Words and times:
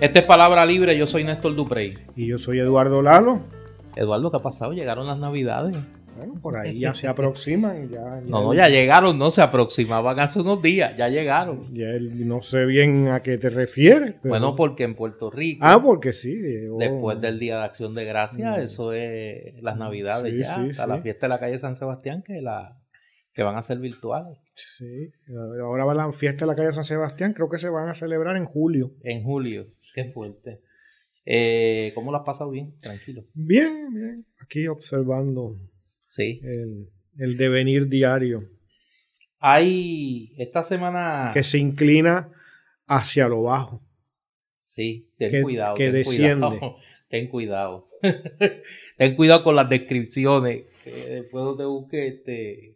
Esta 0.00 0.18
es 0.18 0.24
Palabra 0.26 0.66
Libre, 0.66 0.98
yo 0.98 1.06
soy 1.06 1.24
Néstor 1.24 1.54
Duprey. 1.54 1.94
Y 2.16 2.26
yo 2.26 2.36
soy 2.36 2.58
Eduardo 2.58 3.00
Lalo. 3.00 3.40
Eduardo, 3.96 4.30
¿qué 4.30 4.36
ha 4.36 4.40
pasado? 4.40 4.72
Llegaron 4.72 5.06
las 5.06 5.18
navidades. 5.18 5.76
Bueno, 6.16 6.34
por 6.40 6.56
ahí 6.56 6.80
ya 6.80 6.94
se 6.94 7.08
aproximan. 7.08 7.88
Ya, 7.88 8.20
no, 8.26 8.42
no, 8.42 8.54
ya 8.54 8.68
llegaron, 8.68 9.18
no 9.18 9.30
se 9.30 9.40
aproximaban 9.40 10.18
hace 10.20 10.40
unos 10.40 10.60
días, 10.60 10.96
ya 10.96 11.08
llegaron. 11.08 11.72
Ya 11.74 11.86
no 12.00 12.42
sé 12.42 12.66
bien 12.66 13.08
a 13.08 13.22
qué 13.22 13.38
te 13.38 13.50
refieres. 13.50 14.16
Bueno, 14.22 14.56
porque 14.56 14.84
en 14.84 14.94
Puerto 14.94 15.30
Rico. 15.30 15.64
Ah, 15.64 15.80
porque 15.82 16.12
sí. 16.12 16.34
Después 16.78 17.20
del 17.20 17.38
Día 17.38 17.58
de 17.58 17.64
Acción 17.64 17.94
de 17.94 18.04
Gracias, 18.04 18.58
mm. 18.58 18.60
eso 18.60 18.92
es 18.92 19.62
las 19.62 19.76
Navidades 19.76 20.34
ya. 20.36 20.72
Sí, 20.72 20.86
la 20.86 21.00
fiesta 21.00 21.26
de 21.26 21.30
la 21.30 21.40
calle 21.40 21.58
San 21.58 21.76
Sebastián 21.76 22.22
que 22.22 22.40
la 22.40 22.76
que 23.34 23.42
van 23.42 23.56
a 23.56 23.62
ser 23.62 23.78
virtuales. 23.78 24.38
Sí, 24.54 25.12
ahora 25.60 25.84
va 25.84 25.94
la 25.94 26.12
fiesta 26.12 26.44
de 26.44 26.52
la 26.52 26.56
calle 26.56 26.72
San 26.72 26.84
Sebastián, 26.84 27.32
creo 27.32 27.48
que 27.48 27.58
se 27.58 27.68
van 27.68 27.88
a 27.88 27.94
celebrar 27.94 28.36
en 28.36 28.44
julio. 28.44 28.92
En 29.02 29.24
julio, 29.24 29.66
qué 29.94 30.04
fuerte. 30.06 30.60
Eh, 31.24 31.92
¿Cómo 31.94 32.10
lo 32.10 32.18
has 32.18 32.24
pasado 32.24 32.50
bien? 32.50 32.76
Tranquilo. 32.78 33.24
Bien, 33.32 33.94
bien. 33.94 34.26
Aquí 34.40 34.66
observando 34.66 35.56
sí. 36.06 36.40
el, 37.16 37.36
devenir 37.36 37.88
diario. 37.88 38.50
Hay 39.38 40.34
esta 40.36 40.62
semana... 40.62 41.30
Que 41.32 41.44
se 41.44 41.58
inclina 41.58 42.30
hacia 42.86 43.28
lo 43.28 43.44
bajo. 43.44 43.82
Sí, 44.64 45.10
ten 45.16 45.42
cuidado. 45.42 45.76
Que 45.76 45.90
desciende. 45.90 46.60
Ten 47.08 47.28
cuidado. 47.28 47.88
ten 48.98 49.14
cuidado 49.14 49.44
con 49.44 49.54
las 49.54 49.68
descripciones. 49.68 50.64
después 50.84 51.56
te 51.56 51.64
busque 51.64 52.08
este 52.08 52.73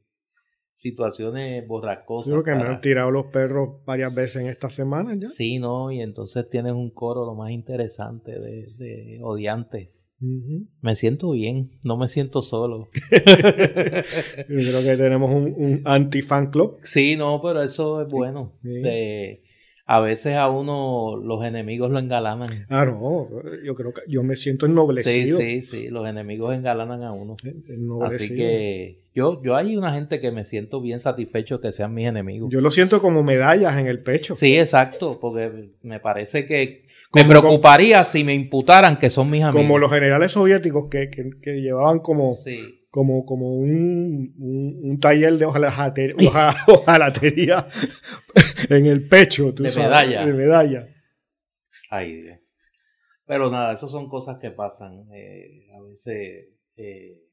situaciones 0.78 1.66
borracosas. 1.66 2.30
Creo 2.30 2.44
que 2.44 2.54
me 2.54 2.62
han 2.62 2.80
tirado 2.80 3.10
los 3.10 3.26
perros 3.26 3.84
varias 3.84 4.14
veces 4.14 4.42
en 4.42 4.48
esta 4.48 4.70
semana 4.70 5.12
ya. 5.16 5.26
Sí, 5.26 5.58
¿no? 5.58 5.90
Y 5.90 6.00
entonces 6.00 6.48
tienes 6.48 6.72
un 6.72 6.90
coro 6.90 7.26
lo 7.26 7.34
más 7.34 7.50
interesante 7.50 8.38
de, 8.38 8.68
de 8.76 9.18
odiantes. 9.20 9.88
Me 10.20 10.94
siento 10.94 11.32
bien, 11.32 11.70
no 11.82 11.96
me 11.96 12.06
siento 12.06 12.42
solo. 12.42 12.88
Yo 13.10 14.56
creo 14.56 14.82
que 14.84 14.96
tenemos 14.96 15.34
un, 15.34 15.82
anti-fan 15.84 16.52
club. 16.52 16.78
Sí, 16.84 17.16
no, 17.16 17.40
pero 17.42 17.60
eso 17.60 18.02
es 18.02 18.08
bueno. 18.08 18.52
a 19.84 20.00
veces 20.00 20.36
a 20.36 20.48
uno 20.48 21.16
los 21.16 21.44
enemigos 21.44 21.90
lo 21.90 21.98
engalanan. 21.98 22.66
Ah, 22.68 22.84
no, 22.84 23.28
yo 23.64 23.74
creo 23.74 23.92
que 23.92 24.02
yo 24.06 24.22
me 24.22 24.36
siento 24.36 24.66
ennoblecido. 24.66 25.38
Sí, 25.38 25.62
sí, 25.62 25.86
sí, 25.86 25.88
los 25.88 26.08
enemigos 26.08 26.54
engalanan 26.54 27.02
a 27.02 27.12
uno. 27.12 27.36
Así 28.02 28.28
que 28.28 29.07
yo, 29.18 29.42
yo 29.42 29.56
hay 29.56 29.76
una 29.76 29.92
gente 29.92 30.20
que 30.20 30.30
me 30.30 30.44
siento 30.44 30.80
bien 30.80 31.00
satisfecho 31.00 31.60
que 31.60 31.72
sean 31.72 31.92
mis 31.92 32.06
enemigos. 32.06 32.50
Yo 32.52 32.60
lo 32.60 32.70
siento 32.70 33.02
como 33.02 33.24
medallas 33.24 33.76
en 33.76 33.88
el 33.88 34.00
pecho. 34.00 34.36
Sí, 34.36 34.56
exacto, 34.56 35.18
porque 35.18 35.72
me 35.82 35.98
parece 35.98 36.46
que 36.46 36.86
me 37.12 37.24
preocuparía 37.24 38.04
si 38.04 38.22
me 38.22 38.32
imputaran 38.34 38.96
que 38.96 39.10
son 39.10 39.28
mis 39.28 39.42
amigos. 39.42 39.62
Como 39.62 39.78
los 39.78 39.90
generales 39.90 40.30
soviéticos 40.30 40.88
que, 40.88 41.10
llevaban 41.60 41.98
como, 41.98 42.32
como, 42.90 43.24
como 43.24 43.56
un, 43.56 44.34
un, 44.38 45.00
taller 45.00 45.36
de 45.36 45.46
hojalatería, 45.46 46.54
en 48.70 48.86
el 48.86 49.08
pecho. 49.08 49.50
de 49.50 49.72
medalla. 49.74 50.26
De 50.26 50.32
medalla. 50.32 50.88
Ay, 51.90 52.22
Dios. 52.22 52.38
Pero 53.26 53.50
nada, 53.50 53.74
esas 53.74 53.90
son 53.90 54.08
cosas 54.08 54.38
que 54.40 54.52
pasan. 54.52 55.08
Eh, 55.12 55.66
a 55.76 55.82
veces... 55.82 56.50
Eh, 56.76 57.27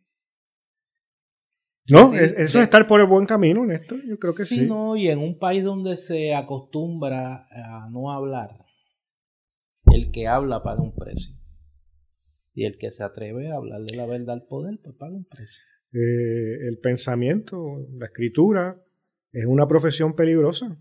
no, 1.89 2.13
eso 2.13 2.59
es 2.59 2.63
estar 2.63 2.87
por 2.87 2.99
el 2.99 3.07
buen 3.07 3.25
camino, 3.25 3.65
Néstor. 3.65 3.99
Yo 4.05 4.17
creo 4.17 4.33
que 4.35 4.43
sí. 4.43 4.59
Sí, 4.59 4.65
no, 4.65 4.95
y 4.95 5.09
en 5.09 5.19
un 5.19 5.37
país 5.37 5.63
donde 5.63 5.97
se 5.97 6.33
acostumbra 6.33 7.47
a 7.51 7.89
no 7.91 8.11
hablar, 8.11 8.65
el 9.91 10.11
que 10.11 10.27
habla 10.27 10.63
paga 10.63 10.81
un 10.81 10.95
precio. 10.95 11.35
Y 12.53 12.65
el 12.65 12.77
que 12.77 12.89
se 12.89 13.03
atreve 13.03 13.51
a 13.51 13.55
hablar 13.55 13.81
de 13.81 13.95
la 13.95 14.05
verdad 14.05 14.35
al 14.35 14.43
poder, 14.43 14.79
pues 14.81 14.95
paga 14.95 15.13
un 15.13 15.25
precio. 15.25 15.61
Eh, 15.93 16.67
el 16.67 16.79
pensamiento, 16.79 17.85
la 17.97 18.07
escritura, 18.07 18.81
es 19.31 19.45
una 19.45 19.67
profesión 19.67 20.15
peligrosa. 20.15 20.77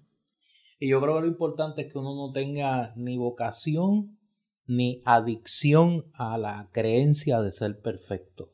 Y 0.79 0.89
yo 0.89 1.01
creo 1.01 1.17
que 1.17 1.23
lo 1.23 1.27
importante 1.27 1.83
es 1.83 1.93
que 1.93 1.99
uno 1.99 2.15
no 2.15 2.33
tenga 2.33 2.95
ni 2.97 3.19
vocación 3.19 4.19
ni 4.67 5.03
adicción 5.05 6.07
a 6.15 6.39
la 6.39 6.71
creencia 6.73 7.41
de 7.41 7.53
ser 7.53 7.81
perfecto. 7.81 8.54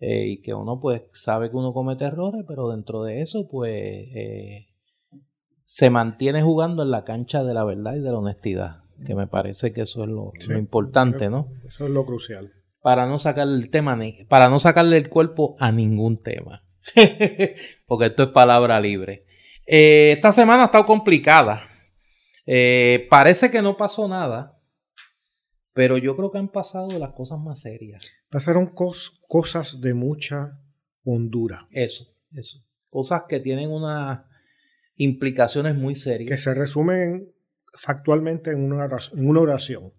Eh, 0.00 0.28
y 0.28 0.40
que 0.40 0.54
uno 0.54 0.80
pues 0.80 1.02
sabe 1.12 1.50
que 1.50 1.56
uno 1.56 1.74
comete 1.74 2.06
errores, 2.06 2.42
pero 2.48 2.70
dentro 2.70 3.02
de 3.02 3.20
eso 3.20 3.46
pues 3.50 3.74
eh, 4.14 4.68
se 5.64 5.90
mantiene 5.90 6.42
jugando 6.42 6.82
en 6.82 6.90
la 6.90 7.04
cancha 7.04 7.44
de 7.44 7.52
la 7.52 7.64
verdad 7.64 7.96
y 7.96 8.00
de 8.00 8.10
la 8.10 8.16
honestidad, 8.16 8.84
que 9.04 9.14
me 9.14 9.26
parece 9.26 9.74
que 9.74 9.82
eso 9.82 10.04
es 10.04 10.08
lo, 10.08 10.32
importante, 10.56 11.28
¿no? 11.28 11.48
Eso 11.68 11.84
es 11.84 11.90
lo 11.90 12.06
crucial. 12.06 12.50
Para 12.80 13.06
no 13.06 13.18
sacarle 13.18 13.62
el 13.62 13.68
tema, 13.68 13.98
para 14.26 14.48
no 14.48 14.58
sacarle 14.58 14.96
el 14.96 15.10
cuerpo 15.10 15.54
a 15.58 15.70
ningún 15.70 16.22
tema, 16.22 16.64
porque 17.86 18.06
esto 18.06 18.22
es 18.22 18.28
palabra 18.30 18.80
libre. 18.80 19.26
Eh, 19.66 20.12
esta 20.12 20.32
semana 20.32 20.62
ha 20.62 20.66
estado 20.66 20.86
complicada. 20.86 21.68
parece 23.10 23.50
que 23.50 23.60
no 23.60 23.76
pasó 23.76 24.08
nada, 24.08 24.58
pero 25.80 25.96
yo 25.96 26.14
creo 26.14 26.30
que 26.30 26.36
han 26.36 26.52
pasado 26.52 26.98
las 26.98 27.14
cosas 27.14 27.38
más 27.38 27.62
serias. 27.62 28.02
Pasaron 28.28 28.74
cosas 29.26 29.80
de 29.80 29.94
mucha 29.94 30.60
hondura. 31.04 31.66
Eso, 31.70 32.04
eso. 32.34 32.62
Cosas 32.90 33.22
que 33.26 33.40
tienen 33.40 33.70
unas 33.70 34.20
implicaciones 34.96 35.74
muy 35.74 35.94
serias. 35.94 36.28
Que 36.28 36.36
se 36.36 36.52
resumen 36.52 37.32
factualmente 37.72 38.50
en 38.50 38.62
una, 38.62 38.90
en 39.14 39.26
una 39.26 39.40
oración. 39.40 39.94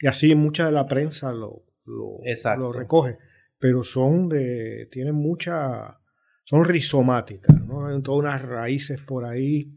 Y 0.00 0.06
así 0.06 0.32
mucha 0.36 0.66
de 0.66 0.70
la 0.70 0.86
prensa 0.86 1.32
lo, 1.32 1.64
lo, 1.84 2.20
lo 2.56 2.72
recoge. 2.72 3.18
Pero 3.58 3.82
son 3.82 4.28
de. 4.28 4.88
tienen 4.92 5.16
mucha. 5.16 5.98
son 6.44 6.64
rizomáticas, 6.64 7.60
¿no? 7.66 7.88
Hay 7.88 8.00
todas 8.00 8.20
unas 8.20 8.42
raíces 8.42 9.00
por 9.00 9.24
ahí 9.24 9.76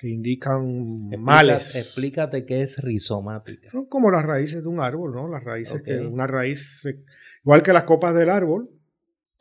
que 0.00 0.08
indican 0.08 1.10
males. 1.18 1.76
Explícate 1.76 2.46
qué 2.46 2.62
es 2.62 2.82
rizomática. 2.82 3.70
Son 3.70 3.84
como 3.84 4.10
las 4.10 4.24
raíces 4.24 4.62
de 4.62 4.68
un 4.68 4.80
árbol, 4.80 5.12
¿no? 5.12 5.28
Las 5.28 5.44
raíces 5.44 5.82
que 5.82 5.98
una 5.98 6.26
raíz, 6.26 6.88
igual 7.44 7.62
que 7.62 7.74
las 7.74 7.84
copas 7.84 8.14
del 8.14 8.30
árbol, 8.30 8.70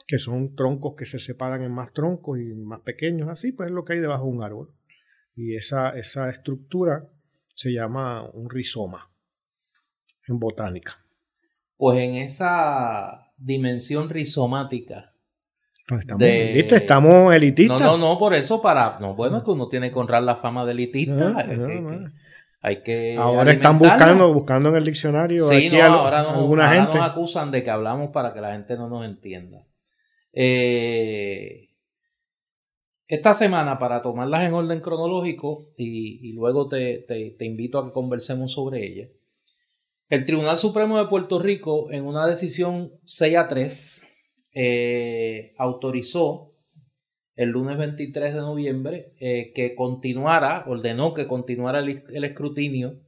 que 0.06 0.18
son 0.18 0.58
troncos 0.58 0.96
que 0.98 1.06
se 1.06 1.18
separan 1.18 1.64
en 1.64 1.72
más 1.72 1.94
troncos 1.94 2.40
y 2.40 2.54
más 2.56 2.82
pequeños, 2.82 3.30
así, 3.30 3.54
pues 3.54 3.70
es 3.70 3.74
lo 3.74 3.86
que 3.86 3.94
hay 3.94 4.00
debajo 4.00 4.26
de 4.26 4.32
un 4.32 4.44
árbol. 4.44 4.74
Y 5.34 5.56
esa, 5.56 5.92
esa 5.92 6.30
estructura 6.30 7.08
se 7.56 7.72
llama 7.72 8.30
un 8.30 8.50
rizoma 8.50 9.10
en 10.28 10.40
botánica. 10.40 11.06
Pues 11.78 12.00
en 12.00 12.16
esa 12.16 13.32
dimensión 13.38 14.10
rizomática 14.10 15.09
Estamos, 15.98 16.24
Estamos 16.24 17.34
elitistas. 17.34 17.82
No, 17.82 17.98
no, 17.98 18.10
no, 18.10 18.20
por 18.20 18.34
eso 18.34 18.62
para. 18.62 19.00
No, 19.00 19.16
bueno, 19.16 19.38
es 19.38 19.44
que 19.44 19.52
uno 19.52 19.68
tiene 19.68 19.92
que 19.92 20.00
honrar 20.00 20.24
la 20.24 20.36
fama 20.36 20.66
de 20.66 20.74
elitista. 20.74 21.36
hay 22.62 22.84
que. 22.84 23.16
Ahora 23.18 23.52
están 23.52 23.80
buscando, 23.80 24.34
buscando 24.34 24.70
en 24.70 24.76
el 24.76 24.84
diccionario. 24.84 25.48
Sí, 25.48 25.70
no, 25.70 25.84
ahora, 25.84 26.24
nos, 26.24 26.96
acusan 26.96 27.52
de 27.52 27.64
que 27.64 27.72
hablamos 27.72 28.10
para 28.10 28.34
que 28.34 28.42
la 28.42 28.54
gente 28.54 28.76
no 28.78 28.88
nos 28.88 29.06
entienda. 29.06 29.66
Eh, 30.34 31.70
esta 33.08 33.34
semana, 33.34 33.80
para 33.80 34.04
tomarlas 34.04 34.48
en 34.48 34.54
orden 34.54 34.82
cronológico, 34.82 35.72
y, 35.76 36.34
luego 36.34 36.70
te, 36.70 37.06
te 37.08 37.46
invito 37.46 37.80
a 37.80 37.86
que 37.86 37.94
conversemos 37.94 38.52
sobre 38.52 38.86
ella. 38.86 39.08
El 40.10 40.26
Tribunal 40.26 40.58
Supremo 40.58 40.98
de 40.98 41.08
Puerto 41.08 41.38
Rico, 41.38 41.92
en 41.92 42.06
una 42.06 42.26
decisión 42.26 42.94
6 43.06 43.38
a 43.38 43.48
3, 43.48 44.09
eh, 44.54 45.54
autorizó 45.58 46.54
el 47.36 47.50
lunes 47.50 47.78
23 47.78 48.34
de 48.34 48.40
noviembre 48.40 49.14
eh, 49.20 49.52
que 49.54 49.76
continuara, 49.76 50.66
ordenó 50.68 51.14
que 51.14 51.28
continuara 51.28 51.80
el, 51.80 52.24
escrutinio 52.24 53.00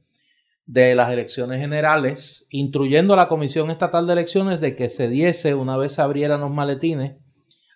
de 0.64 0.94
las 0.94 1.12
elecciones 1.12 1.60
generales, 1.60 2.46
instruyendo 2.50 3.14
a 3.14 3.16
la 3.16 3.28
Comisión 3.28 3.70
Estatal 3.70 4.06
de 4.06 4.12
Elecciones 4.14 4.60
de 4.60 4.76
que 4.76 4.88
se 4.88 5.08
diese, 5.08 5.54
una 5.54 5.76
vez 5.76 5.94
se 5.94 6.02
abrieran 6.02 6.40
los 6.40 6.50
maletines, 6.50 7.16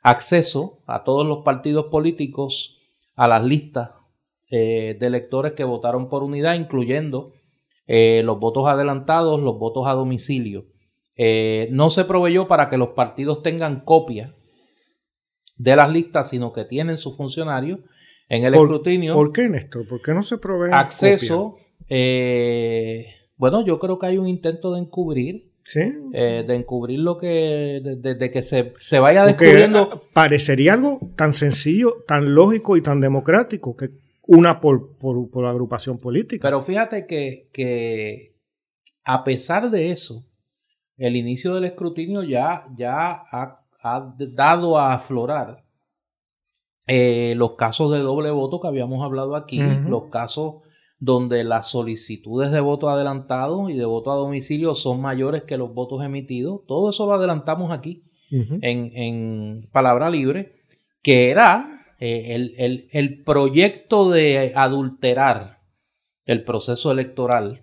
acceso 0.02 0.82
a 0.86 1.02
todos 1.02 1.26
los 1.26 1.44
partidos 1.44 1.86
políticos 1.86 2.78
a 3.16 3.26
las 3.26 3.44
listas 3.44 3.90
eh, 4.50 4.96
de 4.98 5.06
electores 5.06 5.52
que 5.52 5.64
votaron 5.64 6.08
por 6.08 6.22
unidad, 6.22 6.54
incluyendo 6.54 7.32
los 7.88 8.40
votos 8.40 8.66
adelantados, 8.66 9.40
los 9.40 9.58
votos 9.60 9.86
a 9.86 9.92
domicilio. 9.92 10.66
Eh, 11.16 11.68
no 11.72 11.90
se 11.90 12.04
proveyó 12.04 12.46
para 12.46 12.68
que 12.68 12.76
los 12.76 12.90
partidos 12.90 13.42
tengan 13.42 13.80
copia 13.80 14.34
de 15.56 15.76
las 15.76 15.90
listas, 15.90 16.28
sino 16.30 16.52
que 16.52 16.64
tienen 16.64 16.98
sus 16.98 17.16
funcionarios 17.16 17.80
en 18.28 18.44
el 18.44 18.54
escrutinio. 18.54 19.14
¿Por 19.14 19.32
qué, 19.32 19.48
Néstor? 19.48 19.88
¿Por 19.88 20.02
qué 20.02 20.12
no 20.12 20.22
se 20.22 20.38
provee 20.38 20.70
acceso? 20.72 21.56
Eh, 21.88 23.06
bueno, 23.36 23.64
yo 23.64 23.78
creo 23.78 23.98
que 23.98 24.06
hay 24.06 24.18
un 24.18 24.26
intento 24.26 24.74
de 24.74 24.80
encubrir. 24.80 25.52
¿Sí? 25.62 25.80
Eh, 26.12 26.44
de 26.46 26.54
encubrir 26.54 27.00
lo 27.00 27.19
que. 27.19 27.80
de, 27.82 28.30
que 28.30 28.42
se, 28.44 28.72
se 28.78 29.00
vaya 29.00 29.26
descubriendo. 29.26 30.04
Parecería 30.12 30.74
algo 30.74 31.00
tan 31.16 31.32
sencillo, 31.32 32.04
tan 32.06 32.36
lógico 32.36 32.76
y 32.76 32.82
tan 32.82 33.00
democrático 33.00 33.76
que 33.76 33.90
una 34.28 34.60
por, 34.60 34.96
por, 34.96 35.44
agrupación 35.44 35.98
política. 35.98 36.46
Pero 36.46 36.62
fíjate 36.62 37.06
que, 37.06 37.48
que, 37.52 38.36
a 39.04 39.24
pesar 39.24 39.70
de 39.70 39.90
eso, 39.90 40.24
el 40.96 41.16
inicio 41.16 41.54
del 41.54 41.64
escrutinio 41.64 42.22
ya, 42.22 42.66
ya 42.76 43.25
ha, 43.31 43.62
dado 44.19 44.78
a 44.78 44.94
aflorar 44.94 45.64
eh, 46.88 47.34
los 47.37 47.52
casos 47.52 47.93
de 47.93 47.98
doble 47.98 48.31
voto 48.31 48.60
que 48.60 48.69
habíamos 48.69 49.04
hablado 49.04 49.37
aquí, 49.37 49.60
los 49.60 50.04
casos 50.10 50.62
donde 50.98 51.44
las 51.44 51.69
solicitudes 51.69 52.50
de 52.50 52.60
voto 52.60 52.88
adelantado 52.88 53.69
y 53.69 53.76
de 53.76 53.84
voto 53.84 54.10
a 54.10 54.16
domicilio 54.16 54.75
son 54.75 55.00
mayores 55.00 55.43
que 55.43 55.58
los 55.58 55.75
votos 55.75 56.02
emitidos. 56.02 56.62
Todo 56.66 56.90
eso 56.90 57.06
lo 57.06 57.14
adelantamos 57.14 57.70
aquí 57.70 58.04
en, 58.31 58.90
en, 58.94 59.69
palabra 59.72 60.10
libre, 60.10 60.56
que 61.02 61.31
era 61.31 61.94
eh, 62.00 62.34
el, 62.34 62.88
el, 62.90 63.22
proyecto 63.22 64.10
de 64.10 64.52
adulterar 64.56 65.60
el 66.25 66.44
proceso 66.44 66.90
electoral 66.90 67.62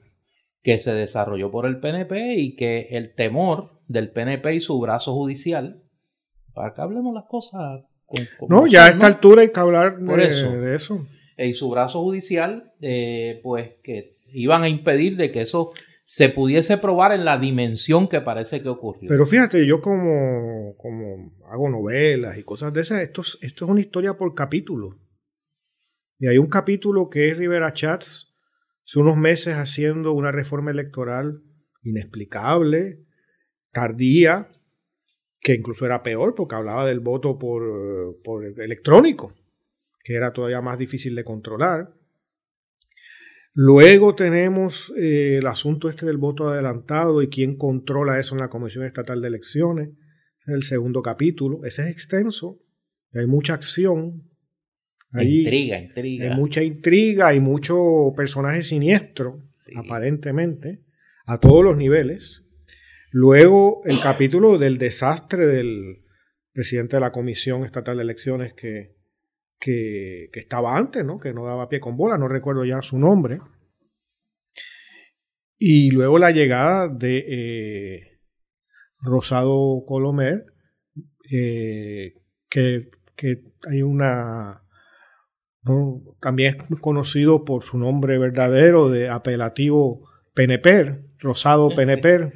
que 0.63 0.79
se 0.79 0.93
desarrolló 0.93 1.51
por 1.51 1.65
el 1.65 1.79
PNP 1.79 2.35
y 2.35 2.55
que 2.55 2.87
el 2.91 3.13
temor 3.13 3.81
del 3.87 4.09
PNP 4.11 4.55
y 4.55 4.59
su 4.61 4.79
brazo 4.79 5.13
judicial, 5.13 5.83
para 6.53 6.73
que 6.73 6.81
hablemos 6.81 7.13
las 7.13 7.25
cosas 7.25 7.83
con, 8.05 8.49
No, 8.49 8.65
ya 8.65 8.85
a 8.85 8.89
esta 8.89 9.07
altura 9.07 9.41
hay 9.41 9.51
que 9.51 9.59
hablar 9.59 9.97
por 10.03 10.19
de, 10.19 10.27
eso, 10.27 10.51
de 10.51 10.75
eso. 10.75 11.05
Y 11.37 11.53
su 11.53 11.69
brazo 11.69 12.01
judicial, 12.01 12.71
eh, 12.79 13.41
pues 13.43 13.71
que 13.83 14.17
iban 14.27 14.63
a 14.63 14.69
impedir 14.69 15.17
de 15.17 15.31
que 15.31 15.41
eso 15.41 15.71
se 16.05 16.29
pudiese 16.29 16.77
probar 16.77 17.11
en 17.11 17.25
la 17.25 17.37
dimensión 17.37 18.07
que 18.07 18.21
parece 18.21 18.61
que 18.61 18.69
ocurrió. 18.69 19.09
Pero 19.09 19.25
fíjate, 19.25 19.65
yo 19.65 19.81
como, 19.81 20.75
como 20.77 21.33
hago 21.49 21.69
novelas 21.69 22.37
y 22.37 22.43
cosas 22.43 22.73
de 22.73 22.81
esas, 22.81 23.01
esto, 23.01 23.21
esto 23.21 23.65
es 23.65 23.71
una 23.71 23.81
historia 23.81 24.15
por 24.15 24.33
capítulo. 24.33 24.97
Y 26.19 26.27
hay 26.27 26.37
un 26.37 26.47
capítulo 26.47 27.09
que 27.09 27.29
es 27.29 27.37
Rivera 27.37 27.73
Chats, 27.73 28.32
unos 28.95 29.17
meses 29.17 29.55
haciendo 29.55 30.13
una 30.13 30.31
reforma 30.31 30.71
electoral 30.71 31.41
inexplicable, 31.83 32.99
tardía, 33.71 34.49
que 35.41 35.53
incluso 35.53 35.85
era 35.85 36.03
peor 36.03 36.35
porque 36.35 36.55
hablaba 36.55 36.85
del 36.85 36.99
voto 36.99 37.37
por, 37.37 38.21
por 38.23 38.45
electrónico, 38.45 39.33
que 40.03 40.15
era 40.15 40.31
todavía 40.31 40.61
más 40.61 40.77
difícil 40.77 41.15
de 41.15 41.23
controlar. 41.23 41.93
Luego 43.55 44.15
tenemos 44.15 44.91
eh, 44.97 45.37
el 45.37 45.47
asunto 45.47 45.87
este 45.87 46.07
del 46.07 46.17
voto 46.17 46.47
adelantado 46.47 47.21
y 47.21 47.29
quién 47.29 47.55
controla 47.55 48.19
eso 48.19 48.33
en 48.33 48.41
la 48.41 48.49
Comisión 48.49 48.85
Estatal 48.85 49.21
de 49.21 49.27
Elecciones. 49.27 49.89
el 50.47 50.63
segundo 50.63 51.01
capítulo. 51.01 51.63
Ese 51.63 51.83
es 51.83 51.89
extenso. 51.89 52.59
Hay 53.13 53.27
mucha 53.27 53.53
acción. 53.53 54.32
Hay, 55.13 55.39
intriga, 55.39 55.79
intriga. 55.79 56.31
Hay 56.31 56.37
mucha 56.37 56.63
intriga, 56.63 57.27
hay 57.27 57.39
mucho 57.39 58.13
personaje 58.15 58.63
siniestro, 58.63 59.43
aparentemente, 59.75 60.81
a 61.25 61.39
todos 61.39 61.63
los 61.63 61.77
niveles. 61.77 62.43
Luego 63.11 63.81
el 63.85 63.99
capítulo 64.01 64.57
del 64.57 64.77
desastre 64.77 65.45
del 65.47 66.03
presidente 66.51 66.97
de 66.97 67.01
la 67.01 67.11
Comisión 67.11 67.63
Estatal 67.63 67.97
de 67.97 68.03
Elecciones 68.03 68.53
que 68.53 68.95
que, 69.63 70.29
estaba 70.33 70.77
antes, 70.77 71.05
¿no? 71.05 71.19
que 71.19 71.33
no 71.33 71.45
daba 71.45 71.69
pie 71.69 71.79
con 71.79 71.95
bola, 71.95 72.17
no 72.17 72.27
recuerdo 72.27 72.65
ya 72.65 72.81
su 72.81 72.99
nombre. 72.99 73.39
Y 75.57 75.91
luego 75.91 76.19
la 76.19 76.31
llegada 76.31 76.89
de 76.89 77.25
eh, 77.27 78.19
Rosado 78.99 79.83
Colomer, 79.87 80.45
eh, 81.31 82.15
que, 82.49 82.89
hay 83.69 83.81
una... 83.81 84.62
También 86.19 86.57
es 86.57 86.79
conocido 86.79 87.45
por 87.45 87.63
su 87.63 87.77
nombre 87.77 88.17
verdadero 88.17 88.89
de 88.89 89.09
apelativo 89.09 90.09
Peneper, 90.33 91.05
Rosado 91.19 91.69
Peneper, 91.75 92.33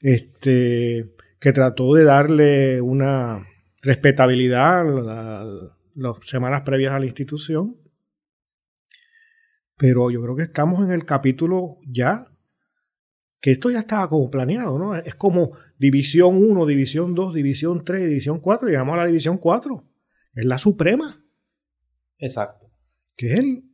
este, 0.00 1.14
que 1.38 1.52
trató 1.52 1.94
de 1.94 2.04
darle 2.04 2.80
una 2.80 3.46
respetabilidad 3.82 4.80
al, 4.80 5.72
las 5.94 6.14
semanas 6.22 6.62
previas 6.62 6.92
a 6.92 6.98
la 6.98 7.06
institución. 7.06 7.76
Pero 9.76 10.10
yo 10.10 10.22
creo 10.22 10.36
que 10.36 10.42
estamos 10.44 10.82
en 10.84 10.90
el 10.90 11.04
capítulo 11.04 11.78
ya, 11.86 12.26
que 13.40 13.52
esto 13.52 13.70
ya 13.70 13.80
estaba 13.80 14.08
como 14.08 14.30
planeado, 14.30 14.78
¿no? 14.78 14.96
Es 14.96 15.14
como 15.14 15.52
División 15.78 16.42
1, 16.42 16.66
División 16.66 17.14
2, 17.14 17.34
División 17.34 17.84
3, 17.84 18.08
División 18.08 18.40
4, 18.40 18.68
llegamos 18.68 18.94
a 18.94 18.98
la 18.98 19.06
División 19.06 19.38
4. 19.38 19.84
Es 20.34 20.44
la 20.44 20.58
Suprema. 20.58 21.22
Exacto. 22.18 22.70
Que 23.16 23.32
es 23.32 23.38
el 23.38 23.64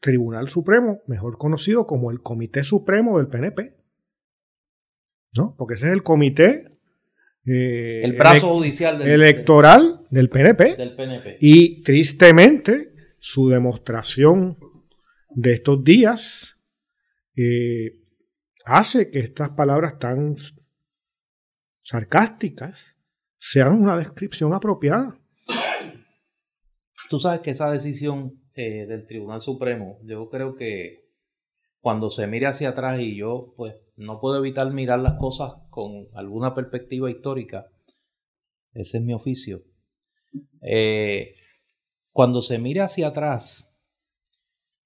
Tribunal 0.00 0.48
Supremo, 0.48 1.02
mejor 1.06 1.38
conocido 1.38 1.86
como 1.86 2.10
el 2.10 2.20
Comité 2.20 2.62
Supremo 2.64 3.18
del 3.18 3.28
PNP. 3.28 3.76
¿No? 5.34 5.54
Porque 5.56 5.74
ese 5.74 5.88
es 5.88 5.92
el 5.92 6.02
comité 6.02 6.78
eh, 7.50 8.02
el 8.04 8.12
brazo 8.12 8.54
judicial 8.54 9.00
electoral 9.00 10.06
del 10.10 10.28
PNP. 10.28 10.76
Y 11.40 11.82
tristemente, 11.82 12.92
su 13.18 13.48
demostración 13.48 14.58
de 15.30 15.54
estos 15.54 15.82
días 15.82 16.58
eh, 17.36 18.00
hace 18.64 19.10
que 19.10 19.20
estas 19.20 19.50
palabras 19.50 19.98
tan 19.98 20.36
sarcásticas 21.82 22.96
sean 23.38 23.80
una 23.80 23.96
descripción 23.96 24.52
apropiada. 24.52 25.18
Tú 27.08 27.18
sabes 27.18 27.40
que 27.40 27.50
esa 27.50 27.70
decisión 27.70 28.42
eh, 28.54 28.84
del 28.86 29.06
Tribunal 29.06 29.40
Supremo, 29.40 29.98
yo 30.04 30.28
creo 30.28 30.54
que 30.54 31.08
cuando 31.80 32.10
se 32.10 32.26
mire 32.26 32.46
hacia 32.46 32.70
atrás 32.70 33.00
y 33.00 33.16
yo 33.16 33.54
pues 33.56 33.76
no 33.96 34.20
puedo 34.20 34.36
evitar 34.38 34.70
mirar 34.72 35.00
las 35.00 35.14
cosas 35.14 35.54
con 35.70 36.08
alguna 36.12 36.54
perspectiva 36.54 37.10
histórica, 37.10 37.70
ese 38.74 38.98
es 38.98 39.04
mi 39.04 39.14
oficio. 39.14 39.62
Eh, 40.60 41.34
cuando 42.12 42.42
se 42.42 42.58
mire 42.58 42.82
hacia 42.82 43.08
atrás, 43.08 43.74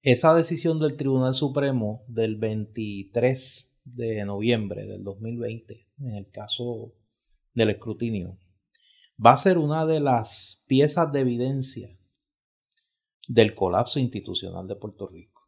esa 0.01 0.33
decisión 0.33 0.79
del 0.79 0.95
Tribunal 0.95 1.33
Supremo 1.33 2.05
del 2.07 2.37
23 2.37 3.81
de 3.83 4.23
noviembre 4.23 4.85
del 4.85 5.03
2020, 5.03 5.87
en 5.99 6.15
el 6.15 6.29
caso 6.29 6.93
del 7.53 7.71
escrutinio, 7.71 8.37
va 9.23 9.31
a 9.31 9.37
ser 9.37 9.57
una 9.57 9.85
de 9.85 9.99
las 9.99 10.63
piezas 10.67 11.11
de 11.11 11.19
evidencia 11.19 11.97
del 13.27 13.55
colapso 13.55 13.99
institucional 13.99 14.67
de 14.67 14.75
Puerto 14.75 15.07
Rico. 15.07 15.41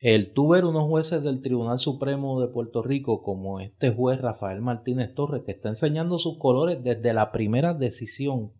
El 0.00 0.32
tú 0.32 0.48
ver 0.48 0.64
unos 0.64 0.84
jueces 0.84 1.22
del 1.24 1.42
Tribunal 1.42 1.78
Supremo 1.78 2.40
de 2.40 2.48
Puerto 2.48 2.82
Rico, 2.82 3.22
como 3.22 3.58
este 3.58 3.90
juez 3.90 4.20
Rafael 4.20 4.60
Martínez 4.60 5.12
Torres, 5.14 5.42
que 5.44 5.52
está 5.52 5.70
enseñando 5.70 6.18
sus 6.18 6.38
colores 6.38 6.82
desde 6.84 7.12
la 7.12 7.32
primera 7.32 7.74
decisión, 7.74 8.52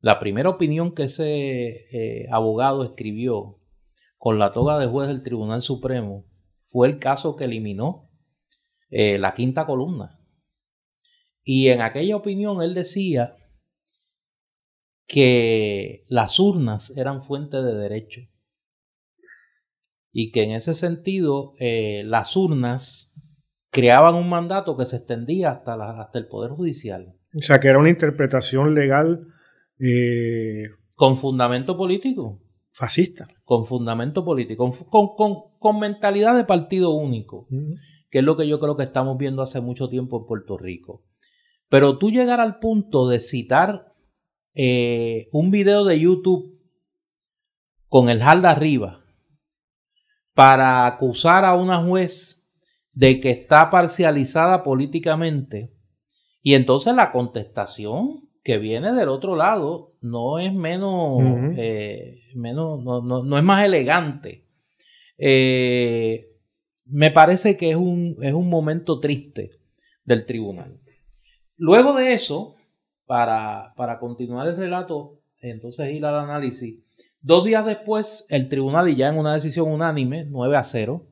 la 0.00 0.18
primera 0.18 0.48
opinión 0.48 0.94
que 0.94 1.04
ese 1.04 1.86
eh, 1.92 2.26
abogado 2.32 2.82
escribió 2.82 3.60
con 4.18 4.40
la 4.40 4.52
toga 4.52 4.78
de 4.78 4.86
juez 4.86 5.06
del 5.06 5.22
Tribunal 5.22 5.62
Supremo, 5.62 6.24
fue 6.58 6.88
el 6.88 6.98
caso 6.98 7.36
que 7.36 7.44
eliminó 7.44 8.10
eh, 8.90 9.18
la 9.18 9.34
quinta 9.34 9.64
columna. 9.64 10.18
Y 11.44 11.68
en 11.68 11.82
aquella 11.82 12.16
opinión 12.16 12.62
él 12.62 12.74
decía 12.74 13.36
que 15.12 16.06
las 16.08 16.40
urnas 16.40 16.96
eran 16.96 17.20
fuente 17.20 17.58
de 17.58 17.74
derecho 17.74 18.22
y 20.10 20.32
que 20.32 20.42
en 20.42 20.52
ese 20.52 20.72
sentido 20.72 21.52
eh, 21.58 22.02
las 22.06 22.34
urnas 22.34 23.14
creaban 23.70 24.14
un 24.14 24.30
mandato 24.30 24.74
que 24.74 24.86
se 24.86 24.96
extendía 24.96 25.50
hasta, 25.50 26.00
hasta 26.00 26.18
el 26.18 26.28
Poder 26.28 26.52
Judicial. 26.52 27.14
O 27.36 27.42
sea, 27.42 27.60
que 27.60 27.68
era 27.68 27.78
una 27.78 27.90
interpretación 27.90 28.74
legal. 28.74 29.26
Eh, 29.78 30.70
con 30.96 31.16
fundamento 31.16 31.76
político. 31.76 32.40
Fascista. 32.70 33.28
Con 33.44 33.66
fundamento 33.66 34.24
político, 34.24 34.70
con, 34.88 35.50
con, 35.58 35.78
mentalidad 35.78 36.34
de 36.34 36.44
partido 36.44 36.88
único, 36.94 37.48
que 38.08 38.20
es 38.20 38.24
lo 38.24 38.38
que 38.38 38.48
yo 38.48 38.58
creo 38.60 38.78
que 38.78 38.84
estamos 38.84 39.18
viendo 39.18 39.42
hace 39.42 39.60
mucho 39.60 39.90
tiempo 39.90 40.20
en 40.20 40.26
Puerto 40.26 40.56
Rico. 40.56 41.04
Pero 41.68 41.98
tú 41.98 42.10
llegar 42.10 42.40
al 42.40 42.60
punto 42.60 43.08
de 43.10 43.20
citar 43.20 43.91
eh, 44.54 45.28
un 45.32 45.50
video 45.50 45.84
de 45.84 46.00
YouTube 46.00 46.58
con 47.88 48.08
el 48.08 48.22
halda 48.22 48.50
arriba, 48.50 49.02
para 50.34 50.86
acusar 50.86 51.44
a 51.44 51.54
una 51.54 51.82
juez 51.84 52.48
de 52.92 53.20
que 53.20 53.30
está 53.30 53.70
parcializada 53.70 54.62
políticamente. 54.62 55.74
Y 56.42 56.54
entonces 56.54 56.94
la 56.94 57.12
contestación 57.12 58.28
que 58.42 58.58
viene 58.58 58.92
del 58.92 59.08
otro 59.08 59.36
lado 59.36 59.94
no 60.00 60.38
es 60.38 60.52
menos, 60.52 61.20
eh, 61.56 62.22
menos 62.34 62.82
no, 62.82 63.02
no, 63.02 63.38
es 63.38 63.44
más 63.44 63.64
elegante. 63.64 64.46
Eh, 65.18 66.28
me 66.84 67.10
parece 67.10 67.56
que 67.56 67.70
es 67.70 67.76
un, 67.76 68.16
es 68.22 68.32
un 68.32 68.48
momento 68.48 68.98
triste 68.98 69.52
del 70.04 70.26
tribunal. 70.26 70.80
Luego 71.56 71.92
de 71.92 72.12
eso, 72.12 72.56
para, 73.12 73.74
para 73.76 73.98
continuar 73.98 74.48
el 74.48 74.56
relato, 74.56 75.18
entonces 75.38 75.92
ir 75.92 76.06
al 76.06 76.16
análisis, 76.16 76.78
Dos 77.20 77.44
días 77.44 77.66
después, 77.66 78.24
el 78.30 78.48
tribunal, 78.48 78.88
y 78.88 78.96
ya 78.96 79.08
en 79.08 79.18
una 79.18 79.34
decisión 79.34 79.68
unánime, 79.68 80.24
9 80.24 80.56
a 80.56 80.62
0, 80.62 81.06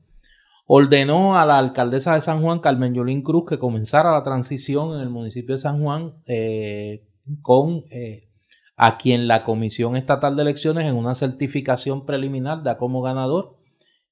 ordenó 0.65 1.37
a 1.37 1.45
la 1.45 1.59
alcaldesa 1.59 2.15
de 2.15 2.21
San 2.21 2.41
Juan, 2.41 2.59
Carmen 2.59 2.95
Yolín 2.95 3.21
Cruz, 3.21 3.45
que 3.47 3.59
comenzara 3.59 4.11
la 4.11 4.23
transición 4.23 4.95
en 4.95 5.01
el 5.01 5.11
municipio 5.11 5.53
de 5.53 5.59
San 5.59 5.79
Juan 5.79 6.15
eh, 6.25 7.05
con 7.43 7.83
eh, 7.91 8.29
a 8.75 8.97
quien 8.97 9.27
la 9.27 9.43
Comisión 9.43 9.95
Estatal 9.95 10.35
de 10.35 10.41
Elecciones 10.41 10.87
en 10.87 10.95
una 10.95 11.13
certificación 11.13 12.07
preliminar 12.07 12.63
da 12.63 12.79
como 12.79 13.03
ganador, 13.03 13.59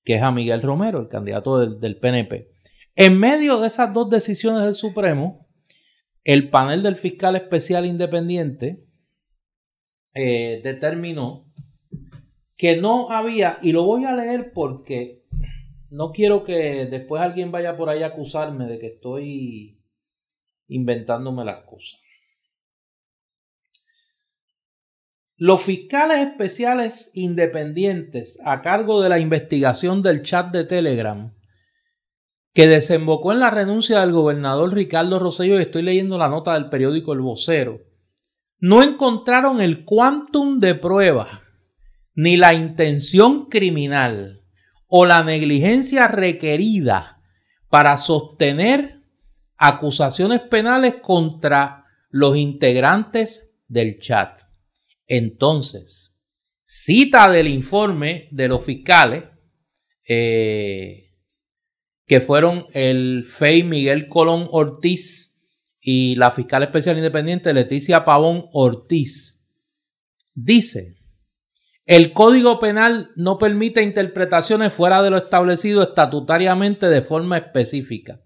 que 0.05 0.13
es 0.13 0.22
a 0.22 0.29
Miguel 0.29 0.62
Romero, 0.62 1.00
el 1.00 1.08
candidato 1.08 1.58
del, 1.58 1.98
PNP. 1.98 2.51
En 2.96 3.19
medio 3.19 3.60
de 3.60 3.65
esas 3.65 3.91
dos 3.96 4.12
decisiones 4.12 4.62
del 4.62 4.75
Supremo, 4.75 5.49
el 6.31 6.51
panel 6.51 6.83
del 6.83 6.95
fiscal 6.95 7.36
especial 7.36 7.88
independiente 7.88 8.86
eh, 10.13 10.62
determinó 10.63 11.51
que 12.55 12.77
no 12.77 13.09
había, 13.09 13.57
y 13.63 13.71
lo 13.71 13.83
voy 13.83 14.05
a 14.05 14.15
leer 14.15 14.51
porque 14.53 15.25
no 15.89 16.12
quiero 16.12 16.43
que 16.43 16.86
después 16.86 17.19
alguien 17.19 17.51
vaya 17.51 17.75
por 17.75 17.89
ahí 17.89 18.03
a 18.03 18.07
acusarme 18.07 18.67
de 18.67 18.77
que 18.77 18.86
estoy 18.86 19.81
inventándome 20.67 21.43
las 21.45 21.63
cosas. 21.65 22.00
Los 25.36 25.63
fiscales 25.63 26.27
especiales 26.27 27.09
independientes 27.15 28.39
a 28.45 28.62
cargo 28.62 29.01
de 29.01 29.09
la 29.09 29.17
investigación 29.17 30.03
del 30.03 30.21
chat 30.21 30.51
de 30.51 30.65
Telegram 30.65 31.33
que 32.60 32.68
desembocó 32.68 33.32
en 33.32 33.39
la 33.39 33.51
renuncia 33.51 34.01
del 34.01 34.12
gobernador 34.12 34.74
Ricardo 34.74 35.18
Rosselló, 35.18 35.58
y 35.58 35.62
estoy 35.62 35.82
leyendo 35.82 36.18
la 36.18 36.28
nota 36.28 36.56
del 36.56 36.68
periódico 36.68 37.13
El 37.13 37.22
Vocero, 37.22 37.80
no 38.58 38.84
encontraron 38.84 39.62
el 39.62 39.86
quantum 39.86 40.60
de 40.60 40.75
prueba 40.75 41.44
ni 42.16 42.36
la 42.36 42.54
intención 42.54 43.46
criminal 43.46 44.44
o 44.88 45.06
la 45.06 45.24
negligencia 45.24 46.10
requerida 46.10 47.22
para 47.70 47.96
sostener 47.96 49.04
acusaciones 49.56 50.42
penales 50.42 50.96
contra 51.01 51.86
los 52.10 52.36
integrantes 52.36 53.56
del 53.70 54.01
chat. 54.01 54.42
Entonces, 55.08 56.20
cita 56.66 57.32
del 57.32 57.48
informe 57.48 58.28
de 58.32 58.50
los 58.50 58.66
fiscales, 58.66 59.24
eh, 60.06 61.09
que 62.10 62.20
fueron 62.20 62.66
el 62.74 63.24
FEI 63.25 63.63
Miguel 63.63 64.10
Colón 64.10 64.48
Ortiz 64.51 65.39
y 65.80 66.16
la 66.16 66.32
fiscal 66.32 66.63
especial 66.63 66.98
independiente 66.98 67.54
Leticia 67.54 68.04
Pavón 68.04 68.48
Ortiz, 68.51 69.39
dice 70.34 71.00
el 71.86 72.13
Código 72.13 72.60
Penal 72.60 73.10
no 73.16 73.39
permite 73.39 73.82
interpretaciones 73.82 74.72
fuera 74.72 75.01
de 75.01 75.10
lo 75.10 75.18
establecido 75.18 75.82
estatutariamente 75.82 76.88
de 76.88 77.01
forma 77.01 77.38
específica. 77.38 78.22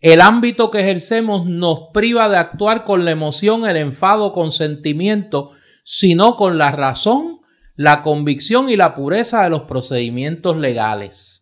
El 0.00 0.20
ámbito 0.20 0.70
que 0.70 0.78
ejercemos 0.78 1.44
nos 1.44 1.88
priva 1.92 2.28
de 2.28 2.36
actuar 2.36 2.84
con 2.84 3.04
la 3.04 3.10
emoción, 3.10 3.66
el 3.66 3.78
enfado, 3.78 4.32
consentimiento, 4.32 5.50
sino 5.82 6.36
con 6.36 6.56
la 6.56 6.70
razón, 6.70 7.40
la 7.74 8.04
convicción 8.04 8.70
y 8.70 8.76
la 8.76 8.94
pureza 8.94 9.42
de 9.42 9.50
los 9.50 9.62
procedimientos 9.62 10.56
legales. 10.56 11.39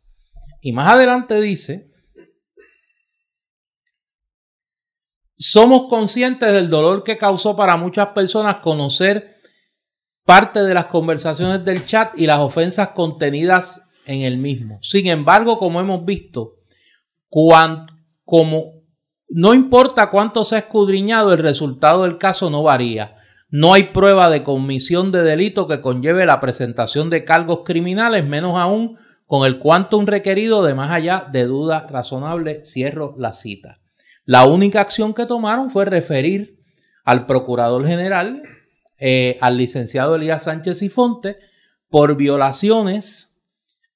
Y 0.61 0.73
más 0.73 0.91
adelante 0.93 1.41
dice, 1.41 1.91
somos 5.37 5.89
conscientes 5.89 6.53
del 6.53 6.69
dolor 6.69 7.05
que 7.05 7.17
causó 7.17 7.55
para 7.57 7.77
muchas 7.77 8.09
personas 8.09 8.61
conocer 8.61 9.37
parte 10.25 10.61
de 10.61 10.75
las 10.75 10.87
conversaciones 10.87 11.65
del 11.65 11.87
chat 11.87 12.13
y 12.19 12.27
las 12.27 12.41
ofensas 12.41 12.89
contenidas 12.89 13.81
en 14.07 14.23
el 14.23 14.37
mismo. 14.37 14.79
Sin 14.83 15.07
embargo, 15.07 15.59
como 15.59 15.81
hemos 15.81 16.05
visto, 16.05 16.57
como 17.31 18.79
no 19.31 19.55
importa 19.55 20.11
cuánto 20.11 20.43
se 20.43 20.57
ha 20.57 20.61
escudriñado, 20.61 21.33
el 21.33 21.39
resultado 21.39 22.03
del 22.03 22.19
caso 22.19 22.51
no 22.51 22.63
varía. 22.63 23.15
No 23.51 23.75
hay 23.75 23.85
prueba 23.85 24.29
de 24.29 24.43
comisión 24.43 25.13
de 25.13 25.23
delito 25.23 25.69
que 25.69 25.81
conlleve 25.81 26.27
la 26.27 26.41
presentación 26.41 27.11
de 27.11 27.25
cargos 27.25 27.61
criminales, 27.65 28.27
menos 28.27 28.59
aún 28.59 28.99
con 29.29 29.47
el 29.47 29.59
quantum 29.59 30.07
requerido 30.07 30.65
de 30.65 30.75
más 30.75 30.91
allá 30.91 31.29
de 31.31 31.45
duda 31.45 31.87
razonable. 31.89 32.65
Cierro 32.65 33.15
la 33.19 33.35
cita. 33.35 33.79
La 34.25 34.47
única 34.47 34.81
acción 34.81 35.13
que 35.13 35.27
tomaron 35.27 35.71
fue 35.71 35.85
referir 35.85 36.59
al 37.05 37.27
procurador 37.27 37.87
general 37.87 38.43
eh, 38.99 39.37
al 39.43 39.59
licenciado 39.59 40.17
Elías 40.17 40.45
Sánchez 40.45 40.83
y 40.83 40.89
Fonte 40.89 41.37
por 41.91 42.17
violaciones, 42.17 43.39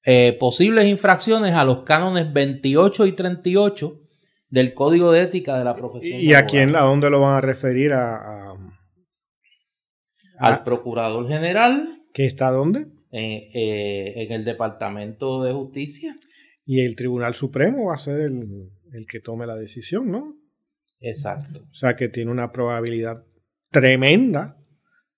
eh, 0.05 0.37
posibles 0.39 0.85
infracciones 0.85 1.55
a 1.55 1.65
los 1.65 1.83
cánones 1.83 2.31
28 2.31 3.07
y 3.07 3.11
38 3.13 3.99
del 4.49 4.75
Código 4.75 5.11
de 5.11 5.23
Ética 5.23 5.57
de 5.57 5.65
la 5.65 5.75
profesión. 5.75 6.19
¿Y 6.21 6.35
a 6.35 6.45
quién, 6.45 6.75
a 6.75 6.81
dónde 6.81 7.09
lo 7.09 7.21
van 7.21 7.33
a 7.33 7.41
referir? 7.41 7.91
A, 7.91 8.55
al 10.37 10.63
Procurador 10.63 11.27
General. 11.27 12.03
¿Que 12.13 12.25
está 12.25 12.51
dónde? 12.51 12.92
Eh, 13.15 14.23
en 14.23 14.31
el 14.31 14.43
Departamento 14.43 15.43
de 15.43 15.53
Justicia. 15.53 16.15
Y 16.65 16.81
el 16.81 16.95
Tribunal 16.95 17.35
Supremo 17.35 17.89
va 17.89 17.93
a 17.93 17.99
ser 17.99 18.21
el, 18.21 18.71
el 18.91 19.05
que 19.05 19.19
tome 19.19 19.45
la 19.45 19.55
decisión, 19.55 20.09
¿no? 20.09 20.35
Exacto. 20.99 21.67
O 21.69 21.75
sea 21.75 21.95
que 21.95 22.09
tiene 22.09 22.31
una 22.31 22.51
probabilidad 22.51 23.23
tremenda 23.69 24.57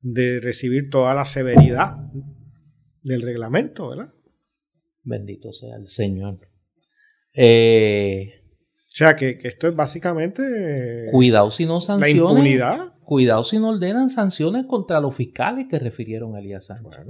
de 0.01 0.41
recibir 0.41 0.89
toda 0.89 1.15
la 1.15 1.23
severidad 1.23 1.95
del 3.01 3.21
reglamento, 3.21 3.89
¿verdad? 3.89 4.13
Bendito 5.03 5.53
sea 5.53 5.77
el 5.77 5.87
Señor. 5.87 6.39
Eh, 7.33 8.41
o 8.77 8.97
sea, 8.97 9.15
que, 9.15 9.37
esto 9.43 9.67
es 9.67 9.75
básicamente... 9.75 11.05
Cuidado 11.11 11.51
si 11.51 11.65
no 11.65 11.79
sanciones. 11.79 12.15
La 12.15 12.21
impunidad. 12.21 12.93
Cuidado 13.05 13.43
si 13.43 13.59
no 13.59 13.69
ordenan 13.69 14.09
sanciones 14.09 14.65
contra 14.65 14.99
los 14.99 15.15
fiscales 15.15 15.67
que 15.69 15.79
refirieron 15.79 16.35
a 16.35 16.39
Elías 16.39 16.65
Sánchez. 16.65 17.05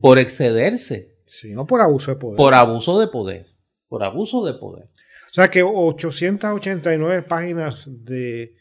por 0.00 0.18
excederse. 0.18 1.16
Sí, 1.26 1.52
no 1.52 1.66
por 1.66 1.80
abuso 1.80 2.12
de 2.12 2.16
poder. 2.18 2.36
Por 2.36 2.54
abuso 2.54 2.98
de 3.00 3.08
poder. 3.08 3.46
Por 3.88 4.02
abuso 4.04 4.44
de 4.44 4.54
poder. 4.54 4.84
O 4.84 5.32
sea 5.32 5.48
que 5.48 5.62
889 5.62 7.22
páginas 7.22 7.88
de, 8.04 8.56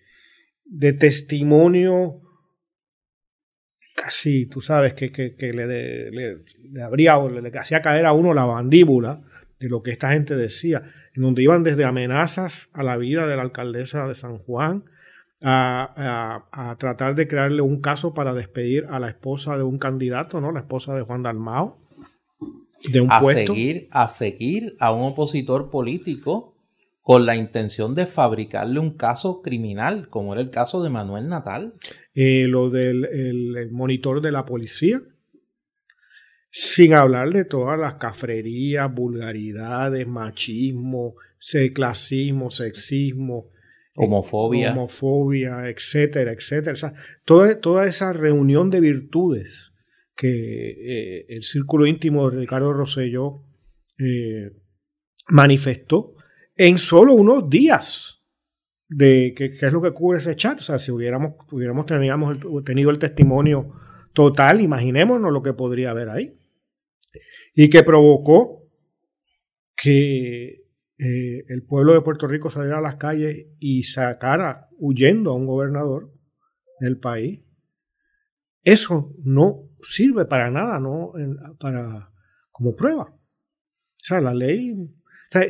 de 0.66 0.94
testimonio 0.94 2.22
casi, 4.00 4.46
tú 4.46 4.62
sabes, 4.62 4.94
que, 4.94 5.12
le, 5.54 6.12
le, 6.12 6.82
abría 6.82 7.18
o 7.18 7.30
le, 7.30 7.52
hacía 7.60 7.82
caer 7.82 8.06
a 8.06 8.14
uno 8.14 8.34
la 8.34 8.46
mandíbula 8.46 9.22
de 9.60 9.68
lo 9.68 9.84
que 9.84 9.92
esta 9.92 10.14
gente 10.14 10.36
decía, 10.36 10.84
en 11.14 11.24
donde 11.24 11.44
iban 11.44 11.64
desde 11.64 11.84
amenazas 11.84 12.70
a 12.72 12.82
la 12.82 12.96
vida 12.96 13.28
de 13.28 13.36
la 13.36 13.42
alcaldesa 13.42 14.08
de 14.08 14.16
San 14.16 14.38
Juan, 14.38 14.86
a, 15.42 16.76
tratar 16.80 17.16
de 17.16 17.28
crearle 17.28 17.62
un 17.62 17.82
caso 17.82 18.14
para 18.14 18.34
despedir 18.34 18.86
a 18.90 19.00
la 19.00 19.10
esposa 19.10 19.58
de 19.58 19.64
un 19.64 19.78
candidato, 19.78 20.42
¿no? 20.42 20.52
La 20.52 20.60
esposa 20.60 20.94
de 20.96 21.02
Juan 21.02 21.24
Dalmao, 21.24 21.78
de 22.92 23.02
un 23.02 23.12
a 23.12 23.22
Seguir, 23.22 23.88
a 23.92 24.08
seguir 24.08 24.76
a 24.80 24.92
un 24.92 25.12
opositor 25.12 25.70
político 25.70 26.56
con 27.02 27.26
la 27.26 27.36
intención 27.36 27.96
de 27.96 28.06
fabricarle 28.06 28.80
un 28.80 28.96
caso 28.96 29.42
criminal, 29.42 30.10
como 30.10 30.34
era 30.34 30.42
el 30.42 30.52
caso 30.52 30.84
de 30.84 30.90
Manuel 30.90 31.28
Natal. 31.28 31.74
Eh, 32.14 32.46
lo 32.48 32.70
del 32.70 33.70
monitor 33.72 34.22
de 34.22 34.32
la 34.32 34.46
policía, 34.46 35.02
sin 36.52 36.94
hablar 36.94 37.32
de 37.32 37.46
todas 37.46 37.80
las 37.80 37.96
cafrerías, 37.96 38.94
vulgaridades, 38.94 40.08
machismo, 40.08 41.16
clasismo, 41.74 42.50
sexismo, 42.50 43.48
homofobia, 44.00 44.72
homofobia 44.72 45.70
etcétera, 45.70 46.32
etcétera. 46.32 46.94
toda, 47.26 47.60
toda, 47.60 47.86
esa 47.86 48.14
reunión 48.14 48.70
de 48.70 48.80
virtudes 48.80 49.74
que 50.16 50.30
eh, 50.30 51.26
el 51.30 51.44
círculo 51.44 51.86
íntimo 51.86 52.30
de 52.30 52.40
Ricardo 52.40 52.74
Rosselló 52.74 53.44
eh, 53.98 54.52
manifestó 55.28 56.16
en 56.56 56.78
solo 56.78 57.14
unos 57.14 57.50
días 57.50 58.20
de 58.90 59.34
qué 59.36 59.46
es 59.46 59.74
lo 59.74 59.82
que 59.82 59.92
cubre 59.92 60.18
ese 60.18 60.36
chat. 60.36 60.60
O 60.60 60.64
sea, 60.64 60.80
si 60.80 60.92
hubiéramos, 60.92 61.36
hubiéramos 61.52 61.86
tenido 61.86 62.90
el 62.90 63.00
testimonio 63.00 63.72
total, 64.14 64.62
imaginémonos 64.62 65.32
lo 65.32 65.42
que 65.42 65.54
podría 65.54 65.92
haber 65.92 66.10
ahí. 66.10 66.38
Y 67.54 67.70
que 67.70 67.84
provocó 67.84 68.68
que 69.76 70.59
eh, 71.00 71.46
el 71.48 71.64
pueblo 71.64 71.94
de 71.94 72.02
Puerto 72.02 72.28
Rico 72.28 72.50
saliera 72.50 72.80
a 72.80 72.82
las 72.82 72.96
calles 72.96 73.48
y 73.58 73.84
sacara 73.84 74.68
huyendo 74.78 75.32
a 75.32 75.36
un 75.36 75.46
gobernador 75.46 76.12
del 76.80 77.00
país. 77.00 77.42
Eso 78.64 79.16
no 79.24 79.70
sirve 79.82 80.26
para 80.26 80.52
nada, 80.52 80.80
no 80.80 81.14
para 81.60 82.12
como 82.52 82.76
prueba. 82.76 83.04
O 83.04 83.18
sea, 83.96 84.20
la 84.20 84.34
ley 84.34 84.76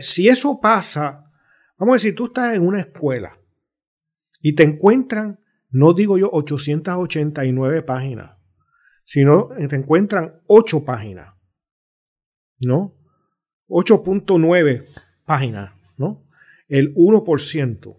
si 0.02 0.28
eso 0.28 0.60
pasa, 0.62 1.32
vamos 1.78 1.94
a 1.94 1.96
decir, 1.96 2.16
tú 2.16 2.26
estás 2.26 2.56
en 2.56 2.66
una 2.66 2.82
escuela 2.82 3.32
y 4.42 4.54
te 4.54 4.64
encuentran, 4.64 5.40
no 5.70 5.94
digo 5.94 6.18
yo, 6.18 6.30
889 6.32 7.84
páginas, 7.84 8.38
sino 9.06 9.50
te 9.70 9.76
encuentran 9.76 10.42
8 10.48 10.84
páginas, 10.86 11.34
¿no? 12.60 12.96
8.9 13.68 14.86
páginas, 15.30 15.74
¿no? 15.96 16.28
El 16.68 16.96
1%. 16.96 17.98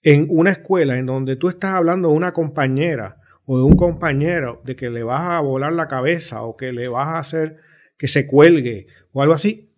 En 0.00 0.26
una 0.30 0.50
escuela 0.50 0.96
en 0.96 1.04
donde 1.04 1.36
tú 1.36 1.50
estás 1.50 1.72
hablando 1.72 2.08
de 2.08 2.14
una 2.14 2.32
compañera 2.32 3.20
o 3.44 3.58
de 3.58 3.64
un 3.64 3.76
compañero 3.76 4.62
de 4.64 4.74
que 4.74 4.88
le 4.88 5.02
vas 5.02 5.28
a 5.28 5.40
volar 5.40 5.74
la 5.74 5.86
cabeza 5.86 6.40
o 6.40 6.56
que 6.56 6.72
le 6.72 6.88
vas 6.88 7.08
a 7.08 7.18
hacer 7.18 7.58
que 7.98 8.08
se 8.08 8.26
cuelgue 8.26 8.86
o 9.12 9.20
algo 9.20 9.34
así, 9.34 9.70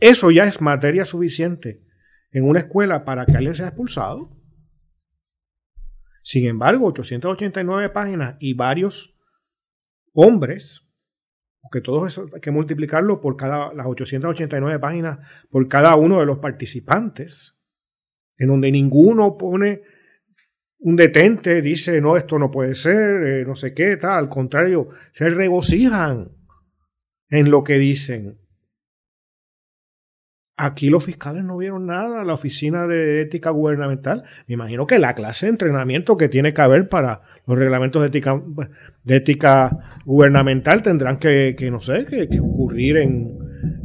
eso 0.00 0.30
ya 0.30 0.44
es 0.44 0.60
materia 0.60 1.06
suficiente 1.06 1.82
en 2.30 2.46
una 2.46 2.60
escuela 2.60 3.06
para 3.06 3.24
que 3.24 3.38
alguien 3.38 3.54
sea 3.54 3.68
expulsado. 3.68 4.36
Sin 6.22 6.46
embargo, 6.46 6.88
889 6.88 7.88
páginas 7.88 8.36
y 8.38 8.52
varios 8.52 9.16
hombres 10.12 10.89
porque 11.70 11.84
todo 11.84 12.04
eso 12.04 12.26
hay 12.34 12.40
que 12.40 12.50
multiplicarlo 12.50 13.20
por 13.20 13.36
cada, 13.36 13.72
las 13.72 13.86
889 13.86 14.80
páginas 14.80 15.18
por 15.50 15.68
cada 15.68 15.94
uno 15.94 16.18
de 16.18 16.26
los 16.26 16.38
participantes, 16.38 17.60
en 18.38 18.48
donde 18.48 18.72
ninguno 18.72 19.38
pone 19.38 19.82
un 20.78 20.96
detente, 20.96 21.62
dice, 21.62 22.00
no, 22.00 22.16
esto 22.16 22.40
no 22.40 22.50
puede 22.50 22.74
ser, 22.74 23.22
eh, 23.22 23.44
no 23.46 23.54
sé 23.54 23.72
qué, 23.72 23.96
tal, 23.96 24.18
al 24.18 24.28
contrario, 24.28 24.88
se 25.12 25.30
regocijan 25.30 26.32
en 27.28 27.50
lo 27.52 27.62
que 27.62 27.78
dicen. 27.78 28.39
Aquí 30.62 30.90
los 30.90 31.06
fiscales 31.06 31.42
no 31.42 31.56
vieron 31.56 31.86
nada, 31.86 32.22
la 32.22 32.34
oficina 32.34 32.86
de 32.86 33.22
ética 33.22 33.48
gubernamental. 33.48 34.24
Me 34.46 34.52
imagino 34.54 34.86
que 34.86 34.98
la 34.98 35.14
clase 35.14 35.46
de 35.46 35.52
entrenamiento 35.52 36.18
que 36.18 36.28
tiene 36.28 36.52
que 36.52 36.60
haber 36.60 36.90
para 36.90 37.22
los 37.46 37.56
reglamentos 37.56 38.02
de 38.02 39.16
ética, 39.16 39.78
gubernamental 40.04 40.82
tendrán 40.82 41.18
que, 41.18 41.56
no 41.70 41.80
sé, 41.80 42.04
que, 42.04 42.28
ocurrir 42.40 42.98
en, 42.98 43.38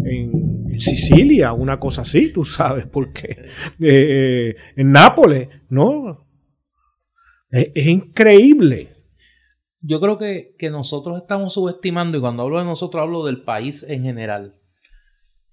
en, 0.03 0.55
Sicilia, 0.77 1.53
una 1.53 1.79
cosa 1.79 2.01
así, 2.01 2.33
tú 2.33 2.43
sabes, 2.43 2.85
porque 2.85 3.45
eh, 3.81 4.53
en 4.75 4.91
Nápoles, 4.91 5.47
¿no? 5.69 6.27
Es, 7.49 7.87
increíble. 7.87 8.89
Yo 9.79 10.01
creo 10.01 10.17
que, 10.17 10.55
que 10.59 10.69
nosotros 10.69 11.21
estamos 11.21 11.53
subestimando, 11.53 12.17
y 12.17 12.19
cuando 12.19 12.43
hablo 12.43 12.59
de 12.59 12.65
nosotros 12.65 13.01
hablo 13.01 13.23
del 13.23 13.43
país 13.43 13.85
en 13.87 14.03
general. 14.03 14.55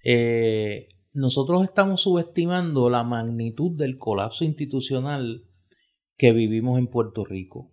Eh, 0.05 0.89
nosotros 1.15 1.65
estamos 1.65 2.01
subestimando 2.03 2.89
la 2.89 3.05
magnitud 3.05 3.77
del 3.77 3.99
colapso 3.99 4.45
institucional 4.45 5.45
que 6.17 6.33
vivimos 6.33 6.79
en 6.79 6.87
Puerto 6.87 7.25
Rico. 7.25 7.73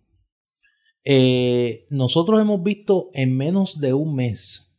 Eh, 1.04 1.86
nosotros 1.90 2.42
hemos 2.42 2.62
visto 2.62 3.10
en 3.14 3.36
menos 3.36 3.80
de 3.80 3.94
un 3.94 4.16
mes, 4.16 4.76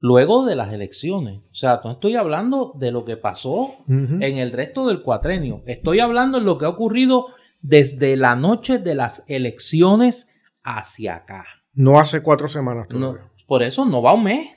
luego 0.00 0.44
de 0.44 0.56
las 0.56 0.72
elecciones, 0.72 1.42
o 1.50 1.54
sea, 1.54 1.80
no 1.84 1.92
estoy 1.92 2.16
hablando 2.16 2.72
de 2.76 2.90
lo 2.90 3.04
que 3.04 3.16
pasó 3.16 3.70
en 3.88 4.38
el 4.38 4.50
resto 4.50 4.88
del 4.88 5.02
cuatrenio, 5.02 5.62
estoy 5.66 6.00
hablando 6.00 6.38
de 6.38 6.44
lo 6.44 6.58
que 6.58 6.64
ha 6.64 6.70
ocurrido 6.70 7.26
desde 7.60 8.16
la 8.16 8.34
noche 8.34 8.78
de 8.78 8.96
las 8.96 9.24
elecciones 9.28 10.28
hacia 10.64 11.14
acá. 11.14 11.44
No 11.72 12.00
hace 12.00 12.22
cuatro 12.22 12.48
semanas 12.48 12.88
todavía. 12.88 13.30
por 13.46 13.62
eso 13.62 13.84
no 13.84 14.02
va 14.02 14.14
un 14.14 14.24
mes, 14.24 14.48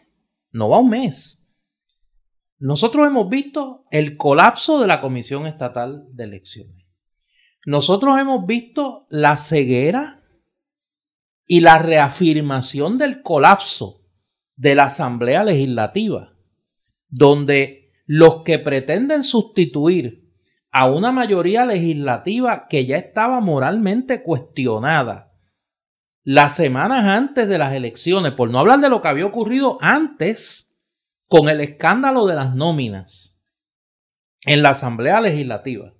no 0.51 0.69
va 0.69 0.79
un 0.79 0.89
mes. 0.89 1.44
Nosotros 2.57 3.05
hemos 3.07 3.29
visto 3.29 3.85
el 3.91 4.17
colapso 4.17 4.79
de 4.79 4.87
la 4.87 5.01
Comisión 5.01 5.45
Estatal 5.45 6.05
de 6.13 6.23
Elecciones. 6.23 6.85
Nosotros 7.65 8.17
hemos 8.19 8.45
visto 8.45 9.07
la 9.09 9.37
ceguera 9.37 10.23
y 11.45 11.61
la 11.61 11.77
reafirmación 11.77 12.97
del 12.97 13.21
colapso 13.21 14.01
de 14.55 14.75
la 14.75 14.85
Asamblea 14.85 15.43
Legislativa, 15.43 16.33
donde 17.09 17.91
los 18.05 18.43
que 18.43 18.59
pretenden 18.59 19.23
sustituir 19.23 20.31
a 20.71 20.89
una 20.89 21.11
mayoría 21.11 21.65
legislativa 21.65 22.67
que 22.69 22.85
ya 22.85 22.97
estaba 22.97 23.39
moralmente 23.39 24.23
cuestionada 24.23 25.33
las 26.23 26.55
semanas 26.55 27.05
antes 27.05 27.47
de 27.47 27.57
las 27.57 27.73
elecciones, 27.73 28.33
por 28.33 28.49
no 28.49 28.59
hablar 28.59 28.79
de 28.79 28.89
lo 28.89 29.01
que 29.01 29.07
había 29.07 29.27
ocurrido 29.27 29.77
antes, 29.79 30.64
con 31.27 31.49
el 31.49 31.61
escándalo 31.61 32.25
de 32.25 32.35
las 32.35 32.55
nóminas 32.55 33.39
en 34.45 34.61
la 34.61 34.69
Asamblea 34.69 35.21
Legislativa 35.21 35.93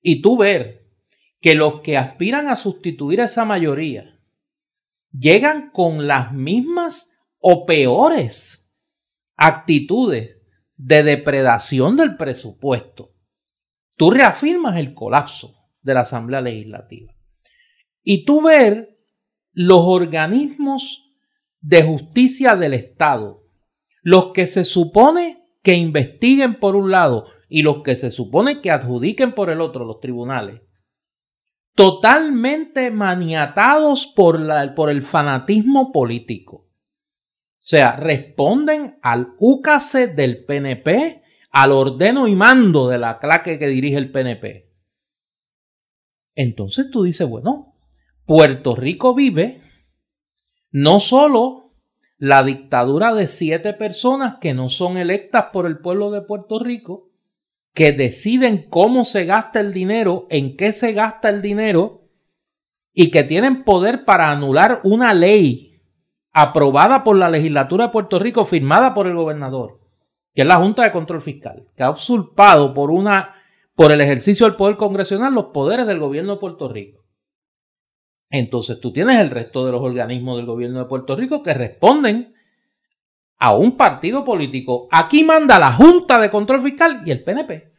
y 0.00 0.22
tú 0.22 0.36
ver 0.36 0.86
que 1.40 1.54
los 1.54 1.80
que 1.80 1.96
aspiran 1.96 2.48
a 2.48 2.56
sustituir 2.56 3.20
a 3.20 3.24
esa 3.24 3.44
mayoría 3.44 4.18
llegan 5.10 5.70
con 5.70 6.06
las 6.06 6.32
mismas 6.32 7.16
o 7.38 7.66
peores 7.66 8.70
actitudes 9.36 10.38
de 10.76 11.02
depredación 11.02 11.96
del 11.96 12.16
presupuesto, 12.16 13.14
tú 13.96 14.10
reafirmas 14.10 14.78
el 14.78 14.94
colapso 14.94 15.54
de 15.82 15.94
la 15.94 16.00
Asamblea 16.00 16.40
Legislativa. 16.40 17.12
Y 18.02 18.24
tú 18.24 18.42
ver 18.42 18.98
los 19.52 19.80
organismos 19.80 21.14
de 21.60 21.82
justicia 21.82 22.56
del 22.56 22.74
Estado 22.74 23.43
los 24.04 24.32
que 24.32 24.46
se 24.46 24.64
supone 24.64 25.48
que 25.62 25.74
investiguen 25.74 26.60
por 26.60 26.76
un 26.76 26.90
lado 26.90 27.26
y 27.48 27.62
los 27.62 27.82
que 27.82 27.96
se 27.96 28.10
supone 28.10 28.60
que 28.60 28.70
adjudiquen 28.70 29.32
por 29.32 29.48
el 29.48 29.62
otro, 29.62 29.86
los 29.86 29.98
tribunales, 29.98 30.60
totalmente 31.74 32.90
maniatados 32.90 34.06
por, 34.06 34.38
la, 34.38 34.74
por 34.74 34.90
el 34.90 35.02
fanatismo 35.02 35.90
político. 35.90 36.56
O 36.56 37.66
sea, 37.66 37.96
responden 37.96 38.98
al 39.00 39.34
úcase 39.38 40.08
del 40.08 40.44
PNP, 40.44 41.22
al 41.50 41.72
ordeno 41.72 42.28
y 42.28 42.36
mando 42.36 42.88
de 42.88 42.98
la 42.98 43.18
claque 43.18 43.58
que 43.58 43.68
dirige 43.68 43.96
el 43.96 44.12
PNP. 44.12 44.70
Entonces 46.34 46.90
tú 46.90 47.04
dices, 47.04 47.26
bueno, 47.26 47.74
Puerto 48.26 48.76
Rico 48.76 49.14
vive 49.14 49.62
no 50.70 51.00
solo 51.00 51.63
la 52.18 52.42
dictadura 52.42 53.14
de 53.14 53.26
siete 53.26 53.72
personas 53.72 54.36
que 54.40 54.54
no 54.54 54.68
son 54.68 54.96
electas 54.96 55.46
por 55.52 55.66
el 55.66 55.78
pueblo 55.78 56.10
de 56.10 56.22
Puerto 56.22 56.58
Rico, 56.58 57.10
que 57.72 57.92
deciden 57.92 58.66
cómo 58.70 59.04
se 59.04 59.24
gasta 59.24 59.60
el 59.60 59.72
dinero, 59.72 60.26
en 60.30 60.56
qué 60.56 60.72
se 60.72 60.92
gasta 60.92 61.28
el 61.28 61.42
dinero, 61.42 62.02
y 62.92 63.10
que 63.10 63.24
tienen 63.24 63.64
poder 63.64 64.04
para 64.04 64.30
anular 64.30 64.80
una 64.84 65.12
ley 65.12 65.80
aprobada 66.32 67.02
por 67.02 67.16
la 67.16 67.28
legislatura 67.30 67.86
de 67.86 67.92
Puerto 67.92 68.18
Rico, 68.18 68.44
firmada 68.44 68.94
por 68.94 69.06
el 69.06 69.14
gobernador, 69.14 69.80
que 70.34 70.42
es 70.42 70.48
la 70.48 70.56
Junta 70.56 70.84
de 70.84 70.92
Control 70.92 71.20
Fiscal, 71.20 71.68
que 71.76 71.82
ha 71.82 71.90
usurpado 71.90 72.72
por 72.74 72.90
una 72.90 73.34
por 73.74 73.90
el 73.90 74.00
ejercicio 74.00 74.46
del 74.46 74.54
poder 74.54 74.76
congresional 74.76 75.34
los 75.34 75.46
poderes 75.46 75.86
del 75.86 75.98
gobierno 75.98 76.34
de 76.34 76.40
Puerto 76.40 76.68
Rico. 76.68 77.03
Entonces 78.36 78.80
tú 78.80 78.92
tienes 78.92 79.20
el 79.20 79.30
resto 79.30 79.64
de 79.64 79.70
los 79.70 79.80
organismos 79.80 80.36
del 80.36 80.46
gobierno 80.46 80.80
de 80.80 80.86
Puerto 80.86 81.14
Rico 81.14 81.40
que 81.40 81.54
responden 81.54 82.34
a 83.38 83.54
un 83.54 83.76
partido 83.76 84.24
político. 84.24 84.88
Aquí 84.90 85.22
manda 85.22 85.56
la 85.60 85.72
Junta 85.74 86.18
de 86.18 86.32
Control 86.32 86.60
Fiscal 86.60 87.02
y 87.06 87.12
el 87.12 87.22
PNP. 87.22 87.72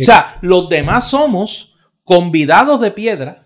O 0.00 0.02
sea, 0.02 0.38
los 0.42 0.68
demás 0.68 1.10
somos 1.10 1.76
convidados 2.02 2.80
de 2.80 2.90
piedra, 2.90 3.44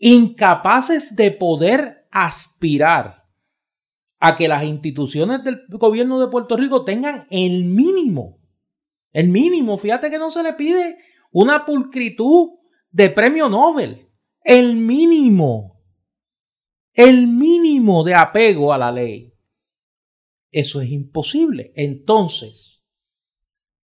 incapaces 0.00 1.14
de 1.14 1.30
poder 1.30 2.08
aspirar 2.10 3.24
a 4.18 4.34
que 4.34 4.48
las 4.48 4.64
instituciones 4.64 5.44
del 5.44 5.60
gobierno 5.68 6.18
de 6.18 6.26
Puerto 6.26 6.56
Rico 6.56 6.84
tengan 6.84 7.28
el 7.30 7.66
mínimo, 7.66 8.40
el 9.12 9.28
mínimo, 9.28 9.78
fíjate 9.78 10.10
que 10.10 10.18
no 10.18 10.28
se 10.28 10.42
le 10.42 10.54
pide 10.54 10.98
una 11.30 11.64
pulcritud 11.64 12.54
de 12.90 13.10
premio 13.10 13.48
Nobel 13.48 14.03
el 14.44 14.76
mínimo, 14.76 15.82
el 16.92 17.26
mínimo 17.26 18.04
de 18.04 18.14
apego 18.14 18.72
a 18.72 18.78
la 18.78 18.92
ley. 18.92 19.32
Eso 20.52 20.80
es 20.82 20.90
imposible. 20.90 21.72
Entonces, 21.74 22.84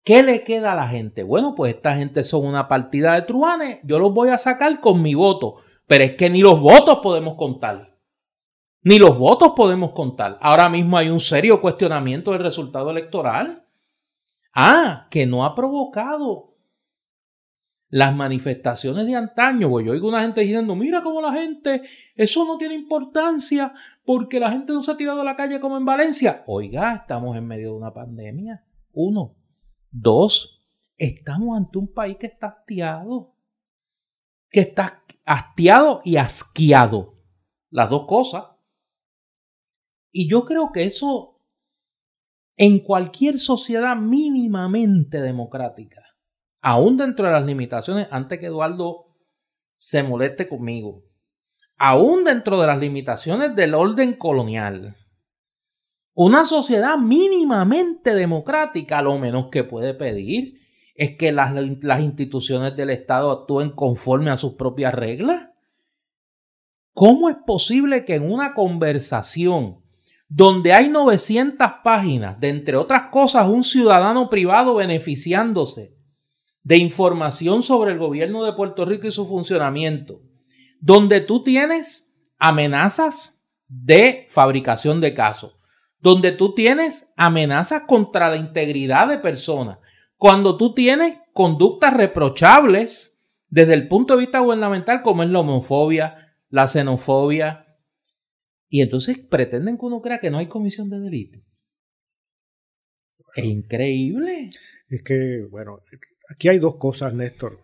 ¿qué 0.02 0.22
le 0.22 0.42
queda 0.42 0.72
a 0.72 0.76
la 0.76 0.88
gente? 0.88 1.22
Bueno, 1.22 1.54
pues 1.54 1.74
esta 1.74 1.94
gente 1.94 2.24
son 2.24 2.46
una 2.46 2.66
partida 2.66 3.14
de 3.14 3.22
truanes, 3.22 3.78
yo 3.84 3.98
los 3.98 4.12
voy 4.12 4.30
a 4.30 4.38
sacar 4.38 4.80
con 4.80 5.02
mi 5.02 5.14
voto, 5.14 5.62
pero 5.86 6.04
es 6.04 6.16
que 6.16 6.30
ni 6.30 6.40
los 6.40 6.58
votos 6.58 7.00
podemos 7.02 7.36
contar. 7.36 7.96
Ni 8.82 8.98
los 8.98 9.18
votos 9.18 9.52
podemos 9.54 9.92
contar. 9.92 10.38
Ahora 10.40 10.68
mismo 10.68 10.96
hay 10.96 11.08
un 11.10 11.20
serio 11.20 11.60
cuestionamiento 11.60 12.32
del 12.32 12.42
resultado 12.42 12.90
electoral. 12.90 13.66
Ah, 14.54 15.08
que 15.10 15.26
no 15.26 15.44
ha 15.44 15.54
provocado 15.54 16.45
las 17.88 18.14
manifestaciones 18.14 19.07
de 19.07 19.14
antaño, 19.14 19.70
pues 19.70 19.87
yo 19.87 19.92
oigo 19.92 20.09
una 20.09 20.22
gente 20.22 20.40
diciendo, 20.40 20.75
mira 20.75 21.03
cómo 21.03 21.20
la 21.20 21.33
gente, 21.33 21.83
eso 22.14 22.44
no 22.44 22.59
tiene 22.59 22.75
importancia 22.75 23.72
porque 24.05 24.40
la 24.40 24.51
gente 24.51 24.72
no 24.72 24.83
se 24.83 24.92
ha 24.92 24.96
tirado 24.96 25.20
a 25.20 25.25
la 25.25 25.37
calle 25.37 25.61
como 25.61 25.77
en 25.77 25.85
Valencia. 25.85 26.42
Oiga, 26.46 26.94
estamos 26.94 27.37
en 27.37 27.46
medio 27.46 27.70
de 27.70 27.77
una 27.77 27.92
pandemia. 27.92 28.64
Uno. 28.92 29.37
Dos, 29.90 30.62
estamos 30.96 31.57
ante 31.57 31.79
un 31.79 31.92
país 31.92 32.16
que 32.18 32.27
está 32.27 32.49
hastiado, 32.49 33.35
que 34.51 34.61
está 34.61 35.03
hastiado 35.25 36.03
y 36.05 36.16
asqueado 36.16 37.14
las 37.70 37.90
dos 37.90 38.07
cosas. 38.07 38.44
Y 40.12 40.29
yo 40.29 40.44
creo 40.44 40.70
que 40.72 40.85
eso 40.85 41.40
en 42.57 42.81
cualquier 42.81 43.38
sociedad 43.38 43.96
mínimamente 43.96 45.20
democrática, 45.20 46.03
aún 46.66 46.96
dentro 46.96 47.26
de 47.26 47.33
las 47.33 47.46
limitaciones, 47.46 48.09
antes 48.11 48.40
que 48.40 48.46
Eduardo 48.46 49.07
se 49.76 50.02
moleste 50.02 50.48
conmigo, 50.48 51.05
aún 51.76 52.24
dentro 52.24 52.61
de 52.61 52.66
las 52.66 52.81
limitaciones 52.81 53.55
del 53.55 53.72
orden 53.72 54.14
colonial, 54.14 54.96
una 56.16 56.44
sociedad 56.44 56.98
mínimamente 56.98 58.16
democrática, 58.16 59.00
lo 59.00 59.16
menos 59.16 59.46
que 59.52 59.62
puede 59.62 59.94
pedir 59.94 60.59
es 60.96 61.16
que 61.16 61.31
las, 61.31 61.52
las 61.83 62.00
instituciones 62.00 62.74
del 62.74 62.90
Estado 62.90 63.31
actúen 63.31 63.70
conforme 63.70 64.33
a 64.33 64.37
sus 64.37 64.55
propias 64.55 64.92
reglas. 64.92 65.50
¿Cómo 66.92 67.29
es 67.29 67.37
posible 67.46 68.05
que 68.05 68.16
en 68.16 68.29
una 68.29 68.55
conversación 68.55 69.85
donde 70.26 70.72
hay 70.72 70.88
900 70.88 71.74
páginas, 71.85 72.40
de 72.40 72.48
entre 72.48 72.74
otras 72.74 73.05
cosas 73.12 73.46
un 73.46 73.62
ciudadano 73.62 74.29
privado 74.29 74.74
beneficiándose 74.74 75.95
de 76.66 76.79
información 76.79 77.62
sobre 77.62 77.92
el 77.92 77.98
gobierno 77.98 78.44
de 78.44 78.52
Puerto 78.55 78.85
Rico 78.85 79.07
y 79.07 79.12
su 79.12 79.24
funcionamiento, 79.24 80.20
donde 80.81 81.20
tú 81.20 81.44
tienes 81.44 82.12
amenazas 82.38 83.40
de 83.68 84.26
fabricación 84.31 85.00
de 85.00 85.14
casos, 85.14 85.57
donde 86.00 86.33
tú 86.33 86.57
tienes 86.57 87.12
amenazas 87.16 87.83
contra 87.87 88.31
la 88.31 88.37
integridad 88.37 89.07
de 89.07 89.18
personas, 89.18 89.79
cuando 90.16 90.57
tú 90.57 90.74
tienes 90.74 91.16
conductas 91.33 91.94
reprochables 91.94 93.16
desde 93.48 93.74
el 93.74 93.87
punto 93.87 94.14
de 94.14 94.20
vista 94.22 94.40
gubernamental 94.40 95.02
como 95.02 95.22
es 95.22 95.31
la 95.31 95.38
homofobia, 95.38 96.35
la 96.48 96.66
xenofobia, 96.66 97.79
y 98.68 98.83
entonces 98.83 99.18
pretenden 99.18 99.79
que 99.79 99.87
uno 99.87 100.00
crea 100.02 100.18
que 100.18 100.33
no 100.33 100.38
hay 100.38 100.48
comisión 100.48 100.90
de 100.90 100.98
delito. 100.98 101.38
Es 103.37 103.44
increíble. 103.44 104.50
Es 104.88 105.02
que, 105.05 105.46
bueno, 105.48 105.79
aquí 106.28 106.48
hay 106.48 106.58
dos 106.58 106.76
cosas, 106.76 107.14
Néstor. 107.14 107.60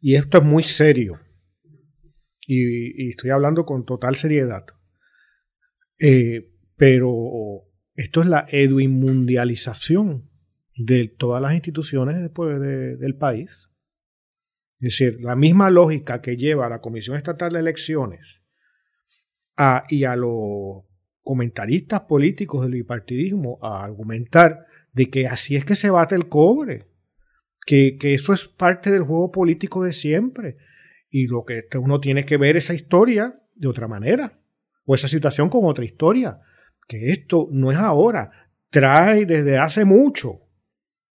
Y 0.00 0.16
esto 0.16 0.38
es 0.38 0.44
muy 0.44 0.62
serio. 0.62 1.20
Y, 2.46 3.08
estoy 3.08 3.30
hablando 3.30 3.64
con 3.64 3.84
total 3.84 4.16
seriedad. 4.16 4.64
Eh, 5.98 6.50
pero 6.76 7.62
esto 7.94 8.20
es 8.22 8.26
la 8.26 8.46
eduinmundialización 8.50 10.30
de 10.76 11.08
todas 11.08 11.40
las 11.40 11.54
instituciones 11.54 12.20
después 12.20 12.60
del 12.60 13.16
país. 13.16 13.68
Es 14.80 14.98
decir, 14.98 15.18
la 15.20 15.36
misma 15.36 15.70
lógica 15.70 16.20
que 16.20 16.36
lleva 16.36 16.66
a 16.66 16.68
la 16.68 16.80
Comisión 16.80 17.16
Estatal 17.16 17.52
de 17.52 17.60
Elecciones 17.60 18.42
y 19.88 20.04
a 20.04 20.16
los 20.16 20.84
comentaristas 21.22 22.02
políticos 22.02 22.62
del 22.62 22.72
bipartidismo 22.72 23.58
a 23.62 23.82
argumentar 23.82 24.66
de 24.92 25.08
que 25.10 25.26
así 25.26 25.56
es 25.56 25.64
que 25.64 25.74
se 25.74 25.90
bate 25.90 26.14
el 26.14 26.28
cobre, 26.28 26.88
que, 27.66 27.96
eso 28.00 28.32
es 28.32 28.48
parte 28.48 28.90
del 28.90 29.02
juego 29.02 29.30
político 29.30 29.84
de 29.84 29.92
siempre 29.92 30.56
y 31.10 31.26
lo 31.26 31.44
que 31.44 31.64
uno 31.78 32.00
tiene 32.00 32.24
que 32.24 32.36
ver 32.36 32.56
esa 32.56 32.74
historia 32.74 33.40
de 33.54 33.68
otra 33.68 33.88
manera 33.88 34.38
o 34.84 34.94
esa 34.94 35.08
situación 35.08 35.48
con 35.48 35.64
otra 35.64 35.84
historia 35.84 36.40
que 36.86 37.10
esto 37.10 37.48
no 37.50 37.72
es 37.72 37.78
ahora, 37.78 38.30
trae 38.70 39.24
desde 39.24 39.58
hace 39.58 39.84
mucho. 39.84 40.40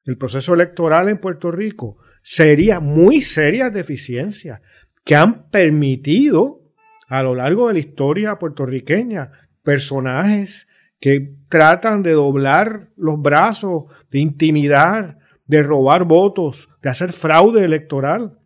El 0.03 0.17
proceso 0.17 0.53
electoral 0.53 1.09
en 1.09 1.19
Puerto 1.19 1.51
Rico 1.51 1.97
sería 2.23 2.79
muy 2.79 3.21
serias 3.21 3.71
deficiencias 3.73 4.61
que 5.03 5.15
han 5.15 5.49
permitido 5.49 6.73
a 7.07 7.23
lo 7.23 7.35
largo 7.35 7.67
de 7.67 7.73
la 7.73 7.79
historia 7.79 8.39
puertorriqueña 8.39 9.31
personajes 9.63 10.67
que 10.99 11.35
tratan 11.47 12.03
de 12.03 12.11
doblar 12.11 12.89
los 12.97 13.21
brazos, 13.21 13.85
de 14.09 14.19
intimidar, 14.19 15.18
de 15.49 15.63
robar 15.63 16.05
votos, 16.05 16.69
de 16.83 16.89
hacer 16.89 17.11
fraude 17.11 17.65
electoral, 17.65 18.37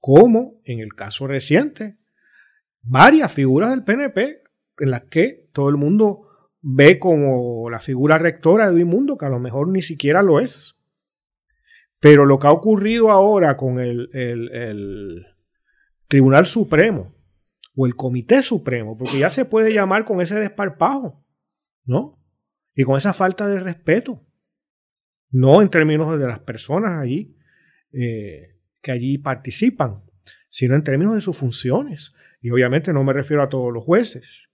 como 0.00 0.60
en 0.64 0.80
el 0.80 0.92
caso 0.92 1.28
reciente, 1.28 1.98
varias 2.82 3.32
figuras 3.32 3.70
del 3.70 3.84
PNP 3.84 4.42
en 4.80 4.90
las 4.90 5.02
que 5.02 5.48
todo 5.52 5.68
el 5.68 5.76
mundo 5.76 6.26
ve 6.60 6.98
como 6.98 7.70
la 7.70 7.78
figura 7.78 8.18
rectora 8.18 8.72
de 8.72 8.84
Mundo, 8.84 9.16
que 9.16 9.24
a 9.24 9.28
lo 9.28 9.38
mejor 9.38 9.68
ni 9.68 9.82
siquiera 9.82 10.20
lo 10.20 10.40
es. 10.40 10.74
Pero 12.00 12.24
lo 12.24 12.40
que 12.40 12.48
ha 12.48 12.52
ocurrido 12.52 13.12
ahora 13.12 13.56
con 13.56 13.78
el, 13.78 14.10
el, 14.12 15.26
Tribunal 16.08 16.46
Supremo 16.46 17.14
o 17.76 17.86
el 17.86 17.94
Comité 17.94 18.42
Supremo, 18.42 18.98
porque 18.98 19.20
ya 19.20 19.30
se 19.30 19.44
puede 19.44 19.72
llamar 19.72 20.04
con 20.04 20.20
ese 20.20 20.34
desparpajo, 20.40 21.24
¿no? 21.84 22.18
Y 22.74 22.82
con 22.82 22.96
esa 22.96 23.12
falta 23.12 23.46
de 23.46 23.60
respeto. 23.60 24.25
No 25.36 25.60
en 25.60 25.68
términos 25.68 26.18
de 26.18 26.26
las 26.26 26.38
personas 26.38 26.92
allí 26.92 27.36
eh, 27.92 28.56
que 28.80 28.90
allí 28.90 29.18
participan, 29.18 30.02
sino 30.48 30.74
en 30.74 30.82
términos 30.82 31.14
de 31.14 31.20
sus 31.20 31.36
funciones. 31.36 32.14
Y 32.40 32.48
obviamente 32.50 32.90
no 32.90 33.04
me 33.04 33.12
refiero 33.12 33.42
a 33.42 33.50
todos 33.50 33.70
los 33.70 33.84
jueces. 33.84 34.48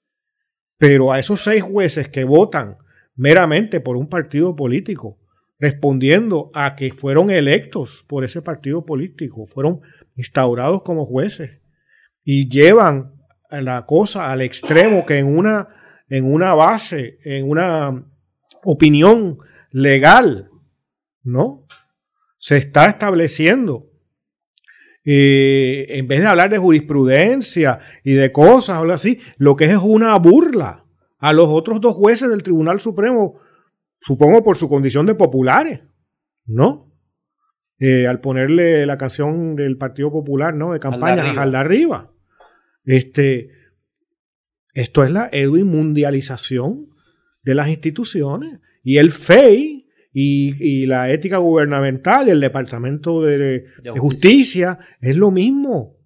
Pero 0.78 1.12
a 1.12 1.20
esos 1.20 1.40
seis 1.40 1.62
jueces 1.62 2.08
que 2.08 2.24
votan 2.24 2.78
meramente 3.14 3.78
por 3.78 3.96
un 3.96 4.08
partido 4.08 4.56
político, 4.56 5.20
respondiendo 5.60 6.50
a 6.52 6.74
que 6.74 6.90
fueron 6.90 7.30
electos 7.30 8.04
por 8.08 8.24
ese 8.24 8.42
partido 8.42 8.84
político, 8.84 9.46
fueron 9.46 9.82
instaurados 10.16 10.82
como 10.82 11.06
jueces 11.06 11.60
y 12.24 12.48
llevan 12.48 13.14
la 13.50 13.86
cosa 13.86 14.32
al 14.32 14.40
extremo 14.40 15.06
que 15.06 15.18
en 15.18 15.28
una, 15.28 15.68
en 16.08 16.24
una 16.24 16.54
base, 16.54 17.20
en 17.22 17.48
una 17.48 18.04
opinión 18.64 19.38
legal, 19.70 20.48
¿no? 21.22 21.66
Se 22.38 22.56
está 22.56 22.86
estableciendo 22.86 23.92
en 25.04 26.06
vez 26.06 26.20
de 26.20 26.26
hablar 26.26 26.50
de 26.50 26.58
jurisprudencia 26.58 27.80
y 28.04 28.12
de 28.12 28.30
cosas, 28.30 28.78
habla 28.78 28.94
así, 28.94 29.18
lo 29.36 29.56
que 29.56 29.64
es 29.64 29.72
es 29.72 29.78
una 29.78 30.16
burla 30.18 30.84
a 31.18 31.32
los 31.32 31.48
otros 31.48 31.80
dos 31.80 31.94
jueces 31.94 32.28
del 32.28 32.42
Tribunal 32.42 32.80
Supremo, 32.80 33.40
supongo 34.00 34.42
por 34.42 34.56
su 34.56 34.68
condición 34.68 35.06
de 35.06 35.14
populares, 35.14 35.80
¿no? 36.46 36.92
Eh, 37.78 38.06
al 38.06 38.20
ponerle 38.20 38.86
la 38.86 38.96
canción 38.96 39.56
del 39.56 39.76
Partido 39.76 40.12
Popular, 40.12 40.54
¿no? 40.54 40.72
De 40.72 40.80
campaña, 40.80 41.40
al 41.40 41.50
de 41.50 41.58
arriba. 41.58 42.12
Este, 42.84 43.50
esto 44.72 45.02
es 45.02 45.10
la 45.10 45.28
Edwin 45.32 45.66
mundialización 45.66 46.90
de 47.42 47.54
las 47.54 47.68
instituciones. 47.68 48.60
Y 48.84 48.98
el 48.98 49.10
FEI, 49.10 49.81
y, 50.12 50.86
la 50.86 51.10
ética 51.10 51.38
gubernamental 51.38 52.28
el 52.28 52.40
Departamento 52.40 53.22
de, 53.22 53.66
justicia. 53.98 54.78
es 55.00 55.16
lo 55.16 55.30
mismo. 55.30 55.96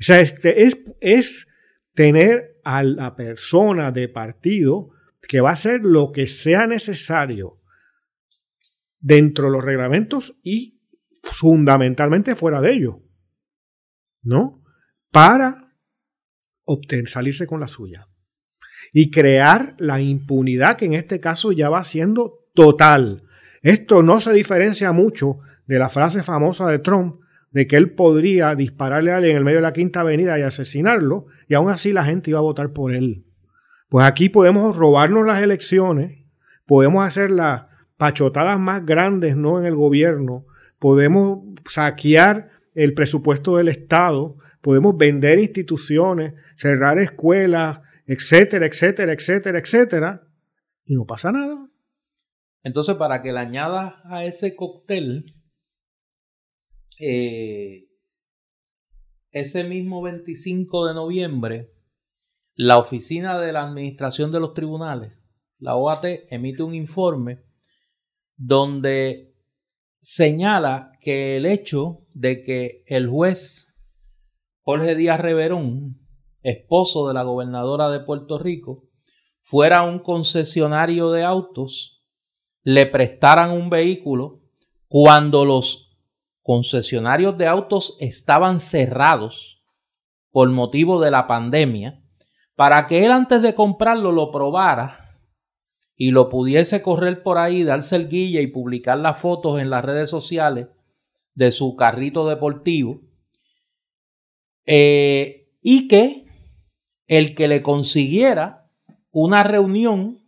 O 0.00 0.02
sea, 0.02 0.20
este, 0.20 0.64
es, 0.64 0.82
es 1.00 1.48
tener 1.94 2.60
a 2.64 2.82
la 2.82 3.16
persona 3.16 3.92
de 3.92 4.08
partido 4.08 4.90
que 5.22 5.40
va 5.40 5.50
a 5.50 5.54
hacer 5.54 5.82
lo 5.82 6.12
que 6.12 6.26
sea 6.26 6.66
necesario 6.66 7.60
dentro 9.00 9.46
de 9.46 9.52
los 9.52 9.64
reglamentos 9.64 10.38
y 10.42 10.80
fundamentalmente 11.22 12.34
fuera 12.34 12.60
de 12.60 12.72
ellos, 12.72 12.96
¿no? 14.22 14.62
Para 15.10 15.74
obtener, 16.64 17.08
salirse 17.08 17.46
con 17.46 17.60
la 17.60 17.68
suya 17.68 18.08
y 18.92 19.10
crear 19.10 19.74
la 19.78 20.00
impunidad 20.00 20.76
que 20.76 20.86
en 20.86 20.94
este 20.94 21.20
caso 21.20 21.52
ya 21.52 21.68
va 21.68 21.84
siendo 21.84 22.46
total. 22.54 23.24
Esto 23.62 24.02
no 24.02 24.20
se 24.20 24.32
diferencia 24.32 24.92
mucho 24.92 25.38
de 25.66 25.78
la 25.78 25.88
frase 25.88 26.22
famosa 26.22 26.68
de 26.68 26.78
Trump 26.78 27.20
de 27.50 27.66
que 27.66 27.76
él 27.76 27.92
podría 27.92 28.54
dispararle 28.54 29.12
a 29.12 29.16
alguien 29.16 29.32
en 29.32 29.38
el 29.38 29.44
medio 29.44 29.58
de 29.58 29.62
la 29.62 29.72
Quinta 29.72 30.00
Avenida 30.00 30.38
y 30.38 30.42
asesinarlo, 30.42 31.26
y 31.48 31.54
aún 31.54 31.70
así 31.70 31.92
la 31.92 32.04
gente 32.04 32.30
iba 32.30 32.38
a 32.38 32.42
votar 32.42 32.72
por 32.72 32.92
él. 32.92 33.24
Pues 33.88 34.04
aquí 34.06 34.28
podemos 34.28 34.76
robarnos 34.76 35.26
las 35.26 35.40
elecciones, 35.40 36.24
podemos 36.66 37.06
hacer 37.06 37.30
las 37.30 37.62
pachotadas 37.96 38.58
más 38.58 38.84
grandes 38.84 39.36
¿no? 39.36 39.58
en 39.58 39.64
el 39.64 39.74
gobierno, 39.74 40.46
podemos 40.78 41.40
saquear 41.66 42.50
el 42.74 42.94
presupuesto 42.94 43.56
del 43.56 43.68
Estado, 43.68 44.36
podemos 44.60 44.96
vender 44.96 45.38
instituciones, 45.38 46.34
cerrar 46.54 46.98
escuelas, 46.98 47.80
etcétera, 48.06 48.66
etcétera, 48.66 49.12
etcétera, 49.12 49.58
etcétera, 49.58 50.22
y 50.84 50.94
no 50.94 51.06
pasa 51.06 51.32
nada. 51.32 51.68
Entonces, 52.68 52.96
para 52.96 53.22
que 53.22 53.32
le 53.32 53.38
añadas 53.38 53.94
a 54.04 54.24
ese 54.24 54.54
cóctel, 54.54 55.34
eh, 57.00 57.88
ese 59.30 59.64
mismo 59.64 60.02
25 60.02 60.88
de 60.88 60.92
noviembre, 60.92 61.72
la 62.54 62.76
Oficina 62.76 63.38
de 63.38 63.52
la 63.52 63.64
Administración 63.64 64.30
de 64.32 64.40
los 64.40 64.52
Tribunales, 64.52 65.14
la 65.58 65.76
OAT, 65.76 66.04
emite 66.28 66.62
un 66.62 66.74
informe 66.74 67.42
donde 68.36 69.34
señala 69.98 70.92
que 71.00 71.38
el 71.38 71.46
hecho 71.46 72.06
de 72.12 72.42
que 72.42 72.82
el 72.86 73.08
juez 73.08 73.74
Jorge 74.60 74.94
Díaz 74.94 75.18
Reverón 75.18 76.06
esposo 76.42 77.08
de 77.08 77.14
la 77.14 77.22
gobernadora 77.22 77.88
de 77.88 78.00
Puerto 78.00 78.38
Rico, 78.38 78.84
fuera 79.40 79.82
un 79.82 80.00
concesionario 80.00 81.10
de 81.10 81.24
autos, 81.24 81.97
le 82.68 82.84
prestaran 82.84 83.52
un 83.52 83.70
vehículo 83.70 84.42
cuando 84.88 85.46
los 85.46 85.98
concesionarios 86.42 87.38
de 87.38 87.46
autos 87.46 87.96
estaban 87.98 88.60
cerrados 88.60 89.64
por 90.30 90.50
motivo 90.50 91.00
de 91.00 91.10
la 91.10 91.26
pandemia, 91.26 92.04
para 92.56 92.86
que 92.86 93.06
él 93.06 93.12
antes 93.12 93.40
de 93.40 93.54
comprarlo 93.54 94.12
lo 94.12 94.30
probara 94.30 95.18
y 95.96 96.10
lo 96.10 96.28
pudiese 96.28 96.82
correr 96.82 97.22
por 97.22 97.38
ahí, 97.38 97.64
darse 97.64 97.96
el 97.96 98.10
guilla 98.10 98.42
y 98.42 98.48
publicar 98.48 98.98
las 98.98 99.18
fotos 99.18 99.58
en 99.58 99.70
las 99.70 99.82
redes 99.82 100.10
sociales 100.10 100.68
de 101.34 101.52
su 101.52 101.74
carrito 101.74 102.28
deportivo, 102.28 103.00
eh, 104.66 105.54
y 105.62 105.88
que 105.88 106.26
el 107.06 107.34
que 107.34 107.48
le 107.48 107.62
consiguiera 107.62 108.70
una 109.10 109.42
reunión 109.42 110.22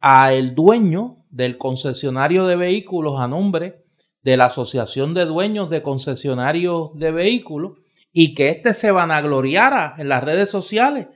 a 0.00 0.32
el 0.32 0.56
dueño 0.56 1.21
del 1.32 1.58
concesionario 1.58 2.46
de 2.46 2.56
vehículos 2.56 3.14
a 3.18 3.26
nombre 3.26 3.84
de 4.22 4.36
la 4.36 4.44
Asociación 4.44 5.14
de 5.14 5.24
Dueños 5.24 5.70
de 5.70 5.82
Concesionarios 5.82 6.90
de 6.94 7.10
Vehículos 7.10 7.78
y 8.12 8.34
que 8.34 8.50
éste 8.50 8.74
se 8.74 8.92
vanagloriara 8.92 9.96
en 9.98 10.08
las 10.08 10.22
redes 10.22 10.50
sociales 10.50 11.08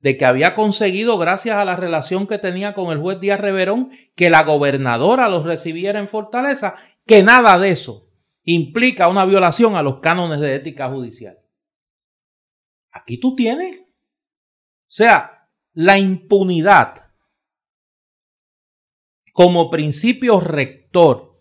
de 0.00 0.16
que 0.16 0.24
había 0.24 0.54
conseguido, 0.54 1.18
gracias 1.18 1.56
a 1.56 1.64
la 1.64 1.76
relación 1.76 2.26
que 2.26 2.38
tenía 2.38 2.74
con 2.74 2.90
el 2.90 2.98
juez 2.98 3.20
Díaz 3.20 3.40
Reverón, 3.40 3.90
que 4.16 4.30
la 4.30 4.42
gobernadora 4.42 5.28
los 5.28 5.44
recibiera 5.44 5.98
en 5.98 6.08
Fortaleza, 6.08 6.74
que 7.06 7.22
nada 7.22 7.58
de 7.58 7.70
eso 7.70 8.08
implica 8.42 9.08
una 9.08 9.24
violación 9.24 9.76
a 9.76 9.82
los 9.82 10.00
cánones 10.00 10.40
de 10.40 10.54
ética 10.54 10.88
judicial. 10.88 11.38
Aquí 12.90 13.20
tú 13.20 13.36
tienes. 13.36 13.78
O 13.78 14.92
sea, 14.92 15.48
la 15.74 15.98
impunidad 15.98 17.09
como 19.40 19.70
principio 19.70 20.38
rector 20.38 21.40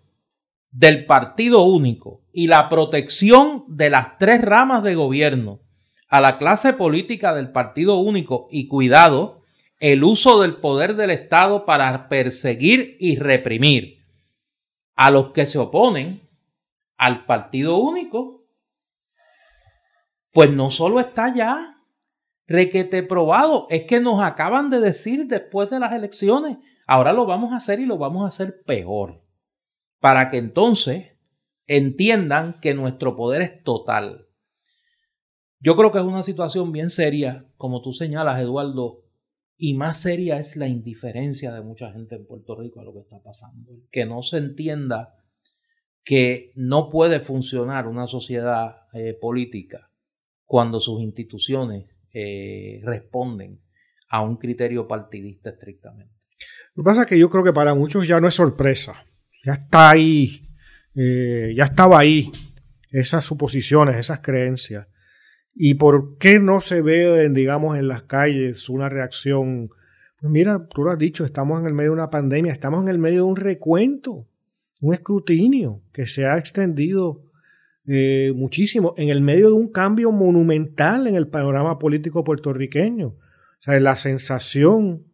del 0.71 1.05
partido 1.05 1.63
único 1.63 2.21
y 2.31 2.47
la 2.47 2.69
protección 2.69 3.65
de 3.67 3.89
las 3.89 4.17
tres 4.17 4.41
ramas 4.41 4.83
de 4.83 4.95
gobierno 4.95 5.59
a 6.07 6.21
la 6.21 6.38
clase 6.38 6.71
política 6.71 7.35
del 7.35 7.51
partido 7.51 7.97
único 7.97 8.47
y 8.51 8.69
cuidado, 8.69 9.41
el 9.81 10.05
uso 10.05 10.39
del 10.39 10.62
poder 10.62 10.95
del 10.95 11.09
Estado 11.09 11.65
para 11.65 12.07
perseguir 12.07 12.95
y 13.01 13.17
reprimir 13.17 14.01
a 14.95 15.12
los 15.12 15.33
que 15.33 15.45
se 15.45 15.59
oponen 15.59 16.21
al 16.95 17.25
partido 17.25 17.79
único, 17.79 18.45
pues 20.31 20.49
no 20.49 20.71
solo 20.71 21.01
está 21.01 21.35
ya 21.35 21.81
requete 22.47 23.03
probado, 23.03 23.67
es 23.69 23.83
que 23.83 23.99
nos 23.99 24.23
acaban 24.23 24.69
de 24.69 24.79
decir 24.79 25.27
después 25.27 25.69
de 25.69 25.81
las 25.81 25.91
elecciones, 25.91 26.59
ahora 26.89 27.13
lo 27.13 27.28
vamos 27.28 27.54
a 27.54 27.58
hacer 27.58 27.80
y 27.80 27.86
lo 27.86 27.99
vamos 27.99 28.23
a 28.23 28.28
hacer 28.28 28.63
peor, 28.63 29.23
para 29.99 30.32
que 30.32 30.38
entonces 30.38 31.12
entiendan 31.67 32.60
que 32.62 32.73
nuestro 32.73 33.15
poder 33.15 33.43
es 33.43 33.63
total. 33.63 34.28
Yo 35.60 35.75
creo 35.75 35.91
que 35.91 35.99
es 35.99 36.04
una 36.04 36.23
situación 36.23 36.71
bien 36.71 36.89
seria, 36.89 37.45
como 37.58 37.84
tú 37.84 37.93
señalas, 37.93 38.41
Eduardo, 38.41 39.04
y 39.56 39.75
más 39.75 40.02
seria 40.02 40.39
es 40.39 40.56
la 40.56 40.67
indiferencia 40.67 41.54
de 41.54 41.62
mucha 41.62 41.91
gente 41.91 42.15
en 42.15 42.25
Puerto 42.25 42.56
Rico 42.56 42.80
a 42.80 42.84
lo 42.84 42.93
que 42.93 43.02
está 43.02 43.21
pasando. 43.21 43.71
Que 43.91 44.06
no 44.06 44.23
se 44.23 44.38
entienda 44.38 45.15
que 46.04 46.54
no 46.56 46.89
puede 46.89 47.19
funcionar 47.19 47.88
una 47.88 48.08
sociedad 48.08 48.88
eh, 48.93 49.13
política 49.13 49.91
cuando 50.45 50.80
sus 50.80 51.02
instituciones 51.02 51.88
eh, 52.13 52.82
responden 52.84 53.62
a 54.10 54.23
un 54.23 54.38
criterio 54.38 54.88
partidista 54.88 55.52
estrictamente. 55.52 56.18
Lo 56.75 56.84
que 56.84 56.86
pasa 56.86 57.01
es 57.01 57.08
que 57.08 57.19
yo 57.19 57.29
creo 57.29 57.43
que 57.43 57.53
para 57.53 57.73
muchos 57.75 58.08
ya 58.08 58.19
no 58.19 58.27
es 58.27 58.36
sorpresa, 58.36 59.05
ya 59.43 59.53
está 59.53 59.89
ahí, 59.89 60.47
eh, 60.95 61.53
ya 61.55 61.65
estaba 61.65 61.99
ahí 61.99 62.32
esas 62.91 63.23
suposiciones, 63.23 63.95
esas 63.97 64.19
creencias. 64.19 64.88
¿Y 65.53 65.73
por 65.73 66.17
qué 66.17 66.39
no 66.39 66.62
se 66.62 66.82
ve, 66.82 67.27
digamos, 67.29 67.77
en 67.77 67.88
las 67.88 68.03
calles 68.03 68.69
una 68.69 68.88
reacción? 68.88 69.69
Pues 70.19 70.32
mira, 70.32 70.67
tú 70.67 70.84
lo 70.84 70.91
has 70.91 70.97
dicho, 70.97 71.25
estamos 71.25 71.60
en 71.60 71.67
el 71.67 71.73
medio 71.73 71.91
de 71.91 71.95
una 71.95 72.10
pandemia, 72.10 72.53
estamos 72.53 72.84
en 72.84 72.89
el 72.89 72.97
medio 72.97 73.17
de 73.17 73.23
un 73.23 73.36
recuento 73.36 74.29
un 74.82 74.93
escrutinio 74.93 75.82
que 75.93 76.08
se 76.08 76.25
ha 76.25 76.38
extendido 76.38 77.23
eh, 77.86 78.32
muchísimo 78.36 78.93
en 78.97 79.10
el 79.10 79.21
medio 79.21 79.47
de 79.47 79.53
un 79.53 79.71
cambio 79.71 80.12
monumental 80.12 81.08
en 81.08 81.15
el 81.15 81.27
panorama 81.27 81.79
político 81.79 82.23
puertorriqueño. 82.23 83.08
O 83.08 83.62
sea, 83.62 83.79
la 83.79 83.95
sensación 83.95 85.05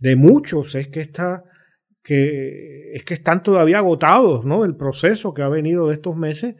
de 0.00 0.16
muchos 0.16 0.74
es 0.74 0.88
que 0.88 1.00
está 1.00 1.44
que 2.02 2.92
es 2.94 3.04
que 3.04 3.14
están 3.14 3.42
todavía 3.42 3.78
agotados, 3.78 4.44
¿no? 4.44 4.62
Del 4.62 4.76
proceso 4.76 5.34
que 5.34 5.42
ha 5.42 5.48
venido 5.48 5.88
de 5.88 5.94
estos 5.94 6.16
meses 6.16 6.56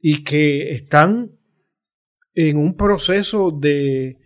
y 0.00 0.22
que 0.22 0.72
están 0.72 1.32
en 2.34 2.56
un 2.56 2.76
proceso 2.76 3.50
de, 3.50 4.18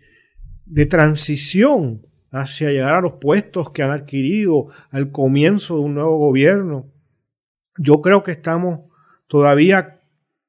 de 0.65 0.85
transición 0.85 2.05
hacia 2.31 2.69
llegar 2.69 2.95
a 2.95 3.01
los 3.01 3.13
puestos 3.13 3.71
que 3.71 3.81
han 3.81 3.91
adquirido 3.91 4.67
al 4.91 5.11
comienzo 5.11 5.77
de 5.77 5.81
un 5.81 5.95
nuevo 5.95 6.17
gobierno 6.17 6.91
yo 7.79 8.01
creo 8.01 8.23
que 8.23 8.31
estamos 8.31 8.81
todavía 9.27 10.01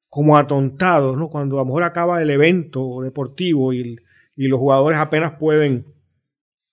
como 0.09 0.37
atontados, 0.37 1.17
¿no? 1.17 1.29
Cuando 1.29 1.57
a 1.57 1.61
lo 1.61 1.67
mejor 1.67 1.85
acaba 1.85 2.21
el 2.21 2.31
evento 2.31 3.01
deportivo 3.03 3.73
y, 3.73 3.97
los 4.37 4.59
jugadores 4.59 4.99
apenas 4.99 5.33
pueden 5.39 5.85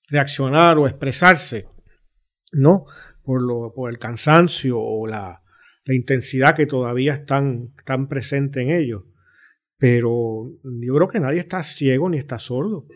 reaccionar 0.07 0.77
o 0.77 0.87
expresarse, 0.87 1.67
¿no? 2.51 2.85
Por, 3.23 3.41
lo, 3.41 3.73
por 3.73 3.89
el 3.89 3.99
cansancio 3.99 4.79
o 4.79 5.07
la, 5.07 5.41
intensidad 5.89 6.53
que 6.53 6.65
todavía 6.65 7.13
están, 7.13 7.73
están 7.77 8.09
presente 8.09 8.61
en 8.61 8.71
ellos. 8.71 9.03
Pero 9.77 10.51
yo 10.63 10.95
creo 10.95 11.07
que 11.07 11.19
nadie 11.19 11.39
está 11.39 11.63
ciego 11.63 12.09
ni 12.09 12.17
está 12.17 12.39
sordo. 12.39 12.87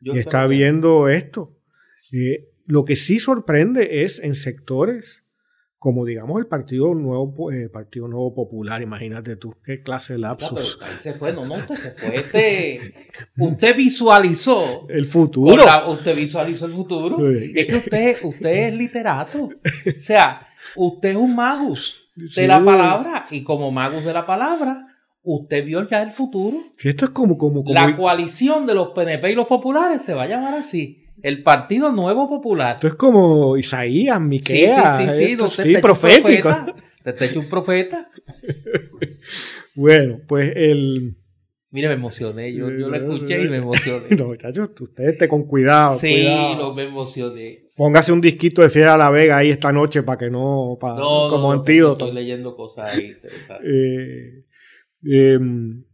y 0.00 0.18
está 0.18 0.46
viendo 0.46 1.08
esto. 1.08 1.58
Eh, 2.12 2.48
lo 2.66 2.84
que 2.84 2.96
sí 2.96 3.18
sorprende 3.18 4.04
es 4.04 4.20
en 4.20 4.34
sectores 4.34 5.23
como 5.84 6.06
digamos 6.06 6.40
el 6.40 6.46
Partido 6.46 6.94
Nuevo 6.94 7.52
eh, 7.52 7.68
Partido 7.68 8.08
Nuevo 8.08 8.34
Popular, 8.34 8.80
imagínate 8.80 9.36
tú, 9.36 9.54
qué 9.62 9.82
clase 9.82 10.14
de 10.14 10.20
lapsus. 10.20 10.78
ahí 10.80 10.94
se 10.98 11.12
fue, 11.12 11.34
no, 11.34 11.44
no, 11.44 11.56
usted 11.56 11.74
se 11.74 11.90
fue, 11.90 12.16
este, 12.16 12.94
usted 13.36 13.76
visualizó 13.76 14.86
el 14.88 15.04
futuro. 15.04 15.62
usted 15.88 16.16
visualizó 16.16 16.64
el 16.64 16.72
futuro. 16.72 17.18
Es 17.28 17.66
que 17.66 17.76
usted, 17.76 18.16
usted 18.22 18.68
es 18.68 18.74
literato. 18.74 19.44
O 19.44 19.98
sea, 19.98 20.48
usted 20.74 21.10
es 21.10 21.16
un 21.16 21.36
magus 21.36 22.10
de 22.16 22.48
la 22.48 22.64
palabra 22.64 23.26
y 23.30 23.44
como 23.44 23.70
magus 23.70 24.06
de 24.06 24.14
la 24.14 24.24
palabra, 24.24 24.86
usted 25.22 25.66
vio 25.66 25.86
ya 25.86 26.00
el 26.00 26.12
futuro. 26.12 26.56
esto 26.82 27.04
es 27.04 27.10
como, 27.10 27.36
como, 27.36 27.62
como 27.62 27.78
la 27.78 27.94
coalición 27.94 28.64
de 28.64 28.72
los 28.72 28.88
PNP 28.92 29.32
y 29.32 29.34
los 29.34 29.46
populares 29.46 30.00
se 30.00 30.14
va 30.14 30.22
a 30.22 30.28
llamar 30.28 30.54
así 30.54 31.03
el 31.24 31.42
Partido 31.42 31.90
Nuevo 31.90 32.28
Popular. 32.28 32.74
Esto 32.74 32.86
es 32.86 32.94
como 32.96 33.56
Isaías, 33.56 34.20
Miqueas. 34.20 34.98
Sí, 34.98 35.04
sí, 35.10 35.36
sí, 35.38 35.62
sí, 35.62 35.76
profético. 35.78 36.50
Te 37.02 37.24
hecho 37.24 37.40
un 37.40 37.48
profeta. 37.48 38.10
bueno, 39.74 40.20
pues 40.28 40.52
el... 40.54 41.16
Mira, 41.70 41.88
me 41.88 41.94
emocioné. 41.94 42.54
Yo, 42.54 42.68
yo 42.70 42.90
lo 42.90 42.94
escuché 42.94 43.42
y 43.42 43.48
me 43.48 43.56
emocioné. 43.56 44.08
no, 44.16 44.26
muchachos, 44.26 44.70
usted 44.78 45.08
esté 45.08 45.26
con 45.26 45.44
cuidado. 45.44 45.96
Sí, 45.96 46.26
no 46.58 46.74
me 46.74 46.84
emocioné. 46.84 47.70
Póngase 47.74 48.12
un 48.12 48.20
disquito 48.20 48.60
de 48.60 48.68
Fiera 48.68 48.92
a 48.92 48.98
la 48.98 49.08
Vega 49.08 49.38
ahí 49.38 49.48
esta 49.48 49.72
noche 49.72 50.02
para 50.02 50.18
que 50.18 50.30
no. 50.30 50.76
Para, 50.78 50.96
no, 50.96 51.30
como 51.30 51.50
antídoto. 51.50 52.04
estoy 52.04 52.22
leyendo 52.22 52.54
cosas 52.54 52.94
ahí 52.94 53.06
interesantes. 53.06 53.66
Eh, 53.66 54.44
em, 55.04 55.84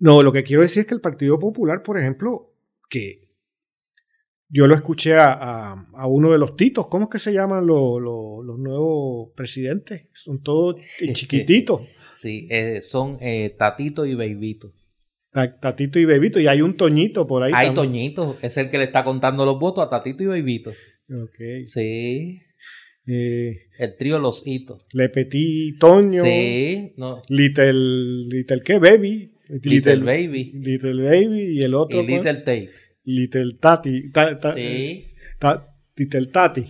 no, 0.00 0.24
lo 0.24 0.32
que 0.32 0.42
quiero 0.42 0.62
decir 0.62 0.80
es 0.80 0.86
que 0.88 0.94
el 0.94 1.00
Partido 1.00 1.38
Popular, 1.38 1.84
por 1.84 1.98
ejemplo, 1.98 2.52
que 2.90 3.25
yo 4.48 4.66
lo 4.66 4.74
escuché 4.74 5.14
a, 5.16 5.74
uno 6.06 6.32
de 6.32 6.38
los 6.38 6.56
titos. 6.56 6.86
¿Cómo 6.86 7.04
es 7.04 7.10
que 7.10 7.18
se 7.18 7.32
llaman 7.32 7.66
los, 7.66 8.00
nuevos 8.58 9.30
presidentes? 9.34 10.06
Son 10.12 10.42
todos 10.42 10.76
chiquititos. 11.12 11.80
Sí, 12.12 12.46
eh, 12.50 12.80
son 12.82 13.18
eh, 13.20 13.54
Tatito 13.58 14.06
y 14.06 14.14
Beibito. 14.14 14.72
Tatito 15.60 15.98
y 15.98 16.06
Beibito. 16.06 16.40
Y 16.40 16.46
hay 16.46 16.62
un 16.62 16.76
Toñito 16.76 17.26
por 17.26 17.42
ahí. 17.42 17.52
Hay 17.54 17.74
Toñito. 17.74 18.38
Es 18.40 18.56
el 18.56 18.70
que 18.70 18.78
le 18.78 18.84
está 18.84 19.04
contando 19.04 19.44
los 19.44 19.58
votos 19.58 19.84
a 19.84 19.90
Tatito 19.90 20.22
y 20.22 20.26
Beibito. 20.26 20.70
Ok. 21.10 21.66
Sí. 21.66 22.40
Eh, 23.06 23.68
el 23.78 23.96
trío 23.96 24.18
Los 24.18 24.46
Hitos. 24.46 24.84
Le 24.92 25.08
Petit 25.10 25.78
Toño. 25.78 26.22
Sí. 26.22 26.92
No. 26.96 27.22
Little, 27.28 27.72
Little 28.28 28.62
¿qué? 28.64 28.78
Baby. 28.78 29.32
Little, 29.48 29.98
Baby. 29.98 30.52
Little 30.54 31.02
Baby 31.02 31.58
y 31.58 31.62
el 31.62 31.74
otro. 31.74 32.00
Y 32.00 32.06
Little 32.06 32.34
Tate. 32.34 32.70
Little 33.06 33.54
Tati. 33.58 34.10
sí. 34.54 35.06
Little 35.96 36.26
Tati. 36.26 36.66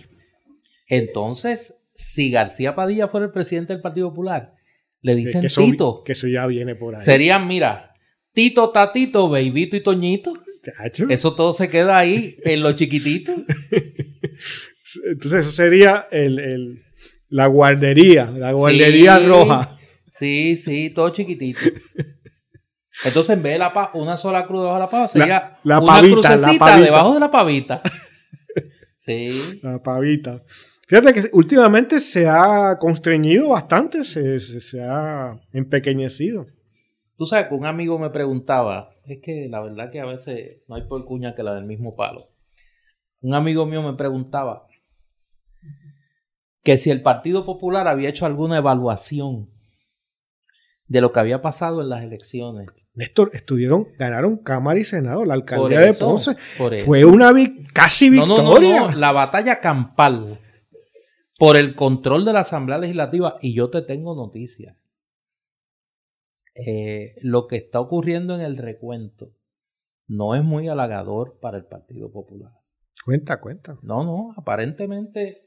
Entonces, 0.87 1.75
si 1.93 2.31
García 2.31 2.75
Padilla 2.75 3.07
fuera 3.07 3.25
el 3.25 3.31
presidente 3.31 3.73
del 3.73 3.81
Partido 3.81 4.09
Popular, 4.09 4.53
le 5.01 5.15
dicen 5.15 5.41
que 5.41 5.49
Tito. 5.49 6.03
que 6.05 6.13
eso 6.13 6.27
ya 6.27 6.45
viene 6.47 6.75
por 6.75 6.95
ahí. 6.95 7.01
Serían, 7.01 7.47
mira, 7.47 7.93
Tito, 8.33 8.69
Tatito, 8.69 9.29
Beibito 9.29 9.75
y 9.75 9.83
Toñito. 9.83 10.33
Eso 11.09 11.35
todo 11.35 11.53
se 11.53 11.69
queda 11.69 11.97
ahí 11.97 12.37
en 12.43 12.61
lo 12.61 12.73
chiquitito. 12.73 13.33
Entonces 15.05 15.45
eso 15.45 15.51
sería 15.51 16.07
el, 16.11 16.83
la 17.29 17.47
guardería, 17.47 18.25
la 18.31 18.51
guardería 18.51 19.19
roja. 19.19 19.77
Sí, 20.13 20.57
sí, 20.57 20.89
todo 20.89 21.09
chiquitito. 21.09 21.59
Entonces 23.05 23.35
en 23.35 23.43
vez 23.43 23.53
de 23.53 23.59
la 23.59 23.91
una 23.93 24.17
sola 24.17 24.47
cruz 24.47 24.61
debajo 24.61 24.75
de 24.75 24.79
la 24.79 24.89
pava 24.89 25.07
sería 25.07 25.59
la, 25.63 25.79
una 25.79 25.99
crucecita 25.99 26.77
debajo 26.79 27.13
de 27.13 27.19
la 27.19 27.31
pavita. 27.31 27.81
Sí. 28.99 29.61
La 29.63 29.81
pavita. 29.81 30.43
Fíjate 30.85 31.13
que 31.13 31.29
últimamente 31.31 31.99
se 32.01 32.27
ha 32.27 32.77
constreñido 32.77 33.49
bastante, 33.49 34.03
se, 34.03 34.39
se, 34.39 34.81
ha 34.81 35.39
empequeñecido. 35.53 36.47
Tú 37.15 37.25
sabes 37.25 37.47
que 37.47 37.53
un 37.53 37.65
amigo 37.65 37.97
me 37.99 38.09
preguntaba, 38.09 38.89
es 39.05 39.19
que 39.21 39.47
la 39.49 39.61
verdad 39.61 39.91
que 39.91 40.01
a 40.01 40.05
veces 40.05 40.61
no 40.67 40.75
hay 40.75 40.83
por 40.83 41.05
cuña 41.05 41.35
que 41.35 41.43
la 41.43 41.53
del 41.55 41.63
mismo 41.63 41.95
palo. 41.95 42.29
Un 43.21 43.33
amigo 43.33 43.65
mío 43.65 43.81
me 43.81 43.93
preguntaba 43.93 44.67
que 46.63 46.77
si 46.77 46.91
el 46.91 47.01
Partido 47.01 47.45
Popular 47.45 47.87
había 47.87 48.09
hecho 48.09 48.25
alguna 48.25 48.57
evaluación 48.57 49.49
de 50.87 51.01
lo 51.01 51.11
que 51.11 51.19
había 51.19 51.41
pasado 51.41 51.81
en 51.81 51.89
las 51.89 52.03
elecciones. 52.03 52.67
Néstor, 52.97 53.29
estuvieron, 53.33 53.89
ganaron 53.99 54.37
Cámara 54.37 54.79
y 54.79 54.83
Senado, 54.83 55.23
la 55.23 55.35
alcaldía 55.35 55.81
de 55.81 55.93
Ponce. 55.93 56.35
Fue 56.83 57.05
una 57.05 57.31
casi 57.71 58.09
victoria. 58.09 58.81
No, 58.81 58.89
no, 58.89 58.97
la 58.97 59.11
batalla 59.11 59.59
campal 59.59 60.39
por 61.37 61.57
el 61.57 61.75
control 61.75 62.25
de 62.25 62.33
la 62.33 62.39
Asamblea 62.39 62.79
Legislativa. 62.79 63.37
Y 63.39 63.53
yo 63.53 63.69
te 63.69 63.83
tengo 63.83 64.15
noticias. 64.15 64.75
Eh, 66.55 67.13
lo 67.21 67.45
que 67.45 67.57
está 67.57 67.79
ocurriendo 67.79 68.33
en 68.33 68.41
el 68.41 68.57
recuento 68.57 69.29
no 70.07 70.33
es 70.33 70.43
muy 70.43 70.67
halagador 70.67 71.37
para 71.39 71.57
el 71.59 71.65
Partido 71.65 72.11
Popular. 72.11 72.51
Cuenta, 73.05 73.39
cuenta. 73.39 73.77
No, 73.83 74.03
no, 74.03 74.33
aparentemente 74.35 75.43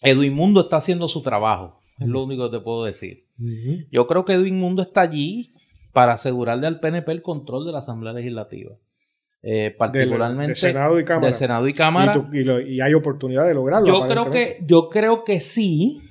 Edwin 0.00 0.32
Mundo 0.32 0.62
está 0.62 0.78
haciendo 0.78 1.08
su 1.08 1.20
trabajo. 1.20 1.82
Es 1.98 2.08
lo 2.08 2.24
único 2.24 2.50
que 2.50 2.56
te 2.56 2.64
puedo 2.64 2.84
decir. 2.84 3.26
Yo 3.90 4.06
creo 4.06 4.24
que 4.24 4.32
Edwin 4.32 4.58
Mundo 4.58 4.80
está 4.80 5.02
allí 5.02 5.52
para 5.96 6.12
asegurarle 6.12 6.66
al 6.66 6.78
PNP 6.78 7.10
el 7.10 7.22
control 7.22 7.64
de 7.64 7.72
la 7.72 7.78
Asamblea 7.78 8.12
Legislativa. 8.12 8.76
Eh, 9.40 9.74
particularmente 9.78 10.50
de, 10.50 10.54
Senado 10.54 11.00
y 11.00 11.04
Cámara. 11.06 11.26
De 11.28 11.32
Senado 11.32 11.68
y 11.68 11.72
Cámara. 11.72 12.28
Y, 12.34 12.80
hay 12.82 12.92
oportunidad 12.92 13.46
de 13.46 13.54
lograrlo. 13.54 13.86
Yo 13.86 14.06
creo 14.06 14.30
que, 14.30 14.58
yo 14.66 14.90
creo 14.90 15.24
que 15.24 15.40
sí, 15.40 16.02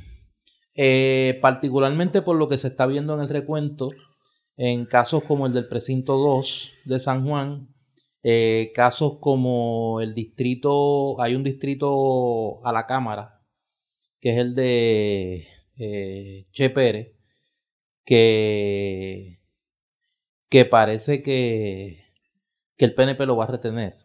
eh, 0.73 1.37
particularmente 1.39 2.23
por 2.23 2.35
lo 2.35 2.49
que 2.49 2.57
se 2.57 2.69
está 2.69 2.87
viendo 2.87 3.13
en 3.13 3.19
el 3.19 3.29
recuento, 3.29 3.89
en 4.57 4.87
casos 4.87 5.23
como 5.23 5.45
el 5.45 5.53
del 5.53 5.67
precinto 5.67 6.17
2 6.17 6.71
de 6.85 6.99
San 6.99 7.23
Juan, 7.23 7.67
eh, 8.23 8.71
casos 8.73 9.19
como 9.19 10.01
el 10.01 10.15
distrito, 10.15 11.21
hay 11.21 11.35
un 11.35 11.43
distrito 11.43 12.65
a 12.65 12.71
la 12.71 12.87
Cámara, 12.87 13.39
que 14.19 14.31
es 14.31 14.37
el 14.39 14.55
de 14.55 15.47
eh, 15.77 16.47
Che 16.53 16.71
Pérez, 16.71 17.13
que, 18.03 19.34
que 20.55 20.63
parece 20.63 21.21
que, 21.21 22.05
que 22.77 22.85
el 22.85 22.93
PNP 22.93 23.25
lo 23.25 23.35
va 23.35 23.43
a 23.43 23.47
retener. 23.47 23.97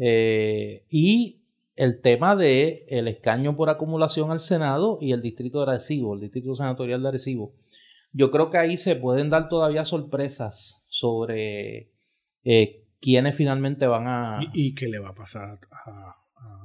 Eh, 0.00 0.84
y 0.90 1.44
el 1.76 2.00
tema 2.00 2.34
de 2.34 2.84
el 2.88 3.06
escaño 3.06 3.54
por 3.54 3.70
acumulación 3.70 4.32
al 4.32 4.40
Senado 4.40 4.98
y 5.00 5.12
el 5.12 5.22
distrito 5.22 5.64
de 5.64 5.70
Arecibo, 5.70 6.14
el 6.14 6.20
distrito 6.22 6.56
senatorial 6.56 7.00
de 7.00 7.08
Arecibo. 7.10 7.54
Yo 8.10 8.32
creo 8.32 8.50
que 8.50 8.58
ahí 8.58 8.76
se 8.76 8.96
pueden 8.96 9.30
dar 9.30 9.48
todavía 9.48 9.84
sorpresas 9.84 10.84
sobre 10.88 11.92
eh, 12.42 12.82
quiénes 13.00 13.36
finalmente 13.36 13.86
van 13.86 14.08
a... 14.08 14.32
¿Y, 14.52 14.74
qué 14.74 14.88
le 14.88 14.98
va 14.98 15.10
a 15.10 15.14
pasar 15.14 15.60
a, 15.70 16.16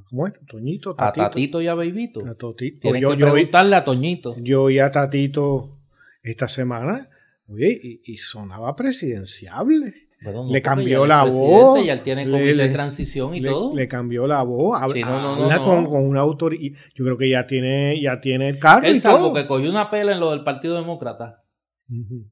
¿Cómo 0.10 0.26
es? 0.26 0.34
Toñito, 0.48 0.96
Tatito. 0.96 1.22
A 1.22 1.30
Tatito 1.30 1.62
y 1.62 1.68
a 1.68 1.76
Bebito. 1.76 2.26
A 2.26 2.34
Totito. 2.34 2.80
Tienen 2.80 3.04
yo, 3.04 3.12
que 3.12 3.18
preguntarle 3.18 3.76
a 3.76 3.84
Toñito. 3.84 4.36
Yo 4.40 4.72
y 4.72 4.80
a 4.80 4.90
Tatito 4.90 5.78
esta 6.24 6.48
semana, 6.48 7.11
oye, 7.52 8.02
y, 8.04 8.18
sonaba 8.18 8.76
presidenciable. 8.76 10.10
le 10.50 10.62
cambió 10.62 11.06
la 11.06 11.24
voz. 11.24 11.84
Ya 11.86 11.94
él 11.94 12.04
tiene 12.04 12.26
comité 12.26 12.56
de 12.56 12.70
transición 12.70 13.36
y 13.36 13.42
todo. 13.42 13.76
Le 13.76 13.88
cambió 13.88 14.28
la 14.28 14.44
voz. 14.44 14.82
Habla, 14.82 15.60
con, 15.64 15.86
con, 15.86 16.08
una 16.08 16.22
autoridad. 16.22 16.78
Yo 16.94 17.06
creo 17.06 17.18
que 17.18 17.30
ya 17.30 17.46
tiene, 17.46 18.02
ya 18.02 18.20
tiene 18.20 18.50
el 18.50 18.60
cargo. 18.60 18.88
Él 18.88 18.98
salvo 18.98 19.34
que 19.34 19.48
cogió 19.48 19.70
una 19.70 19.90
pela 19.90 20.12
en 20.14 20.20
lo 20.20 20.32
del 20.32 20.44
Partido 20.44 20.76
Demócrata. 20.76 21.44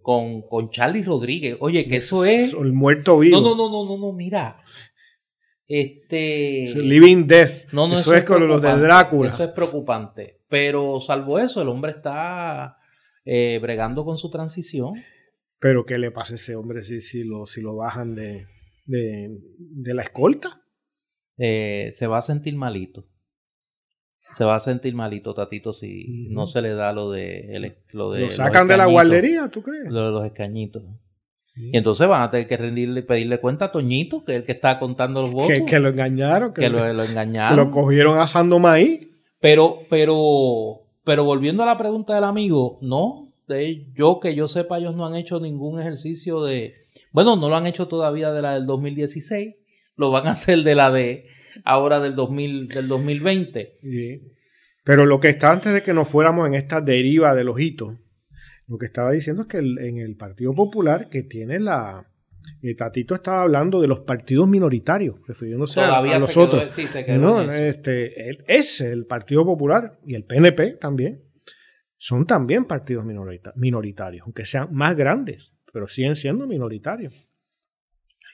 con, 0.02 0.44
con 0.44 0.70
Charlie 0.70 1.04
Rodríguez. 1.04 1.58
Oye, 1.60 1.88
que 1.88 1.98
eso 1.98 2.26
es. 2.26 2.54
El 2.54 2.74
muerto 2.74 3.20
vivo. 3.20 3.42
No, 3.42 3.56
no, 3.56 3.56
no, 3.56 3.70
no, 3.70 3.86
no, 3.86 3.98
no, 3.98 4.14
mira. 4.14 4.62
Este. 5.68 6.74
Living 6.76 7.28
Death. 7.28 7.72
No, 7.72 7.88
no, 7.88 7.98
eso, 7.98 8.14
es, 8.16 8.24
con 8.24 8.48
lo 8.48 8.60
de 8.60 8.78
Drácula. 8.78 9.30
Eso 9.30 9.44
es 9.44 9.52
preocupante. 9.52 10.40
Pero 10.50 11.00
salvo 11.00 11.38
eso, 11.38 11.62
el 11.62 11.68
hombre 11.68 11.92
está 11.92 12.79
eh, 13.32 13.60
bregando 13.62 14.06
con 14.06 14.18
su 14.18 14.32
transición. 14.32 14.94
Pero 15.60 15.86
¿qué 15.86 16.00
le 16.00 16.10
pasa 16.10 16.34
a 16.34 16.36
ese 16.38 16.56
hombre 16.56 16.82
si, 16.82 17.00
si, 17.00 17.24
lo, 17.24 17.46
si 17.46 17.62
lo 17.62 17.76
bajan 17.76 18.16
de, 18.16 18.48
de, 18.86 19.94
la 19.94 20.02
escolta? 20.02 20.64
Eh, 21.38 21.90
se 21.92 22.08
va 22.08 22.18
a 22.18 22.22
sentir 22.24 22.56
malito. 22.56 23.06
Se 24.18 24.44
va 24.44 24.56
a 24.56 24.60
sentir 24.60 24.96
malito, 24.96 25.36
Tatito, 25.36 25.74
si 25.74 26.28
no 26.32 26.48
se 26.48 26.64
le 26.64 26.74
da 26.74 26.92
lo 26.92 27.12
de. 27.12 27.76
lo, 27.92 28.12
de, 28.12 28.22
¿Lo 28.22 28.32
sacan 28.32 28.68
de 28.68 28.78
la 28.78 28.88
guardería, 28.88 29.48
tú 29.50 29.62
crees? 29.62 29.86
Lo 29.92 30.06
de 30.06 30.12
los 30.12 30.26
escañitos. 30.26 30.84
Y 31.56 31.78
entonces 31.78 32.08
van 32.08 32.24
a 32.24 32.32
tener 32.32 32.48
que 32.48 32.58
rendirle, 32.58 33.04
pedirle 33.04 33.40
cuenta 33.40 33.66
a 33.66 33.72
Toñito, 33.72 34.26
que 34.26 34.34
es 34.34 34.38
el 34.40 34.46
que 34.46 34.54
está 34.54 34.80
contando 34.80 35.22
los 35.22 35.34
votos. 35.34 35.62
Que, 35.68 35.80
lo 35.80 35.90
engañaron. 35.90 36.54
Que, 36.54 36.70
lo, 36.70 37.04
engañaron. 37.04 37.58
lo 37.58 37.72
cogieron 37.72 38.18
asando 38.18 38.58
maíz. 38.58 39.08
Pero, 39.40 39.82
pero, 39.90 40.89
pero 41.04 41.24
volviendo 41.24 41.64
a 41.64 41.66
la 41.66 41.78
pregunta 41.78 42.16
del 42.16 42.24
amigo, 42.24 42.80
no. 42.82 43.34
De, 43.48 43.88
yo 43.96 44.20
que 44.20 44.36
yo 44.36 44.48
sepa, 44.48 44.78
ellos 44.78 44.96
no 44.96 45.08
han 45.08 45.16
hecho 45.16 45.40
ningún 45.40 45.80
ejercicio 45.80 46.44
de. 46.44 46.76
Bueno, 47.12 47.36
no 47.36 47.50
lo 47.50 47.56
han 47.56 47.66
hecho 47.66 47.88
todavía 47.88 48.32
de 48.32 48.42
la 48.42 48.54
del 48.54 48.66
2016. 48.66 49.56
Lo 49.96 50.12
van 50.12 50.28
a 50.28 50.32
hacer 50.32 50.64
de 50.64 50.76
la 50.76 50.92
de 50.92 51.26
ahora 51.66 52.00
del, 52.00 52.16
2000, 52.16 52.68
del 52.68 52.88
2020. 52.88 53.80
Pero 54.84 55.06
lo 55.06 55.20
que 55.20 55.30
está 55.30 55.52
antes 55.52 55.74
de 55.74 55.84
que 55.84 55.94
nos 55.94 56.08
fuéramos 56.08 56.48
en 56.48 56.54
esta 56.54 56.82
deriva 56.82 57.34
de 57.34 57.44
los 57.44 57.60
hitos 57.60 57.96
lo 58.70 58.78
que 58.78 58.86
estaba 58.86 59.12
diciendo 59.12 59.42
es 59.42 59.48
que 59.48 59.58
en 59.58 59.98
el 59.98 60.16
Partido 60.16 60.54
Popular, 60.54 61.10
que 61.10 61.24
tiene 61.24 61.60
la... 61.60 62.08
El 62.62 62.76
Tatito 62.76 63.16
estaba 63.16 63.44
hablando 63.44 63.82
de 63.82 63.88
los 63.88 64.00
partidos 64.00 64.48
minoritarios, 64.48 65.18
refiriéndose 65.28 65.82
a, 65.82 66.02
los 66.20 66.38
otros. 66.38 66.74
no, 67.18 67.42
este, 67.52 68.44
es 68.48 68.82
el 68.82 69.06
Partido 69.06 69.46
Popular 69.46 70.00
y 70.06 70.16
el 70.16 70.26
PNP 70.26 70.78
también. 70.80 71.24
Son 71.98 72.26
también 72.26 72.66
partidos 72.66 73.06
minoritarios, 73.56 74.24
aunque 74.24 74.46
sean 74.46 74.70
más 74.72 74.96
grandes, 74.96 75.52
pero 75.74 75.88
siguen 75.88 76.16
siendo 76.16 76.48
minoritarios. 76.48 77.30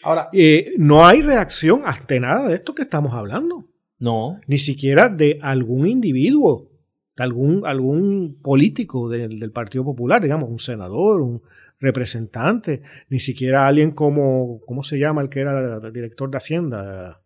Ahora, 0.03 0.29
eh, 0.33 0.73
no 0.77 1.05
hay 1.05 1.21
reacción 1.21 1.81
hasta 1.85 2.19
nada 2.19 2.49
de 2.49 2.55
esto 2.55 2.75
que 2.75 2.83
estamos 2.83 3.13
hablando. 3.13 3.67
No. 3.97 4.39
Ni 4.45 4.59
siquiera 4.59 5.09
de 5.09 5.39
algún 5.41 5.87
individuo 5.87 6.69
algún, 7.17 7.65
algún 7.65 8.39
político 8.41 9.09
del, 9.09 9.51
Partido 9.51 9.83
Popular, 9.83 10.21
digamos, 10.21 10.49
un 10.49 10.59
senador, 10.59 11.21
un 11.21 11.41
representante, 11.85 12.81
ni 13.09 13.19
siquiera 13.19 13.67
alguien 13.67 13.91
como, 13.91 14.59
¿cómo 14.65 14.83
se 14.83 14.99
llama 14.99 15.21
el 15.21 15.29
que 15.29 15.41
era 15.41 15.79
el 15.81 15.93
director 15.93 16.29
de 16.29 16.37
Hacienda? 16.37 17.21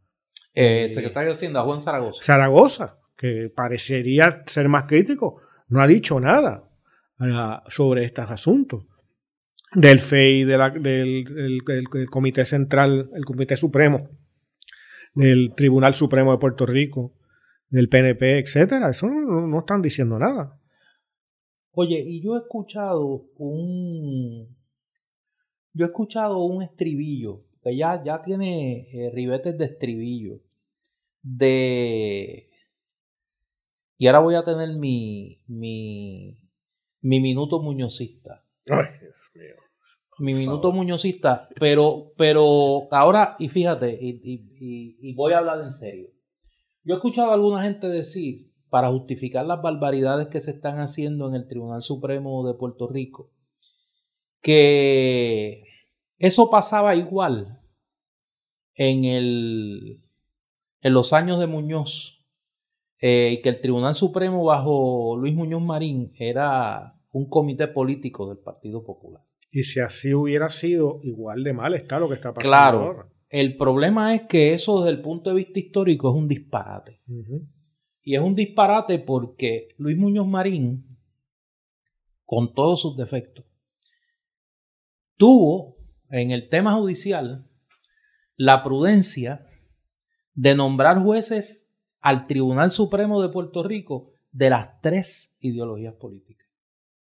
Eh, 0.54 0.86
eh, 0.86 0.90
secretario 0.90 1.30
de 1.30 1.36
Hacienda, 1.36 1.64
Juan 1.64 1.82
Zaragoza. 1.82 2.24
Zaragoza, 2.24 3.00
que 3.18 3.52
parecería 3.56 4.44
ser 4.46 4.70
más 4.70 4.84
crítico, 4.84 5.42
no 5.68 5.82
ha 5.82 5.88
dicho 5.88 6.20
nada 6.20 6.66
sobre 7.68 8.06
estos 8.06 8.30
asuntos. 8.30 8.86
Del 9.74 10.00
FEI, 10.00 10.46
de 10.46 10.58
del, 10.80 11.60
del 11.66 12.10
Comité 12.10 12.44
Central, 12.44 13.10
el 13.14 13.24
Comité 13.24 13.56
Supremo, 13.56 14.10
del 15.14 15.54
Tribunal 15.56 15.94
Supremo 15.94 16.32
de 16.32 16.38
Puerto 16.40 16.66
Rico, 16.66 17.14
del 17.70 17.90
PNP, 17.90 18.40
etcétera. 18.40 18.90
Eso 18.90 19.08
no, 19.08 19.60
están 19.60 19.82
diciendo 19.82 20.20
nada. 20.20 20.59
Oye, 21.82 22.04
y 22.06 22.22
yo 22.22 22.36
he 22.36 22.40
escuchado 22.40 23.30
un. 23.38 24.54
Yo 25.72 25.86
he 25.86 25.88
escuchado 25.88 26.40
un 26.40 26.62
estribillo, 26.62 27.46
que 27.64 27.74
ya, 27.74 28.04
ya 28.04 28.22
tiene 28.22 28.90
eh, 28.92 29.10
ribetes 29.14 29.58
de 29.58 29.64
estribillo. 29.64 30.42
De. 31.22 32.50
Y 33.98 34.08
ahora 34.08 34.20
voy 34.20 34.36
a 34.36 34.44
tener 34.44 34.74
mi. 34.74 35.42
mi. 35.48 36.38
mi 37.00 37.22
minuto 37.22 37.62
muñozista. 37.62 38.44
Ay, 38.70 39.00
Dios 39.00 39.16
mío. 39.34 39.56
Mi 40.18 40.34
minuto 40.34 40.74
muñozista, 40.74 41.48
pero, 41.58 42.12
pero 42.18 42.90
ahora, 42.92 43.38
y 43.40 43.48
fíjate, 43.48 43.98
y 44.02 45.14
voy 45.14 45.32
a 45.32 45.38
hablar 45.38 45.62
en 45.62 45.72
serio. 45.72 46.10
Yo 46.84 46.96
he 46.96 46.98
escuchado 46.98 47.32
a 47.32 47.36
alguna 47.36 47.62
gente 47.62 47.88
decir, 47.88 48.49
para 48.70 48.90
justificar 48.90 49.46
las 49.46 49.62
barbaridades 49.62 50.28
que 50.28 50.42
se 50.42 50.52
están 50.52 50.80
haciendo 50.80 51.28
en 51.28 51.36
el 51.36 51.48
Tribunal 51.48 51.82
Supremo 51.82 52.48
de 52.48 52.54
Puerto 52.54 52.88
Rico, 52.88 53.32
que 54.42 55.64
eso 56.18 56.50
pasaba 56.50 56.96
igual 56.96 57.62
en, 58.76 59.06
el, 59.06 60.02
en 60.82 60.94
los 60.94 61.14
años 61.14 61.40
de 61.40 61.48
Muñoz, 61.48 62.26
eh, 63.02 63.40
que 63.42 63.50
el 63.50 63.62
Tribunal 63.62 63.94
Supremo 63.94 64.44
bajo 64.44 65.18
Luis 65.18 65.34
Muñoz 65.34 65.62
Marín 65.62 66.12
era 66.18 66.96
un 67.12 67.30
comité 67.30 67.68
político 67.68 68.28
del 68.30 68.40
Partido 68.40 68.84
Popular. 68.84 69.24
Y 69.52 69.64
si 69.64 69.80
así 69.80 70.14
hubiera 70.14 70.50
sido, 70.50 71.00
igual 71.04 71.44
de 71.44 71.54
mal 71.54 71.74
está 71.74 72.00
lo 72.00 72.08
que 72.08 72.16
está 72.16 72.34
pasando 72.34 72.50
claro, 72.50 72.80
ahora. 72.80 73.10
El 73.30 73.58
problema 73.58 74.16
es 74.16 74.24
que 74.24 74.54
eso 74.54 74.84
desde 74.84 74.98
el 74.98 75.02
punto 75.02 75.30
de 75.30 75.38
vista 75.38 75.60
histórico 75.60 76.10
es 76.10 76.16
un 76.16 76.28
disparate. 76.28 77.02
Y 78.02 78.16
es 78.16 78.22
un 78.22 78.36
disparate 78.36 79.00
porque 79.00 79.70
Luis 79.78 79.98
Muñoz 79.98 80.28
Marín, 80.28 80.98
con 82.26 82.54
todos 82.54 82.82
sus 82.82 82.96
defectos, 82.98 83.46
tuvo 85.18 85.78
en 86.10 86.32
el 86.32 86.50
tema 86.50 86.74
judicial 86.76 87.48
la 88.36 88.64
prudencia 88.64 89.46
de 90.34 90.56
nombrar 90.56 91.04
jueces 91.04 91.70
al 92.00 92.28
Tribunal 92.28 92.72
Supremo 92.72 93.22
de 93.22 93.30
Puerto 93.30 93.64
Rico 93.64 94.14
de 94.32 94.50
las 94.50 94.80
tres 94.82 95.36
ideologías 95.40 95.96
políticas. 95.96 96.48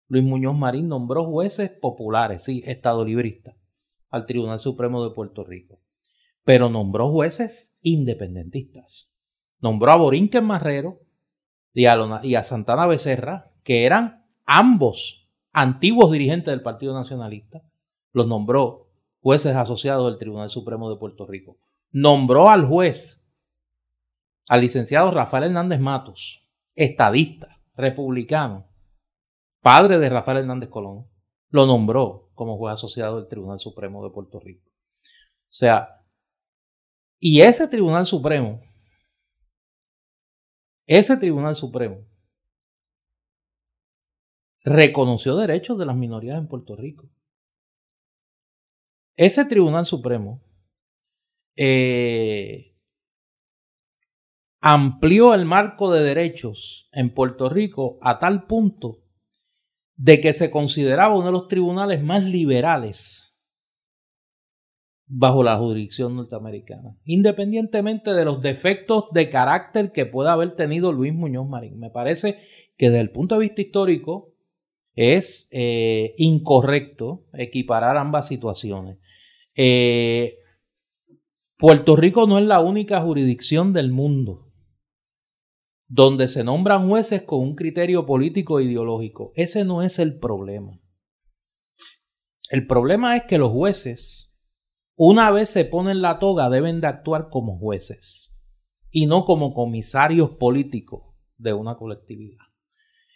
Luis 0.08 0.24
Muñoz 0.24 0.56
Marín 0.56 0.88
nombró 0.88 1.26
jueces 1.26 1.70
populares, 1.70 2.44
sí, 2.44 2.64
estadolibristas, 2.66 3.58
al 4.10 4.26
Tribunal 4.26 4.60
Supremo 4.60 5.04
de 5.04 5.14
Puerto 5.14 5.44
Rico, 5.44 5.82
pero 6.46 6.70
nombró 6.70 7.12
jueces 7.12 7.78
independentistas. 7.82 9.17
Nombró 9.62 9.92
a 9.92 9.96
Borinquen 9.96 10.46
Marrero 10.46 11.00
y 11.74 11.86
a, 11.86 12.20
y 12.24 12.36
a 12.36 12.44
Santana 12.44 12.88
Becerra, 12.88 13.52
que 13.64 13.86
eran 13.86 14.26
ambos 14.46 15.30
antiguos 15.52 16.12
dirigentes 16.12 16.52
del 16.52 16.62
Partido 16.62 16.94
Nacionalista, 16.94 17.64
los 18.14 18.28
nombró 18.28 18.88
jueces 19.22 19.56
asociados 19.56 20.10
del 20.10 20.20
Tribunal 20.20 20.50
Supremo 20.50 20.90
de 20.90 20.98
Puerto 20.98 21.26
Rico. 21.26 21.58
Nombró 21.92 22.50
al 22.50 22.66
juez, 22.66 23.26
al 24.48 24.62
licenciado 24.62 25.12
Rafael 25.12 25.46
Hernández 25.46 25.80
Matos, 25.80 26.48
estadista, 26.76 27.60
republicano, 27.76 28.68
padre 29.62 30.00
de 30.00 30.10
Rafael 30.10 30.40
Hernández 30.40 30.70
Colón, 30.70 31.08
lo 31.50 31.66
nombró 31.66 32.30
como 32.34 32.58
juez 32.58 32.74
asociado 32.74 33.18
del 33.18 33.28
Tribunal 33.28 33.60
Supremo 33.60 34.04
de 34.04 34.12
Puerto 34.12 34.40
Rico. 34.40 34.70
O 34.70 35.54
sea, 35.54 36.04
y 37.20 37.42
ese 37.42 37.68
Tribunal 37.68 38.06
Supremo, 38.06 38.62
ese 40.88 41.18
Tribunal 41.18 41.54
Supremo 41.54 42.06
reconoció 44.64 45.36
derechos 45.36 45.78
de 45.78 45.86
las 45.86 45.96
minorías 45.96 46.38
en 46.38 46.48
Puerto 46.48 46.76
Rico. 46.76 47.10
Ese 49.16 49.46
Tribunal 49.46 49.86
Supremo 49.86 50.42
eh, 51.56 52.76
amplió 54.62 55.34
el 55.34 55.46
marco 55.46 55.92
de 55.92 56.04
derechos 56.04 56.90
en 56.92 57.14
Puerto 57.14 57.50
Rico 57.50 57.98
a 58.02 58.20
tal 58.20 58.46
punto 58.46 59.04
de 59.96 60.22
que 60.22 60.34
se 60.34 60.52
consideraba 60.52 61.16
uno 61.16 61.28
de 61.28 61.32
los 61.32 61.48
tribunales 61.48 62.04
más 62.04 62.24
liberales 62.24 63.27
bajo 65.08 65.42
la 65.42 65.58
jurisdicción 65.58 66.16
norteamericana, 66.16 66.98
independientemente 67.06 68.14
de 68.14 68.26
los 68.26 68.42
defectos 68.42 69.06
de 69.14 69.30
carácter 69.30 69.92
que 69.92 70.06
pueda 70.06 70.34
haber 70.34 70.52
tenido 70.56 70.92
Luis 70.92 71.14
Muñoz 71.14 71.48
Marín. 71.48 71.80
Me 71.80 71.90
parece 71.90 72.40
que 72.78 72.90
desde 72.90 73.02
el 73.02 73.12
punto 73.12 73.36
de 73.36 73.42
vista 73.42 73.62
histórico 73.62 74.34
es 74.96 75.48
eh, 75.52 76.14
incorrecto 76.18 77.26
equiparar 77.34 77.98
ambas 77.98 78.28
situaciones. 78.28 78.98
Eh, 79.56 80.40
Puerto 81.58 81.96
Rico 81.96 82.28
no 82.28 82.38
es 82.38 82.46
la 82.46 82.60
única 82.60 83.02
jurisdicción 83.02 83.74
del 83.74 83.92
mundo 83.92 84.48
donde 85.88 86.28
se 86.28 86.44
nombran 86.44 86.88
jueces 86.88 87.24
con 87.24 87.40
un 87.40 87.56
criterio 87.56 88.06
político 88.06 88.60
e 88.60 88.66
ideológico. 88.66 89.32
Ese 89.36 89.64
no 89.64 89.82
es 89.82 90.00
el 90.00 90.20
problema. 90.20 90.82
El 92.50 92.68
problema 92.68 93.16
es 93.18 93.24
que 93.28 93.38
los 93.38 93.52
jueces, 93.52 94.27
una 95.00 95.30
vez 95.30 95.50
se 95.50 95.64
ponen 95.64 96.02
la 96.02 96.18
toga, 96.18 96.50
deben 96.50 96.82
de 96.82 96.88
actuar 96.88 97.30
como 97.30 97.60
jueces 97.60 98.36
y 98.90 99.06
no 99.06 99.26
como 99.26 99.54
comisarios 99.54 100.32
políticos 100.32 101.04
de 101.38 101.54
una 101.54 101.78
colectividad. 101.78 102.44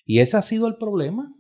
Y 0.06 0.20
ese 0.20 0.38
ha 0.38 0.44
sido 0.44 0.68
el 0.68 0.78
problema. 0.78 1.34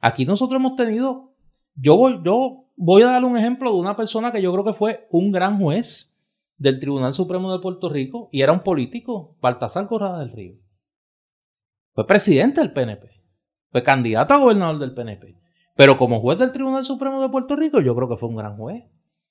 Aquí 0.00 0.24
nosotros 0.24 0.58
hemos 0.58 0.76
tenido, 0.76 1.34
yo 1.74 1.96
voy, 1.98 2.20
yo 2.24 2.70
voy 2.74 3.02
a 3.02 3.10
dar 3.10 3.24
un 3.24 3.36
ejemplo 3.36 3.70
de 3.70 3.78
una 3.78 3.96
persona 3.96 4.32
que 4.32 4.40
yo 4.40 4.50
creo 4.50 4.64
que 4.64 4.72
fue 4.72 5.06
un 5.10 5.30
gran 5.30 5.60
juez 5.60 6.16
del 6.56 6.80
Tribunal 6.80 7.12
Supremo 7.12 7.52
de 7.52 7.60
Puerto 7.60 7.90
Rico 7.90 8.30
y 8.32 8.40
era 8.40 8.52
un 8.52 8.60
político, 8.60 9.36
Baltasar 9.42 9.86
Corrada 9.88 10.20
del 10.20 10.32
Río. 10.32 10.56
Fue 11.92 12.06
presidente 12.06 12.62
del 12.62 12.72
PNP, 12.72 13.10
fue 13.70 13.82
candidato 13.82 14.32
a 14.32 14.38
gobernador 14.38 14.78
del 14.78 14.94
PNP, 14.94 15.38
pero 15.74 15.98
como 15.98 16.20
juez 16.20 16.38
del 16.38 16.52
Tribunal 16.52 16.84
Supremo 16.84 17.20
de 17.20 17.28
Puerto 17.28 17.56
Rico 17.56 17.80
yo 17.80 17.94
creo 17.94 18.08
que 18.08 18.16
fue 18.16 18.30
un 18.30 18.36
gran 18.36 18.56
juez. 18.56 18.84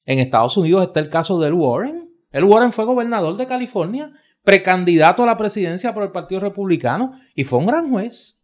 En 0.06 0.20
Estados 0.20 0.56
Unidos 0.58 0.84
está 0.88 1.00
el 1.00 1.10
caso 1.10 1.40
de 1.40 1.52
Warren. 1.52 2.10
El 2.32 2.44
Warren 2.44 2.72
fue 2.72 2.86
gobernador 2.86 3.38
de 3.38 3.48
California, 3.48 4.12
precandidato 4.44 5.24
a 5.24 5.26
la 5.26 5.38
presidencia 5.38 5.94
por 5.94 6.04
el 6.04 6.12
Partido 6.12 6.42
Republicano 6.42 7.20
y 7.34 7.44
fue 7.44 7.60
un 7.60 7.66
gran 7.66 7.90
juez. 7.90 8.42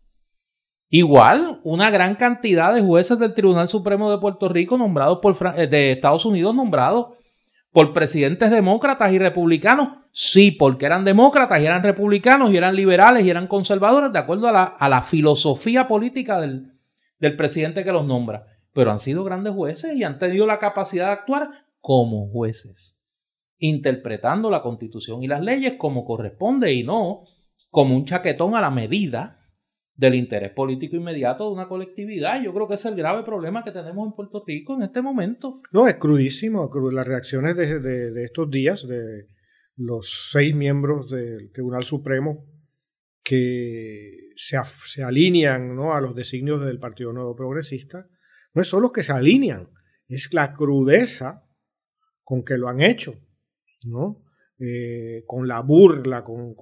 Igual, 0.89 1.62
una 1.64 1.89
gran 1.89 2.16
cantidad 2.16 2.74
de 2.74 2.82
jueces 2.82 3.18
del 3.18 3.34
Tribunal 3.34 3.68
Supremo 3.68 4.12
de 4.12 4.18
Puerto 4.18 4.49
Rico 4.49 4.78
nombrados 4.78 5.20
por 5.22 5.36
eh, 5.55 5.68
de 5.68 5.93
Estados 5.93 6.26
Unidos 6.26 6.53
nombrados 6.53 7.14
por 7.72 7.93
presidentes 7.93 8.51
demócratas 8.51 9.14
y 9.14 9.20
republicanos. 9.20 9.99
Sí, 10.12 10.51
porque 10.51 10.86
eran 10.86 11.05
demócratas 11.05 11.62
y 11.62 11.66
eran 11.66 11.84
republicanos 11.84 12.51
y 12.51 12.57
eran 12.57 12.76
liberales 12.76 13.24
y 13.24 13.30
eran 13.30 13.47
conservadores 13.47 14.12
de 14.12 14.20
acuerdo 14.20 14.49
a 14.49 14.89
la, 14.89 15.01
filosofía 15.03 15.88
política 15.88 16.41
del 16.41 17.36
presidente 17.38 17.86
que 17.86 17.93
los 17.93 18.05
nombra. 18.05 18.51
Pero 18.74 18.91
han 18.91 18.99
sido 18.99 19.24
grandes 19.24 19.53
jueces 19.53 19.95
y 19.95 20.03
han 20.03 20.19
tenido 20.19 20.45
la 20.45 20.59
capacidad 20.59 21.07
de 21.07 21.13
actuar 21.13 21.49
como 21.80 22.30
jueces, 22.30 22.97
interpretando 23.57 24.49
la 24.49 24.61
constitución 24.61 25.24
y 25.24 25.28
las 25.28 25.41
leyes 25.41 25.74
como 25.78 26.05
corresponde 26.05 26.74
y 26.74 26.84
no 26.84 27.24
como 27.69 27.95
un 27.95 28.05
chaquetón 28.05 28.55
a 28.55 28.61
la 28.61 28.72
medida 28.72 29.41
del 29.95 30.15
interés 30.15 30.51
político 30.51 30.95
inmediato 30.95 31.45
de 31.45 31.53
una 31.53 31.67
colectividad. 31.67 32.41
Yo 32.41 32.53
creo 32.53 32.67
que 32.67 32.74
es 32.74 32.86
el 32.86 32.95
grave 32.95 33.24
problema 33.24 33.63
que 33.63 33.72
tenemos 33.72 34.07
en 34.07 34.13
Puerto 34.13 34.43
Rico 34.45 34.76
en 34.76 34.84
este 34.84 35.01
momento. 35.01 35.61
No, 35.72 35.88
es 35.88 35.95
crudísimo. 35.95 36.72
Las 36.91 37.07
reacciones 37.07 37.55
de, 37.55 38.24
estos 38.24 38.49
días 38.49 38.88
de 38.88 39.28
los 39.76 40.32
seis 40.32 40.55
miembros 40.55 41.09
del 41.09 41.51
Tribunal 41.51 41.84
Supremo 41.84 42.45
que 43.24 44.32
se, 44.36 44.57
se 44.86 45.03
alinean 45.03 45.76
¿no? 45.76 45.93
a 45.93 46.01
los 46.01 46.15
designios 46.15 46.65
del 46.65 46.80
Partido 46.80 47.13
Nuevo 47.13 47.36
Progresista, 47.36 48.07
no 48.54 48.62
es 48.62 48.68
solo 48.68 48.91
que 48.91 49.04
se 49.04 49.12
alinean, 49.12 49.70
es 50.08 50.34
la 50.34 50.54
crudeza 50.54 51.47
con 52.24 52.43
que 52.43 52.58
lo 52.58 52.68
han 52.68 52.82
hecho, 52.82 53.16
¿no? 53.84 54.24
Eh, 54.60 55.24
con 55.26 55.47
la 55.47 55.62
burla, 55.62 56.24
con, 56.24 56.56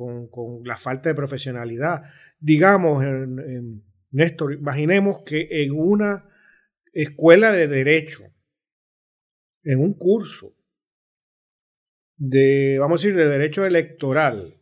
la 0.63 0.77
falta 0.77 1.09
de 1.09 1.15
profesionalidad. 1.15 2.03
Digamos, 2.39 3.03
Néstor, 4.11 4.53
imaginemos 4.53 5.21
que 5.25 5.47
en 5.63 5.71
una 5.73 6.29
escuela 6.93 7.51
de 7.51 7.67
derecho, 7.67 8.23
en 9.63 9.79
un 9.79 9.95
curso 9.95 10.55
de, 12.15 12.77
vamos 12.79 13.03
a 13.03 13.07
decir, 13.07 13.17
de 13.17 13.29
derecho 13.29 13.65
electoral, 13.65 14.61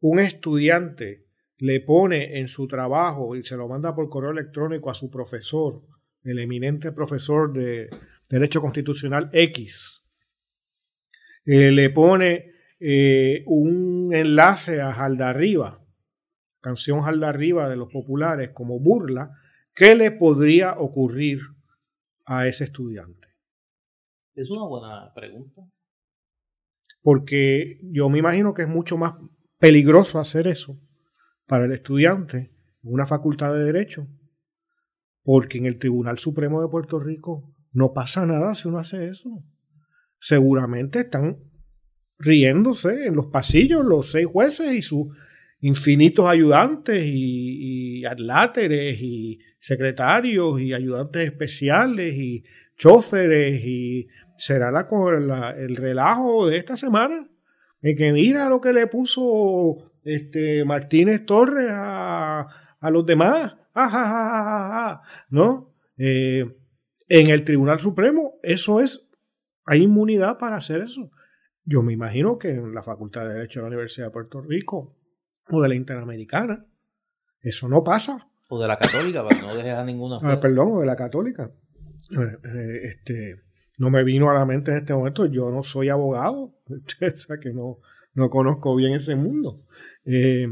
un 0.00 0.20
estudiante 0.20 1.26
le 1.56 1.80
pone 1.80 2.38
en 2.38 2.48
su 2.48 2.68
trabajo 2.68 3.36
y 3.36 3.42
se 3.42 3.56
lo 3.56 3.68
manda 3.68 3.94
por 3.94 4.08
correo 4.08 4.30
electrónico 4.30 4.90
a 4.90 4.94
su 4.94 5.10
profesor, 5.10 5.82
el 6.24 6.38
eminente 6.38 6.92
profesor 6.92 7.52
de 7.52 7.90
Derecho 8.30 8.60
Constitucional 8.60 9.30
X, 9.32 10.02
eh, 11.44 11.70
le 11.70 11.90
pone 11.90 12.52
eh, 12.80 13.42
un 13.46 14.10
enlace 14.12 14.80
a 14.80 14.92
Jaldarriba, 14.92 15.84
canción 16.60 17.02
Jaldarriba 17.02 17.68
de 17.68 17.76
los 17.76 17.92
populares 17.92 18.50
como 18.54 18.80
burla, 18.80 19.30
¿qué 19.74 19.94
le 19.94 20.10
podría 20.10 20.78
ocurrir 20.78 21.40
a 22.24 22.48
ese 22.48 22.64
estudiante? 22.64 23.28
Es 24.34 24.50
una 24.50 24.66
buena 24.66 25.12
pregunta. 25.14 25.62
Porque 27.02 27.78
yo 27.82 28.08
me 28.08 28.18
imagino 28.18 28.54
que 28.54 28.62
es 28.62 28.68
mucho 28.68 28.96
más 28.96 29.14
peligroso 29.58 30.18
hacer 30.18 30.46
eso 30.46 30.80
para 31.46 31.66
el 31.66 31.72
estudiante 31.72 32.50
en 32.82 32.92
una 32.92 33.06
facultad 33.06 33.52
de 33.52 33.64
derecho, 33.64 34.08
porque 35.24 35.58
en 35.58 35.66
el 35.66 35.78
Tribunal 35.78 36.18
Supremo 36.18 36.62
de 36.62 36.68
Puerto 36.68 37.00
Rico 37.00 37.52
no 37.72 37.92
pasa 37.92 38.24
nada 38.24 38.54
si 38.54 38.68
uno 38.68 38.78
hace 38.78 39.08
eso 39.08 39.42
seguramente 40.20 41.00
están 41.00 41.38
riéndose 42.18 43.06
en 43.06 43.16
los 43.16 43.26
pasillos 43.26 43.84
los 43.84 44.10
seis 44.10 44.26
jueces 44.26 44.72
y 44.72 44.82
sus 44.82 45.08
infinitos 45.60 46.28
ayudantes 46.28 47.02
y, 47.04 47.98
y 47.98 48.04
atláteres 48.04 49.00
y 49.00 49.40
secretarios 49.58 50.60
y 50.60 50.72
ayudantes 50.72 51.24
especiales 51.24 52.14
y 52.14 52.44
choferes 52.76 53.64
y 53.64 54.08
será 54.36 54.70
la, 54.70 55.50
el 55.56 55.76
relajo 55.76 56.46
de 56.46 56.58
esta 56.58 56.76
semana. 56.76 57.28
Que 57.80 58.12
mira 58.12 58.48
lo 58.48 58.60
que 58.60 58.72
le 58.72 58.86
puso 58.86 59.92
este 60.04 60.64
Martínez 60.64 61.26
Torres 61.26 61.68
a, 61.70 62.46
los 62.90 63.06
demás. 63.06 63.54
¿No? 65.30 65.74
Eh, 65.96 66.44
en 67.08 67.30
el 67.30 67.44
Tribunal 67.44 67.78
Supremo, 67.80 68.34
eso 68.42 68.80
es, 68.80 69.06
hay 69.64 69.82
inmunidad 69.82 70.38
para 70.38 70.56
hacer 70.56 70.82
eso. 70.82 71.10
Yo 71.64 71.82
me 71.82 71.92
imagino 71.92 72.38
que 72.38 72.50
en 72.50 72.74
la 72.74 72.82
Facultad 72.82 73.26
de 73.26 73.34
Derecho 73.34 73.60
de 73.60 73.62
la 73.64 73.68
Universidad 73.68 74.06
de 74.06 74.12
Puerto 74.12 74.40
Rico 74.42 74.96
o 75.50 75.62
de 75.62 75.68
la 75.68 75.74
Interamericana, 75.74 76.66
eso 77.40 77.68
no 77.68 77.82
pasa. 77.82 78.28
O 78.48 78.60
de 78.60 78.68
la 78.68 78.76
Católica, 78.76 79.26
para 79.26 79.40
no 79.40 79.54
dejar 79.54 79.84
ninguna. 79.86 80.16
Ah, 80.22 80.38
perdón, 80.40 80.68
o 80.72 80.80
de 80.80 80.86
la 80.86 80.96
Católica. 80.96 81.50
Eh, 82.10 82.36
eh, 82.44 82.80
este, 82.84 83.42
no 83.78 83.90
me 83.90 84.04
vino 84.04 84.30
a 84.30 84.34
la 84.34 84.44
mente 84.44 84.70
en 84.70 84.78
este 84.78 84.92
momento, 84.92 85.26
yo 85.26 85.50
no 85.50 85.62
soy 85.62 85.88
abogado, 85.88 86.54
o 86.68 87.16
sea 87.16 87.38
que 87.38 87.52
no, 87.52 87.78
no 88.14 88.30
conozco 88.30 88.76
bien 88.76 88.94
ese 88.94 89.14
mundo. 89.14 89.62
Eh, 90.04 90.46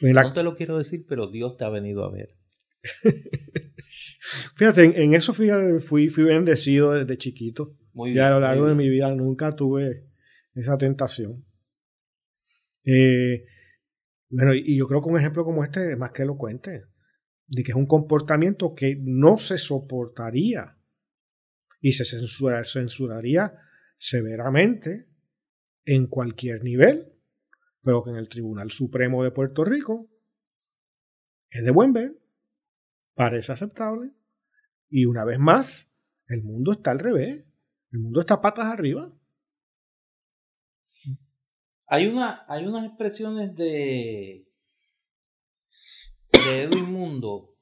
no 0.00 0.32
te 0.32 0.42
lo 0.42 0.56
quiero 0.56 0.78
decir, 0.78 1.04
pero 1.08 1.30
Dios 1.30 1.56
te 1.56 1.64
ha 1.64 1.70
venido 1.70 2.04
a 2.04 2.10
ver. 2.10 2.36
fíjate, 4.56 5.02
en, 5.02 5.14
eso 5.14 5.32
fui, 5.34 6.08
fui 6.08 6.24
bendecido 6.24 6.92
desde 6.92 7.18
chiquito. 7.18 7.76
Muy 7.92 8.12
y 8.12 8.18
a 8.18 8.30
lo 8.30 8.40
largo 8.40 8.68
de 8.68 8.74
mi 8.74 8.88
vida 8.88 9.12
nunca 9.14 9.56
tuve 9.56 10.08
esa 10.54 10.78
tentación. 10.78 11.44
Eh, 12.84 13.44
bueno, 14.30 14.54
y 14.54 14.76
yo 14.76 14.86
creo 14.86 15.02
que 15.02 15.08
un 15.08 15.18
ejemplo 15.18 15.44
como 15.44 15.64
este 15.64 15.92
es 15.92 15.98
más 15.98 16.12
que 16.12 16.22
elocuente, 16.22 16.84
de 17.46 17.62
que 17.62 17.72
es 17.72 17.76
un 17.76 17.86
comportamiento 17.86 18.74
que 18.74 18.96
no 19.00 19.36
se 19.36 19.58
soportaría 19.58 20.76
y 21.80 21.92
se 21.92 22.04
censuraría 22.04 23.54
severamente 23.96 25.06
en 25.84 26.06
cualquier 26.06 26.62
nivel, 26.62 27.12
pero 27.88 28.04
que 28.04 28.10
en 28.10 28.16
el 28.16 28.28
Tribunal 28.28 28.70
Supremo 28.70 29.24
de 29.24 29.30
Puerto 29.30 29.64
Rico 29.64 30.10
es 31.48 31.64
de 31.64 31.70
buen 31.70 31.94
ver, 31.94 32.18
parece 33.14 33.52
aceptable, 33.52 34.10
y 34.90 35.06
una 35.06 35.24
vez 35.24 35.38
más, 35.38 35.90
el 36.26 36.42
mundo 36.42 36.72
está 36.72 36.90
al 36.90 36.98
revés, 36.98 37.46
el 37.90 37.98
mundo 38.00 38.20
está 38.20 38.42
patas 38.42 38.66
arriba. 38.66 39.10
Hay, 41.86 42.08
una, 42.08 42.44
hay 42.46 42.66
unas 42.66 42.88
expresiones 42.88 43.56
de, 43.56 44.46
de 46.32 46.62
Edwin 46.64 46.92
Mundo 46.92 47.54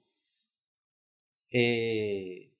eh, 1.53 2.53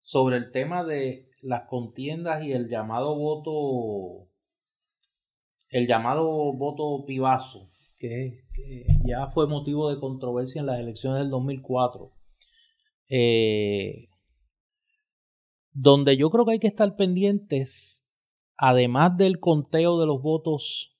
sobre 0.00 0.38
el 0.38 0.50
tema 0.50 0.82
de 0.84 1.28
las 1.42 1.68
contiendas 1.68 2.42
y 2.42 2.52
el 2.54 2.70
llamado 2.70 3.18
voto 3.18 4.29
el 5.70 5.86
llamado 5.86 6.52
voto 6.52 7.04
pivazo, 7.06 7.70
que, 7.98 8.44
ya 9.04 9.28
fue 9.28 9.46
motivo 9.46 9.90
de 9.90 10.00
controversia 10.00 10.60
en 10.60 10.66
las 10.66 10.78
elecciones 10.78 11.20
del 11.20 11.30
2004, 11.30 12.10
eh, 13.08 14.08
donde 15.72 16.16
yo 16.16 16.30
creo 16.30 16.44
que 16.44 16.52
hay 16.52 16.58
que 16.58 16.66
estar 16.66 16.96
pendientes, 16.96 18.06
además 18.56 19.16
del 19.16 19.38
conteo 19.38 19.98
de 19.98 20.06
los 20.06 20.20
votos 20.20 20.96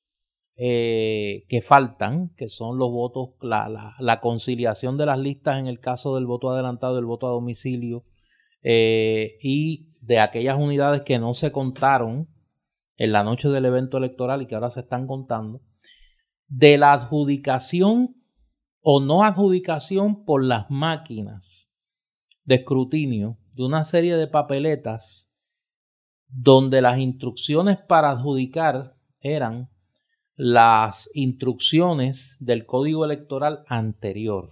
eh, 0.56 1.44
que 1.48 1.62
faltan, 1.62 2.32
que 2.36 2.48
son 2.48 2.78
los 2.78 2.90
votos, 2.90 3.30
la, 3.40 3.94
la, 3.98 4.20
conciliación 4.20 4.96
de 4.96 5.06
las 5.06 5.18
listas 5.18 5.58
en 5.58 5.66
el 5.66 5.80
caso 5.80 6.14
del 6.14 6.26
voto 6.26 6.50
adelantado, 6.50 6.96
del 6.96 7.06
voto 7.06 7.26
a 7.26 7.30
domicilio, 7.30 8.04
eh, 8.62 9.38
y 9.42 9.88
de 10.02 10.20
aquellas 10.20 10.56
unidades 10.56 11.02
que 11.02 11.18
no 11.18 11.32
se 11.32 11.50
contaron 11.50 12.28
en 13.00 13.12
la 13.12 13.24
noche 13.24 13.48
del 13.48 13.64
evento 13.64 13.96
electoral 13.96 14.42
y 14.42 14.46
que 14.46 14.54
ahora 14.54 14.68
se 14.68 14.80
están 14.80 15.06
contando, 15.06 15.62
de 16.48 16.76
la 16.76 16.92
adjudicación 16.92 18.14
o 18.82 19.00
no 19.00 19.24
adjudicación 19.24 20.26
por 20.26 20.44
las 20.44 20.70
máquinas 20.70 21.72
de 22.44 22.56
escrutinio 22.56 23.38
de 23.54 23.64
una 23.64 23.84
serie 23.84 24.16
de 24.16 24.26
papeletas 24.26 25.34
donde 26.28 26.82
las 26.82 26.98
instrucciones 26.98 27.78
para 27.78 28.10
adjudicar 28.10 28.98
eran 29.20 29.70
las 30.36 31.10
instrucciones 31.14 32.36
del 32.38 32.66
código 32.66 33.06
electoral 33.06 33.64
anterior. 33.66 34.50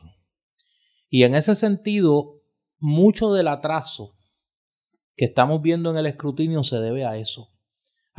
Y 1.11 1.25
en 1.25 1.35
ese 1.35 1.55
sentido, 1.55 2.41
mucho 2.79 3.31
del 3.31 3.49
atraso 3.49 4.17
que 5.17 5.27
estamos 5.27 5.61
viendo 5.61 5.91
en 5.91 5.99
el 5.99 6.07
escrutinio 6.07 6.63
se 6.63 6.81
debe 6.81 7.05
a 7.05 7.19
eso 7.19 7.53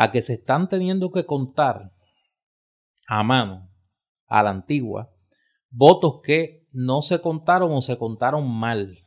a 0.01 0.13
que 0.13 0.21
se 0.21 0.35
están 0.35 0.69
teniendo 0.69 1.11
que 1.11 1.25
contar 1.25 1.91
a 3.05 3.21
mano, 3.21 3.69
a 4.27 4.41
la 4.43 4.51
antigua, 4.51 5.11
votos 5.69 6.21
que 6.23 6.65
no 6.71 7.01
se 7.01 7.19
contaron 7.19 7.73
o 7.73 7.81
se 7.81 7.97
contaron 7.97 8.49
mal 8.49 8.99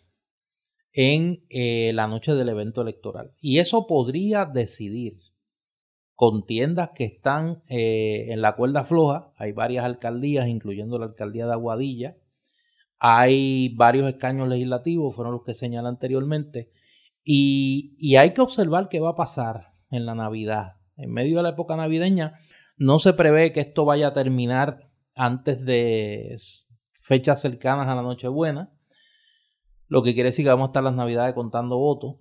en 0.92 1.46
eh, 1.48 1.92
la 1.94 2.08
noche 2.08 2.34
del 2.34 2.50
evento 2.50 2.82
electoral. 2.82 3.32
Y 3.40 3.58
eso 3.58 3.86
podría 3.86 4.44
decidir 4.44 5.16
contiendas 6.14 6.90
que 6.94 7.04
están 7.04 7.62
eh, 7.70 8.26
en 8.28 8.42
la 8.42 8.54
cuerda 8.54 8.84
floja. 8.84 9.32
Hay 9.38 9.52
varias 9.52 9.86
alcaldías, 9.86 10.46
incluyendo 10.46 10.98
la 10.98 11.06
alcaldía 11.06 11.46
de 11.46 11.52
Aguadilla. 11.54 12.18
Hay 12.98 13.74
varios 13.76 14.06
escaños 14.12 14.46
legislativos, 14.46 15.14
fueron 15.14 15.32
los 15.32 15.42
que 15.42 15.54
señalé 15.54 15.88
anteriormente. 15.88 16.70
Y, 17.24 17.96
y 17.98 18.16
hay 18.16 18.34
que 18.34 18.42
observar 18.42 18.90
qué 18.90 19.00
va 19.00 19.12
a 19.12 19.16
pasar 19.16 19.72
en 19.90 20.04
la 20.04 20.14
Navidad 20.14 20.81
en 21.02 21.12
medio 21.12 21.38
de 21.38 21.42
la 21.42 21.50
época 21.50 21.76
navideña, 21.76 22.38
no 22.76 22.98
se 22.98 23.12
prevé 23.12 23.52
que 23.52 23.60
esto 23.60 23.84
vaya 23.84 24.08
a 24.08 24.12
terminar 24.12 24.88
antes 25.14 25.64
de 25.64 26.36
fechas 27.02 27.40
cercanas 27.40 27.88
a 27.88 27.94
la 27.94 28.02
Nochebuena, 28.02 28.70
lo 29.88 30.02
que 30.02 30.14
quiere 30.14 30.30
decir 30.30 30.44
que 30.44 30.50
vamos 30.50 30.68
a 30.68 30.70
estar 30.70 30.82
las 30.82 30.94
Navidades 30.94 31.34
contando 31.34 31.76
votos. 31.76 32.16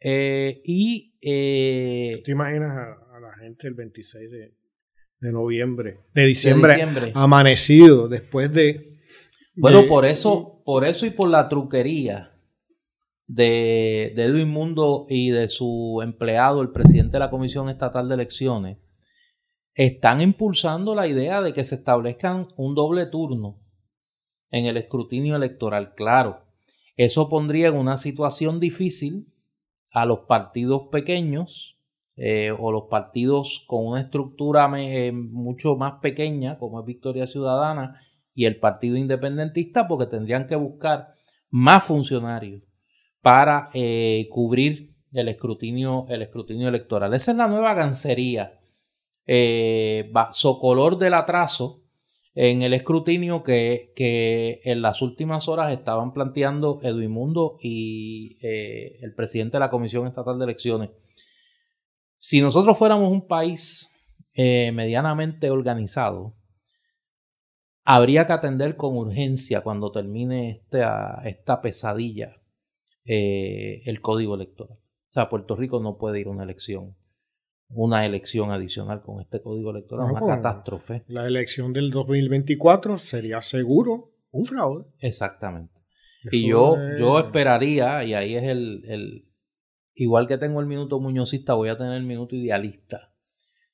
Eh, 0.00 0.60
y. 0.64 1.14
Eh, 1.22 2.20
¿Te 2.24 2.32
imaginas 2.32 2.70
a, 2.70 3.20
la 3.20 3.34
gente 3.40 3.66
el 3.66 3.74
26 3.74 4.30
de, 4.30 5.32
noviembre, 5.32 6.00
de 6.14 6.26
diciembre, 6.26 7.12
amanecido 7.14 8.08
después 8.08 8.52
de. 8.52 8.98
Bueno, 9.56 9.86
por 9.88 10.04
eso, 10.04 10.62
por 10.64 10.84
eso 10.84 11.06
y 11.06 11.10
por 11.10 11.28
la 11.28 11.48
truquería 11.48 12.37
de, 13.28 14.14
de 14.16 14.24
Edwin 14.24 14.48
Mundo 14.48 15.06
y 15.08 15.30
de 15.30 15.48
su 15.48 16.00
empleado, 16.02 16.62
el 16.62 16.70
presidente 16.70 17.12
de 17.12 17.18
la 17.20 17.30
Comisión 17.30 17.68
Estatal 17.68 18.08
de 18.08 18.14
Elecciones, 18.14 18.78
están 19.74 20.20
impulsando 20.22 20.94
la 20.96 21.06
idea 21.06 21.40
de 21.40 21.52
que 21.52 21.62
se 21.62 21.76
establezcan 21.76 22.48
un 22.56 22.74
doble 22.74 23.06
turno 23.06 23.60
en 24.50 24.64
el 24.64 24.76
escrutinio 24.76 25.36
electoral. 25.36 25.94
Claro, 25.94 26.46
eso 26.96 27.28
pondría 27.28 27.68
en 27.68 27.76
una 27.76 27.96
situación 27.96 28.58
difícil 28.58 29.32
a 29.92 30.04
los 30.04 30.20
partidos 30.20 30.88
pequeños 30.90 31.78
eh, 32.16 32.50
o 32.58 32.72
los 32.72 32.84
partidos 32.90 33.64
con 33.68 33.86
una 33.86 34.00
estructura 34.00 34.68
eh, 34.78 35.12
mucho 35.12 35.76
más 35.76 36.00
pequeña, 36.00 36.58
como 36.58 36.80
es 36.80 36.86
Victoria 36.86 37.26
Ciudadana 37.26 38.00
y 38.34 38.46
el 38.46 38.58
Partido 38.58 38.96
Independentista, 38.96 39.86
porque 39.86 40.06
tendrían 40.06 40.48
que 40.48 40.56
buscar 40.56 41.14
más 41.50 41.84
funcionarios 41.84 42.62
para 43.28 43.68
eh, 43.74 44.26
cubrir 44.30 44.96
el 45.12 45.28
escrutinio, 45.28 46.06
el 46.08 46.22
escrutinio 46.22 46.66
electoral. 46.66 47.12
Esa 47.12 47.32
es 47.32 47.36
la 47.36 47.46
nueva 47.46 47.74
gancería, 47.74 48.58
eh, 49.26 50.10
socolor 50.30 50.96
del 50.96 51.12
atraso 51.12 51.82
en 52.34 52.62
el 52.62 52.72
escrutinio 52.72 53.42
que, 53.42 53.92
que, 53.94 54.62
en 54.64 54.80
las 54.80 55.02
últimas 55.02 55.46
horas 55.46 55.72
estaban 55.72 56.14
planteando 56.14 56.80
Edwin 56.82 57.10
Mundo 57.10 57.58
y 57.60 58.38
eh, 58.40 58.96
el 59.02 59.14
presidente 59.14 59.58
de 59.58 59.60
la 59.60 59.68
Comisión 59.68 60.06
Estatal 60.06 60.38
de 60.38 60.44
Elecciones. 60.46 60.88
Si 62.16 62.40
nosotros 62.40 62.78
fuéramos 62.78 63.12
un 63.12 63.26
país 63.26 63.94
medianamente 64.34 65.50
organizado, 65.50 66.34
habría 67.84 68.26
que 68.26 68.32
atender 68.32 68.76
con 68.76 68.96
urgencia 68.96 69.60
cuando 69.60 69.92
termine 69.92 70.62
esta, 70.62 71.20
esta 71.26 71.60
pesadilla 71.60 72.37
eh, 73.04 73.82
el 73.86 74.00
código 74.00 74.34
electoral. 74.34 74.76
O 74.76 75.12
sea, 75.12 75.28
Puerto 75.28 75.56
Rico 75.56 75.80
no 75.80 75.96
puede 75.96 76.20
ir 76.20 76.26
a 76.26 76.30
una 76.30 76.44
elección, 76.44 76.94
una 77.70 78.04
elección 78.04 78.50
adicional 78.50 79.02
con 79.02 79.20
este 79.20 79.40
código 79.40 79.70
electoral, 79.70 80.10
una 80.10 80.20
catástrofe. 80.20 81.04
La 81.08 81.26
elección 81.26 81.72
del 81.72 81.90
2024 81.90 82.98
sería 82.98 83.40
seguro 83.40 84.12
un 84.30 84.44
fraude. 84.44 84.84
Exactamente. 85.00 85.72
y 86.30 86.48
yo, 86.48 86.76
yo 86.98 87.18
esperaría, 87.18 88.04
y 88.04 88.12
ahí 88.12 88.36
es 88.36 88.42
el, 88.42 88.84
el, 88.86 89.28
igual 89.94 90.28
que 90.28 90.36
tengo 90.36 90.60
el 90.60 90.66
minuto 90.66 91.00
muñozista, 91.00 91.54
voy 91.54 91.70
a 91.70 91.78
tener 91.78 91.94
el 91.94 92.04
minuto 92.04 92.36
idealista. 92.36 93.14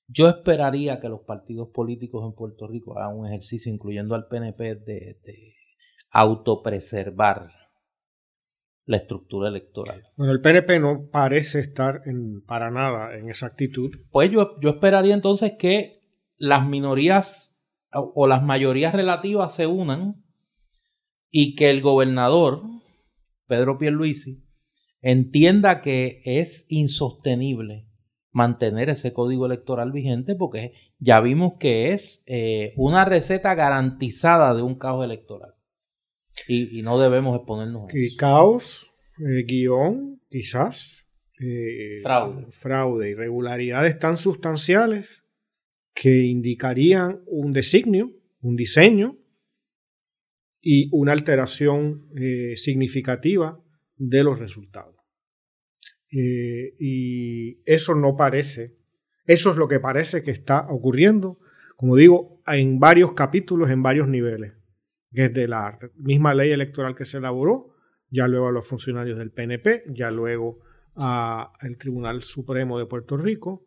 Yo 0.07 0.29
esperaría 0.29 1.01
que 1.01 1.09
los 1.09 1.22
partidos 1.22 1.70
políticos 1.70 2.25
en 2.25 2.35
Puerto 2.35 2.68
Rico 2.68 2.99
hagan 2.99 3.18
un 3.18 3.27
ejercicio, 3.27 3.72
incluyendo 3.72 4.14
al 4.14 4.29
PNP, 4.29 4.75
de, 4.77 5.18
de 5.25 5.55
autopreservar 6.11 7.64
la 8.87 8.99
estructura 8.99 9.49
electoral. 9.49 10.05
Bueno, 10.16 10.32
el 10.32 10.41
PNP 10.41 10.78
no 10.78 11.09
parece 11.11 11.61
estar 11.61 12.03
en, 12.07 12.43
para 12.43 12.70
nada 12.70 13.16
en 13.16 13.30
esa 13.30 13.47
actitud. 13.47 13.91
Pues 14.11 14.30
yo, 14.30 14.61
yo 14.61 14.70
esperaría 14.70 15.14
entonces 15.14 15.55
que 15.59 16.03
las 16.37 16.66
minorías 16.66 17.55
o, 17.93 18.26
las 18.26 18.43
mayorías 18.43 18.95
relativas 18.95 19.55
se 19.55 19.66
unan 19.66 20.22
y 21.30 21.55
que 21.55 21.70
el 21.70 21.80
gobernador, 21.80 22.62
Pedro 23.47 23.78
Pierluisi, 23.78 24.45
entienda 25.01 25.80
que 25.80 26.20
es 26.24 26.66
insostenible 26.68 27.87
mantener 28.30 28.91
ese 28.91 29.12
código 29.12 29.47
electoral 29.47 29.93
vigente 29.93 30.35
porque 30.35 30.72
ya 30.99 31.20
vimos 31.20 31.55
que 31.59 31.93
es 31.93 32.24
eh, 32.26 32.72
una 32.76 33.05
receta 33.05 33.55
garantizada 33.55 34.55
de 34.55 34.62
un 34.62 34.76
caos 34.76 35.05
electoral. 35.05 35.53
Y, 36.49 36.82
no 36.82 36.99
debemos 36.99 37.37
exponernos 37.37 37.85
a 37.85 37.97
eso. 37.97 38.16
Caos, 38.18 38.93
eh, 39.18 39.45
guion, 39.45 40.20
quizás. 40.28 41.07
Eh, 41.41 42.01
fraude. 42.03 42.47
Fraude, 42.51 43.11
irregularidades 43.11 43.99
tan 43.99 44.16
sustanciales 44.16 45.24
que 45.95 46.24
indicarían 46.24 47.22
un 47.26 47.53
designio, 47.53 48.12
un 48.41 48.57
diseño 48.57 49.18
y 50.61 50.89
una 50.93 51.12
alteración 51.12 52.09
significativa 52.57 53.61
de 53.97 54.24
los 54.24 54.39
resultados. 54.39 54.95
y 56.11 57.61
eso 57.64 57.95
no 57.95 58.16
parece, 58.16 58.76
eso 59.26 59.51
es 59.51 59.57
lo 59.57 59.68
que 59.68 59.80
parece 59.80 60.22
que 60.22 60.30
está 60.30 60.66
ocurriendo, 60.68 61.39
como 61.76 61.97
digo, 61.97 62.41
en 62.47 62.78
varios 62.78 63.12
capítulos, 63.12 63.70
en 63.70 63.82
varios 63.82 64.09
niveles 64.09 64.55
desde 65.15 65.49
la 65.49 65.79
misma 65.97 66.35
ley 66.35 66.51
electoral 66.51 66.95
que 66.95 67.05
se 67.05 67.19
elaboró, 67.19 67.75
ya 68.11 68.27
luego 68.29 68.49
a 68.49 68.53
los 68.53 68.67
funcionarios 68.67 69.17
del 69.17 69.31
PNP, 69.31 69.85
ya 69.89 70.11
luego 70.11 70.59
al 70.97 71.77
Tribunal 71.79 72.23
Supremo 72.23 72.79
de 72.79 72.87
Puerto 72.87 73.17
Rico, 73.17 73.67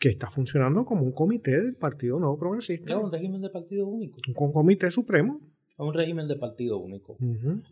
que 0.00 0.08
está 0.08 0.30
funcionando 0.30 0.84
como 0.84 1.02
un 1.02 1.12
comité 1.12 1.60
del 1.60 1.76
Partido 1.76 2.18
Nuevo 2.18 2.38
Progresista. 2.38 2.96
un 2.98 3.10
régimen 3.10 3.40
de 3.40 3.50
partido 3.50 3.86
único. 3.86 4.20
Un 4.36 4.52
comité 4.52 4.90
supremo. 4.90 5.40
Un 5.76 5.94
régimen 5.94 6.26
de 6.26 6.36
partido 6.36 6.78
único. 6.78 7.16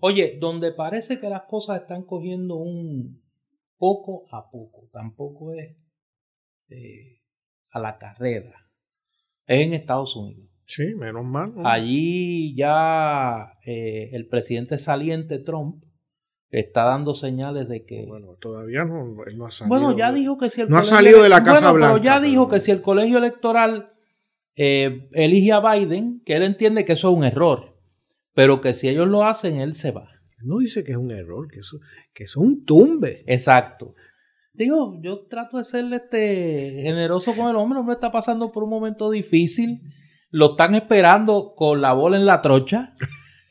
Oye, 0.00 0.38
donde 0.40 0.72
parece 0.72 1.18
que 1.18 1.28
las 1.28 1.42
cosas 1.42 1.82
están 1.82 2.04
cogiendo 2.04 2.56
un 2.56 3.20
poco 3.76 4.26
a 4.30 4.48
poco, 4.50 4.88
tampoco 4.92 5.52
es 5.52 5.76
eh, 6.68 7.20
a 7.72 7.80
la 7.80 7.98
carrera, 7.98 8.54
es 9.46 9.66
en 9.66 9.74
Estados 9.74 10.16
Unidos. 10.16 10.55
Sí, 10.66 10.94
menos 10.96 11.24
mal. 11.24 11.52
Allí 11.64 12.54
ya 12.56 13.52
eh, 13.64 14.10
el 14.12 14.26
presidente 14.26 14.78
saliente 14.78 15.38
Trump 15.38 15.84
está 16.50 16.84
dando 16.84 17.14
señales 17.14 17.68
de 17.68 17.84
que. 17.84 18.04
Bueno, 18.06 18.36
todavía 18.40 18.84
no, 18.84 19.46
ha 19.46 19.50
salido. 19.50 19.68
Bueno, 19.68 19.96
ya 19.96 20.12
dijo 20.12 20.36
que 20.36 20.50
si 20.50 20.62
el. 20.62 20.68
No 20.68 20.78
ha 20.78 20.84
salido 20.84 21.22
de 21.22 21.28
la 21.28 21.44
Casa 21.44 21.70
Blanca. 21.70 21.94
Pero 21.94 22.04
ya 22.04 22.20
dijo 22.20 22.48
que 22.48 22.58
si 22.58 22.72
el 22.72 22.82
colegio 22.82 23.18
electoral 23.18 23.92
eh, 24.56 25.08
elige 25.12 25.52
a 25.52 25.60
Biden, 25.60 26.20
que 26.26 26.34
él 26.34 26.42
entiende 26.42 26.84
que 26.84 26.94
eso 26.94 27.10
es 27.10 27.16
un 27.16 27.24
error, 27.24 27.78
pero 28.34 28.60
que 28.60 28.74
si 28.74 28.88
ellos 28.88 29.06
lo 29.06 29.24
hacen, 29.24 29.56
él 29.60 29.74
se 29.74 29.92
va. 29.92 30.10
No 30.42 30.58
dice 30.58 30.82
que 30.82 30.92
es 30.92 30.98
un 30.98 31.12
error, 31.12 31.48
que 31.48 31.60
eso, 31.60 31.78
que 32.12 32.24
es 32.24 32.36
un 32.36 32.64
tumbe. 32.64 33.22
Exacto. 33.26 33.94
Digo, 34.52 34.98
yo 35.00 35.26
trato 35.26 35.58
de 35.58 35.64
serle 35.64 35.96
este 35.96 36.80
generoso 36.82 37.36
con 37.36 37.48
el 37.48 37.56
hombre, 37.56 37.76
el 37.76 37.80
hombre 37.80 37.94
está 37.94 38.10
pasando 38.10 38.50
por 38.50 38.64
un 38.64 38.70
momento 38.70 39.10
difícil 39.10 39.80
lo 40.36 40.50
están 40.50 40.74
esperando 40.74 41.54
con 41.56 41.80
la 41.80 41.94
bola 41.94 42.18
en 42.18 42.26
la 42.26 42.42
trocha 42.42 42.92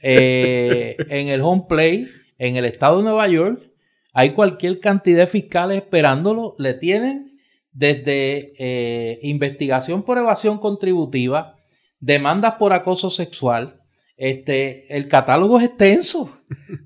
eh, 0.03 0.95
en 1.09 1.29
el 1.29 1.41
home 1.41 1.65
play 1.67 2.07
en 2.37 2.57
el 2.57 2.65
estado 2.65 2.97
de 2.97 3.05
Nueva 3.05 3.27
York. 3.27 3.71
Hay 4.13 4.33
cualquier 4.33 4.79
cantidad 4.79 5.21
de 5.21 5.27
fiscales 5.27 5.77
esperándolo. 5.77 6.55
Le 6.59 6.75
tienen 6.75 7.39
desde 7.71 8.53
eh, 8.59 9.19
investigación 9.23 10.03
por 10.03 10.19
evasión 10.19 10.59
contributiva, 10.59 11.55
demandas 11.99 12.53
por 12.59 12.71
acoso 12.71 13.09
sexual. 13.09 13.81
Este, 14.15 14.95
el 14.95 15.07
catálogo 15.07 15.57
es 15.57 15.65
extenso 15.65 16.37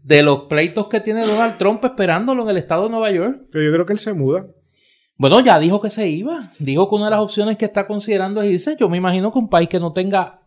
de 0.02 0.24
los 0.24 0.44
pleitos 0.44 0.88
que 0.88 1.02
tiene 1.02 1.26
Donald 1.26 1.58
Trump 1.58 1.84
esperándolo 1.84 2.44
en 2.44 2.50
el 2.52 2.58
estado 2.58 2.86
de 2.86 2.92
Nueva 2.92 3.12
York. 3.12 3.48
Pero 3.52 3.66
yo 3.66 3.74
creo 3.74 3.86
que 3.86 3.94
él 3.94 4.00
se 4.00 4.14
muda. 4.14 4.46
Bueno, 5.20 5.42
ya 5.42 5.60
dijo 5.60 5.82
que 5.82 5.90
se 5.90 6.08
iba. 6.08 6.54
Dijo 6.60 6.88
que 6.88 6.96
una 6.96 7.06
de 7.06 7.12
las 7.12 7.20
opciones 7.20 7.58
que 7.58 7.66
está 7.66 7.86
considerando 7.86 8.42
es 8.42 8.50
irse. 8.50 8.78
Yo 8.80 8.88
me 8.88 8.96
imagino 8.96 9.34
que 9.34 9.40
un 9.40 9.50
país 9.50 9.68
que 9.68 9.78
no 9.78 9.92
tenga 9.92 10.40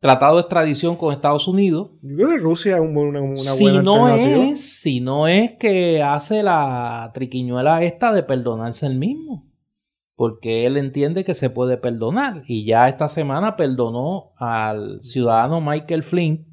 tratado 0.00 0.34
de 0.34 0.40
extradición 0.40 0.96
con 0.96 1.14
Estados 1.14 1.46
Unidos. 1.46 1.90
Yo 2.02 2.16
creo 2.16 2.28
que 2.30 2.38
Rusia 2.38 2.74
es 2.74 2.80
una, 2.80 3.20
una 3.20 3.36
si 3.36 3.66
no 3.66 4.08
Es, 4.08 4.80
si 4.80 5.00
no 5.00 5.28
es 5.28 5.52
que 5.52 6.02
hace 6.02 6.42
la 6.42 7.12
triquiñuela 7.14 7.84
esta 7.84 8.12
de 8.12 8.24
perdonarse 8.24 8.84
el 8.84 8.96
mismo. 8.96 9.46
Porque 10.16 10.66
él 10.66 10.76
entiende 10.76 11.24
que 11.24 11.34
se 11.34 11.48
puede 11.48 11.76
perdonar. 11.76 12.42
Y 12.48 12.64
ya 12.64 12.88
esta 12.88 13.06
semana 13.06 13.54
perdonó 13.54 14.32
al 14.38 15.00
ciudadano 15.04 15.60
Michael 15.60 16.02
Flint 16.02 16.49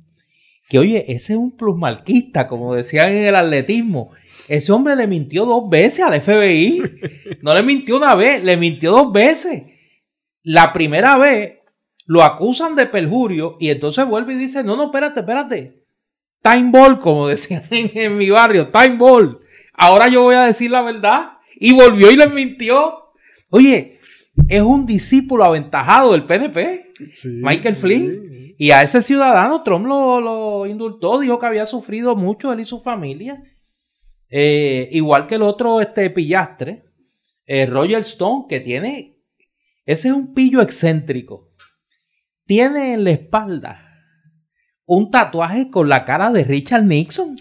que 0.69 0.79
oye, 0.79 1.05
ese 1.07 1.33
es 1.33 1.39
un 1.39 1.55
plusmarquista, 1.55 2.47
como 2.47 2.75
decían 2.75 3.13
en 3.13 3.25
el 3.25 3.35
atletismo. 3.35 4.11
Ese 4.49 4.71
hombre 4.71 4.95
le 4.95 5.07
mintió 5.07 5.45
dos 5.45 5.69
veces 5.69 6.01
al 6.01 6.21
FBI. 6.21 6.83
No 7.41 7.53
le 7.53 7.63
mintió 7.63 7.97
una 7.97 8.15
vez, 8.15 8.43
le 8.43 8.57
mintió 8.57 8.91
dos 8.91 9.13
veces. 9.13 9.63
La 10.43 10.73
primera 10.73 11.17
vez 11.17 11.59
lo 12.05 12.23
acusan 12.23 12.75
de 12.75 12.87
perjurio 12.87 13.57
y 13.59 13.69
entonces 13.69 14.05
vuelve 14.05 14.33
y 14.33 14.37
dice, 14.37 14.63
no, 14.63 14.75
no, 14.75 14.85
espérate, 14.85 15.19
espérate. 15.21 15.83
Time 16.41 16.71
ball, 16.71 16.99
como 16.99 17.27
decían 17.27 17.63
en, 17.71 18.17
mi 18.17 18.29
barrio, 18.29 18.69
time 18.69 18.97
ball. 18.97 19.39
Ahora 19.73 20.09
yo 20.09 20.23
voy 20.23 20.35
a 20.35 20.47
decir 20.47 20.71
la 20.71 20.81
verdad. 20.81 21.33
Y 21.55 21.73
volvió 21.73 22.11
y 22.11 22.17
le 22.17 22.27
mintió. 22.27 23.13
Oye, 23.49 23.97
es 24.47 24.61
un 24.61 24.85
discípulo 24.85 25.43
aventajado 25.43 26.11
del 26.11 26.25
PNP, 26.25 26.93
Michael 27.41 27.75
Flynn. 27.75 28.46
Y 28.57 28.71
a 28.71 28.81
ese 28.81 29.03
ciudadano 29.03 29.61
Trump 29.63 29.85
lo, 29.85 30.65
indultó, 30.65 31.19
dijo 31.19 31.39
que 31.39 31.45
había 31.45 31.65
sufrido 31.67 32.15
mucho 32.15 32.51
él 32.51 32.59
y 32.59 32.65
su 32.65 32.81
familia. 32.81 33.43
Eh, 34.29 34.89
igual 34.91 35.27
que 35.27 35.35
el 35.35 35.43
otro 35.43 35.79
este 35.79 36.09
pillastre, 36.09 36.83
eh, 37.45 37.67
Roger 37.67 37.99
Stone, 37.99 38.45
que 38.49 38.59
tiene, 38.59 39.19
ese 39.85 40.09
es 40.09 40.13
un 40.13 40.33
pillo 40.33 40.61
excéntrico. 40.61 41.53
Tiene 42.45 42.93
en 42.93 43.03
la 43.03 43.11
espalda 43.11 43.83
un 44.85 45.11
tatuaje 45.11 45.69
con 45.69 45.87
la 45.87 46.03
cara 46.03 46.31
de 46.31 46.43
Richard 46.43 46.83
Nixon. 46.83 47.35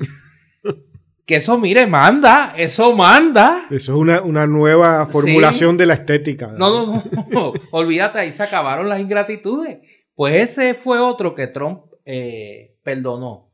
que 1.25 1.37
eso, 1.37 1.59
mire, 1.59 1.87
manda, 1.87 2.53
eso 2.57 2.95
manda. 2.95 3.67
Eso 3.71 3.93
es 4.05 4.21
una, 4.23 4.47
nueva 4.47 5.07
formulación 5.07 5.77
de 5.77 5.87
la 5.87 5.95
estética. 5.95 6.49
No, 6.49 6.87
no, 6.87 7.03
no, 7.31 7.53
olvídate, 7.71 8.19
ahí 8.19 8.33
se 8.33 8.43
acabaron 8.43 8.89
las 8.89 9.01
ingratitudes. 9.01 9.79
Pues 10.17 10.51
ese 10.59 10.75
fue 10.75 10.99
otro 10.99 11.35
que 11.35 11.47
Trump 11.47 11.93
eh, 12.05 12.75
perdonó. 12.83 13.51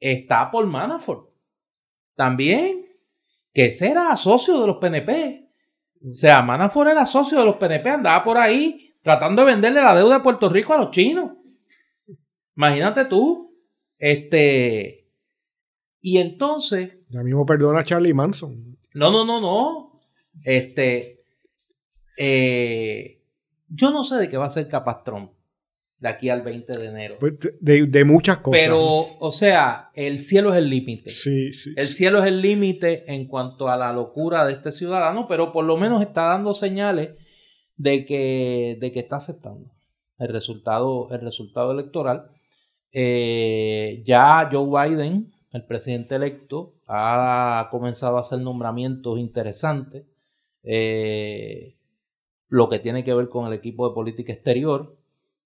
Está 0.00 0.50
Paul 0.50 0.66
Manafort. 0.66 1.30
También, 2.16 2.86
que 3.54 3.66
ese 3.66 3.90
era 3.92 4.14
socio 4.16 4.60
de 4.60 4.66
los 4.66 4.76
PNP. 4.78 5.48
O 6.08 6.12
sea, 6.12 6.42
Manafort 6.42 6.90
era 6.90 7.06
socio 7.06 7.38
de 7.38 7.44
los 7.44 7.56
PNP, 7.56 7.88
andaba 7.88 8.22
por 8.24 8.36
ahí 8.36 8.94
tratando 9.02 9.44
de 9.44 9.52
venderle 9.52 9.80
la 9.80 9.94
deuda 9.94 10.16
de 10.16 10.24
Puerto 10.24 10.48
Rico 10.48 10.74
a 10.74 10.78
los 10.78 10.90
chinos. 10.90 11.32
Imagínate 12.56 13.04
tú. 13.04 13.54
Este. 13.96 15.08
Y 16.00 16.18
entonces. 16.18 16.98
Ya 17.08 17.22
mismo 17.22 17.46
perdona 17.46 17.80
a 17.80 17.84
Charlie 17.84 18.12
Manson. 18.12 18.76
No, 18.92 19.12
no, 19.12 19.24
no, 19.24 19.40
no. 19.40 20.00
Este. 20.42 21.22
Eh, 22.18 23.22
yo 23.68 23.90
no 23.92 24.02
sé 24.02 24.16
de 24.16 24.28
qué 24.28 24.36
va 24.36 24.46
a 24.46 24.50
ser 24.50 24.68
capaz 24.68 25.04
Trump 25.04 25.35
de 25.98 26.08
aquí 26.08 26.28
al 26.28 26.42
20 26.42 26.78
de 26.78 26.86
enero. 26.86 27.16
Pues, 27.18 27.34
de, 27.60 28.04
muchas 28.04 28.38
cosas. 28.38 28.60
Pero, 28.62 29.06
o 29.18 29.32
sea, 29.32 29.90
el 29.94 30.18
cielo 30.18 30.52
es 30.52 30.58
el 30.58 30.68
límite. 30.68 31.10
Sí, 31.10 31.52
sí. 31.52 31.72
El 31.76 31.88
cielo 31.88 32.20
es 32.20 32.26
el 32.26 32.42
límite 32.42 33.10
en 33.12 33.26
cuanto 33.26 33.68
a 33.68 33.76
la 33.76 33.92
locura 33.92 34.44
de 34.46 34.52
este 34.52 34.72
ciudadano, 34.72 35.26
pero 35.26 35.52
por 35.52 35.64
lo 35.64 35.76
menos 35.76 36.02
está 36.02 36.24
dando 36.24 36.52
señales 36.52 37.10
de 37.76 38.04
que, 38.04 38.76
de 38.80 38.92
que 38.92 39.00
está 39.00 39.16
aceptando 39.16 39.72
el 40.18 40.28
resultado, 40.28 41.08
el 41.10 41.20
resultado 41.20 41.72
electoral. 41.72 42.30
Eh, 42.92 44.02
ya 44.06 44.48
Joe 44.50 44.88
Biden, 44.88 45.32
el 45.52 45.64
presidente 45.64 46.16
electo, 46.16 46.74
ha 46.86 47.68
comenzado 47.70 48.18
a 48.18 48.20
hacer 48.20 48.40
nombramientos 48.40 49.18
interesantes. 49.18 50.04
Eh, 50.62 51.76
lo 52.48 52.68
que 52.68 52.78
tiene 52.78 53.04
que 53.04 53.14
ver 53.14 53.28
con 53.28 53.46
el 53.46 53.52
equipo 53.52 53.88
de 53.88 53.94
política 53.94 54.32
exterior 54.32 54.95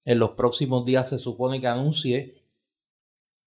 en 0.04 0.18
los 0.18 0.30
próximos 0.30 0.84
días 0.84 1.08
se 1.08 1.18
supone 1.18 1.60
que 1.60 1.66
anuncie 1.66 2.42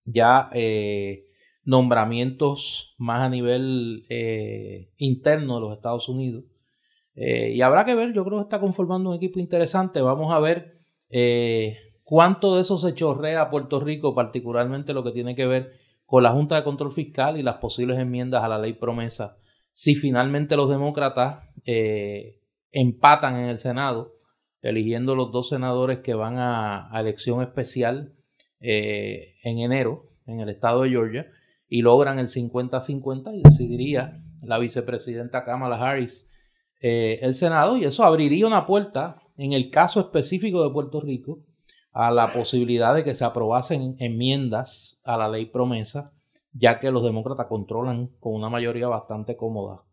ya 0.06 0.50
eh, 0.54 1.26
nombramientos 1.64 2.96
más 2.98 3.22
a 3.22 3.30
nivel 3.30 4.06
eh, 4.10 4.92
interno 4.98 5.56
de 5.56 5.62
los 5.62 5.74
Estados 5.74 6.10
Unidos. 6.10 6.44
Eh, 7.16 7.52
y 7.54 7.62
habrá 7.62 7.86
que 7.86 7.96
ver, 7.96 8.14
yo 8.14 8.26
creo 8.26 8.40
que 8.40 8.44
está 8.44 8.60
conformando 8.60 9.12
un 9.12 9.16
equipo 9.16 9.40
interesante. 9.40 10.02
Vamos 10.02 10.34
a 10.34 10.40
ver 10.40 10.80
cuánto 12.04 12.56
de 12.56 12.62
eso 12.62 12.78
se 12.78 12.96
chorrea 12.96 13.42
a 13.42 13.50
Puerto 13.50 13.80
Rico, 13.80 14.16
particularmente 14.16 14.94
lo 14.94 15.04
que 15.04 15.12
tiene 15.12 15.36
que 15.36 15.46
ver 15.46 15.74
con 16.06 16.24
la 16.24 16.32
Junta 16.32 16.56
de 16.56 16.64
Control 16.64 16.92
Fiscal 16.92 17.38
y 17.38 17.44
las 17.44 17.58
posibles 17.58 17.98
enmiendas 17.98 18.44
a 18.44 18.48
la 18.48 18.60
ley 18.60 18.74
promesa. 18.74 19.38
Si 19.72 19.96
finalmente 19.96 20.56
los 20.56 20.70
demócratas 20.70 21.50
eh, 21.66 22.40
empatan 22.72 23.38
en 23.38 23.46
el 23.46 23.58
Senado, 23.58 24.14
eligiendo 24.64 25.16
los 25.16 25.32
dos 25.32 25.50
senadores 25.50 26.00
que 26.00 26.16
van 26.16 26.38
a, 26.40 26.90
elección 26.96 27.42
especial 27.42 28.14
eh, 28.60 29.36
en 29.44 29.60
enero 29.60 30.10
en 30.26 30.40
el 30.40 30.50
estado 30.50 30.84
de 30.84 30.90
Georgia 30.90 31.28
y 31.68 31.82
logran 31.82 32.18
el 32.18 32.28
50-50 32.28 33.38
y 33.38 33.44
decidiría 33.44 34.24
la 34.42 34.58
vicepresidenta 34.58 35.44
Kamala 35.44 35.76
Harris 35.76 36.30
eh, 36.82 37.20
el 37.22 37.34
Senado 37.34 37.78
y 37.78 37.86
eso 37.86 38.04
abriría 38.04 38.48
una 38.48 38.66
puerta 38.66 39.22
en 39.38 39.54
el 39.54 39.70
caso 39.70 40.00
específico 40.00 40.64
de 40.64 40.74
Puerto 40.74 41.02
Rico 41.02 41.44
a 41.92 42.12
la 42.12 42.34
posibilidad 42.34 42.94
de 42.94 43.04
que 43.04 43.16
se 43.16 43.24
aprobasen 43.24 43.96
enmiendas 44.00 45.00
a 45.04 45.16
la 45.16 45.30
ley 45.30 45.46
promesa, 45.46 46.12
ya 46.52 46.80
que 46.80 46.92
los 46.92 47.04
demócratas 47.04 47.48
controlan 47.48 48.08
con 48.20 48.34
una 48.34 48.50
mayoría 48.50 48.88
bastante 48.88 49.38
cómoda 49.38 49.84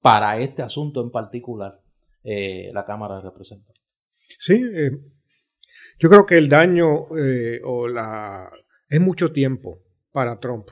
para 0.00 0.38
este 0.38 0.62
asunto 0.62 1.02
en 1.02 1.10
particular 1.10 1.80
eh, 2.24 2.70
la 2.72 2.84
Cámara 2.84 3.16
de 3.16 3.22
Representantes. 3.22 3.79
Sí, 4.38 4.54
eh, 4.54 4.90
yo 5.98 6.08
creo 6.08 6.26
que 6.26 6.38
el 6.38 6.48
daño 6.48 7.16
eh, 7.16 7.60
o 7.64 7.88
la 7.88 8.50
es 8.88 9.00
mucho 9.00 9.32
tiempo 9.32 9.82
para 10.12 10.38
Trump. 10.40 10.68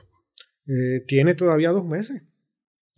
tiene 1.07 1.35
todavía 1.35 1.71
dos 1.71 1.85
meses. 1.85 2.21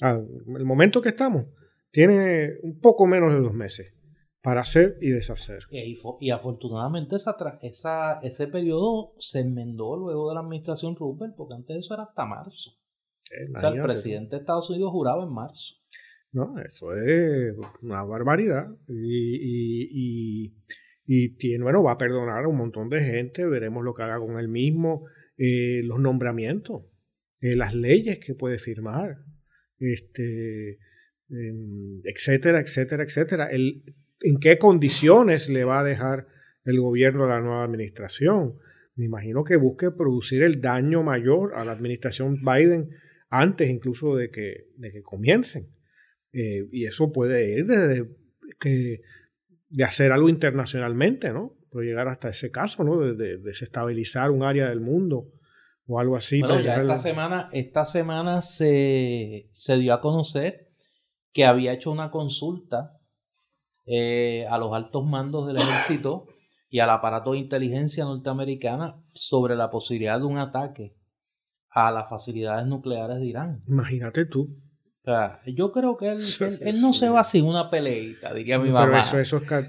Ah, 0.01 0.19
el 0.57 0.65
momento 0.65 1.01
que 1.01 1.09
estamos, 1.09 1.45
tiene 1.91 2.57
un 2.63 2.79
poco 2.79 3.05
menos 3.05 3.33
de 3.33 3.39
dos 3.39 3.53
meses 3.53 3.93
para 4.41 4.61
hacer 4.61 4.97
y 5.01 5.11
deshacer. 5.11 5.63
Y, 5.69 6.31
afortunadamente 6.31 7.15
esa, 7.15 7.35
esa, 7.61 8.19
ese 8.21 8.47
periodo 8.47 9.13
se 9.19 9.41
enmendó 9.41 9.95
luego 9.95 10.29
de 10.29 10.35
la 10.35 10.41
administración 10.41 10.95
Rupert, 10.95 11.35
porque 11.35 11.53
antes 11.53 11.75
de 11.75 11.79
eso 11.79 11.93
era 11.93 12.03
hasta 12.03 12.25
marzo. 12.25 12.71
o 13.55 13.59
sea, 13.59 13.69
el 13.69 13.81
presidente 13.81 14.35
de 14.35 14.41
Estados 14.41 14.69
Unidos 14.69 14.91
juraba 14.91 15.23
en 15.23 15.31
marzo. 15.31 15.75
No, 16.33 16.55
eso 16.59 16.95
es 16.95 17.55
una 17.81 18.03
barbaridad. 18.03 18.69
Y, 18.87 20.53
y, 21.05 21.29
tiene, 21.35 21.63
bueno, 21.63 21.83
va 21.83 21.93
a 21.93 21.97
perdonar 21.97 22.45
a 22.45 22.47
un 22.47 22.57
montón 22.57 22.89
de 22.89 23.01
gente, 23.01 23.45
veremos 23.45 23.83
lo 23.83 23.93
que 23.93 24.03
haga 24.03 24.17
con 24.17 24.39
él 24.39 24.47
mismo, 24.47 25.07
eh, 25.37 25.81
los 25.83 25.99
nombramientos, 25.99 26.83
eh, 27.41 27.55
las 27.55 27.75
leyes 27.75 28.19
que 28.19 28.33
puede 28.33 28.57
firmar, 28.57 29.17
este, 29.77 30.79
em, 31.29 32.01
etcétera, 32.05 32.61
etcétera, 32.61 33.03
etcétera. 33.03 33.47
El, 33.47 33.83
en 34.21 34.39
qué 34.39 34.57
condiciones 34.57 35.49
le 35.49 35.65
va 35.65 35.81
a 35.81 35.83
dejar 35.83 36.27
el 36.63 36.79
gobierno 36.79 37.25
a 37.25 37.29
la 37.29 37.41
nueva 37.41 37.63
administración. 37.63 38.57
Me 38.95 39.05
imagino 39.05 39.43
que 39.43 39.57
busque 39.57 39.91
producir 39.91 40.43
el 40.43 40.61
daño 40.61 41.03
mayor 41.03 41.55
a 41.55 41.65
la 41.65 41.73
administración 41.73 42.37
Biden 42.37 42.89
antes 43.29 43.69
incluso 43.69 44.15
de 44.15 44.29
que, 44.29 44.67
de 44.77 44.91
que 44.91 45.01
comiencen. 45.01 45.67
Eh, 46.33 46.67
y 46.71 46.85
eso 46.85 47.11
puede 47.11 47.51
ir 47.57 47.65
desde 47.65 48.07
que, 48.59 49.01
de 49.69 49.83
hacer 49.83 50.11
algo 50.11 50.29
internacionalmente, 50.29 51.31
¿no? 51.31 51.57
Puede 51.69 51.87
llegar 51.87 52.07
hasta 52.07 52.29
ese 52.29 52.51
caso, 52.51 52.83
¿no? 52.83 52.99
De, 52.99 53.37
desestabilizar 53.37 54.31
un 54.31 54.43
área 54.43 54.69
del 54.69 54.81
mundo 54.81 55.27
o 55.87 55.99
algo 55.99 56.15
así. 56.15 56.41
Bueno, 56.41 56.59
ya 56.61 56.75
esta 56.75 56.97
semana, 56.97 57.49
esta 57.51 57.85
semana 57.85 58.41
se, 58.41 59.49
se 59.51 59.77
dio 59.77 59.93
a 59.93 60.01
conocer 60.01 60.69
que 61.33 61.45
había 61.45 61.73
hecho 61.73 61.91
una 61.91 62.11
consulta 62.11 62.97
eh, 63.85 64.45
a 64.49 64.57
los 64.57 64.73
altos 64.73 65.05
mandos 65.05 65.47
del 65.47 65.57
ejército 65.57 66.27
y 66.69 66.79
al 66.79 66.89
aparato 66.89 67.33
de 67.33 67.39
inteligencia 67.39 68.05
norteamericana 68.05 69.03
sobre 69.13 69.55
la 69.55 69.69
posibilidad 69.69 70.19
de 70.19 70.25
un 70.25 70.37
ataque 70.37 70.95
a 71.69 71.91
las 71.91 72.09
facilidades 72.09 72.65
nucleares 72.67 73.17
de 73.17 73.25
Irán. 73.25 73.61
Imagínate 73.67 74.25
tú. 74.25 74.57
Yo 75.47 75.71
creo 75.71 75.97
que 75.97 76.09
él, 76.09 76.21
él, 76.61 76.81
no 76.81 76.93
se 76.93 77.09
va 77.09 77.23
sin 77.23 77.45
una 77.45 77.69
peleita, 77.69 78.33
diría 78.33 78.59
mi 78.59 78.69
mamá. 78.69 79.03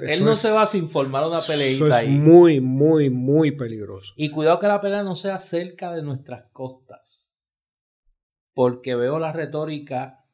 él 0.06 0.24
no 0.24 0.36
se 0.36 0.50
va 0.50 0.66
sin 0.66 0.88
formar 0.88 1.26
una 1.26 1.40
peleita. 1.40 1.86
Eso 1.86 1.88
es 1.88 2.08
muy, 2.08 2.60
muy, 2.60 3.08
muy 3.08 3.52
peligroso. 3.52 4.12
Y 4.16 4.30
cuidado 4.30 4.58
que 4.58 4.68
la 4.68 4.80
pelea 4.80 5.02
no 5.02 5.14
sea 5.14 5.38
cerca 5.38 5.92
de 5.92 6.02
nuestras 6.02 6.50
costas. 6.52 7.34
Porque 8.54 8.94
veo 8.94 9.18
la 9.18 9.32
retórica 9.32 10.26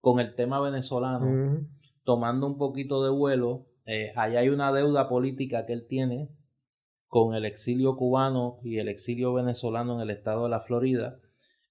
con 0.00 0.20
el 0.20 0.36
tema 0.36 0.60
venezolano 0.60 1.66
tomando 2.04 2.46
un 2.46 2.56
poquito 2.56 3.02
de 3.02 3.10
vuelo. 3.10 3.66
Eh, 3.84 4.12
allá 4.16 4.40
hay 4.40 4.48
una 4.48 4.72
deuda 4.72 5.08
política 5.08 5.66
que 5.66 5.72
él 5.72 5.86
tiene 5.88 6.30
con 7.08 7.34
el 7.34 7.44
exilio 7.44 7.96
cubano 7.96 8.58
y 8.62 8.78
el 8.78 8.88
exilio 8.88 9.32
venezolano 9.34 9.96
en 9.96 10.00
el 10.02 10.10
estado 10.10 10.44
de 10.44 10.50
la 10.50 10.60
Florida. 10.60 11.18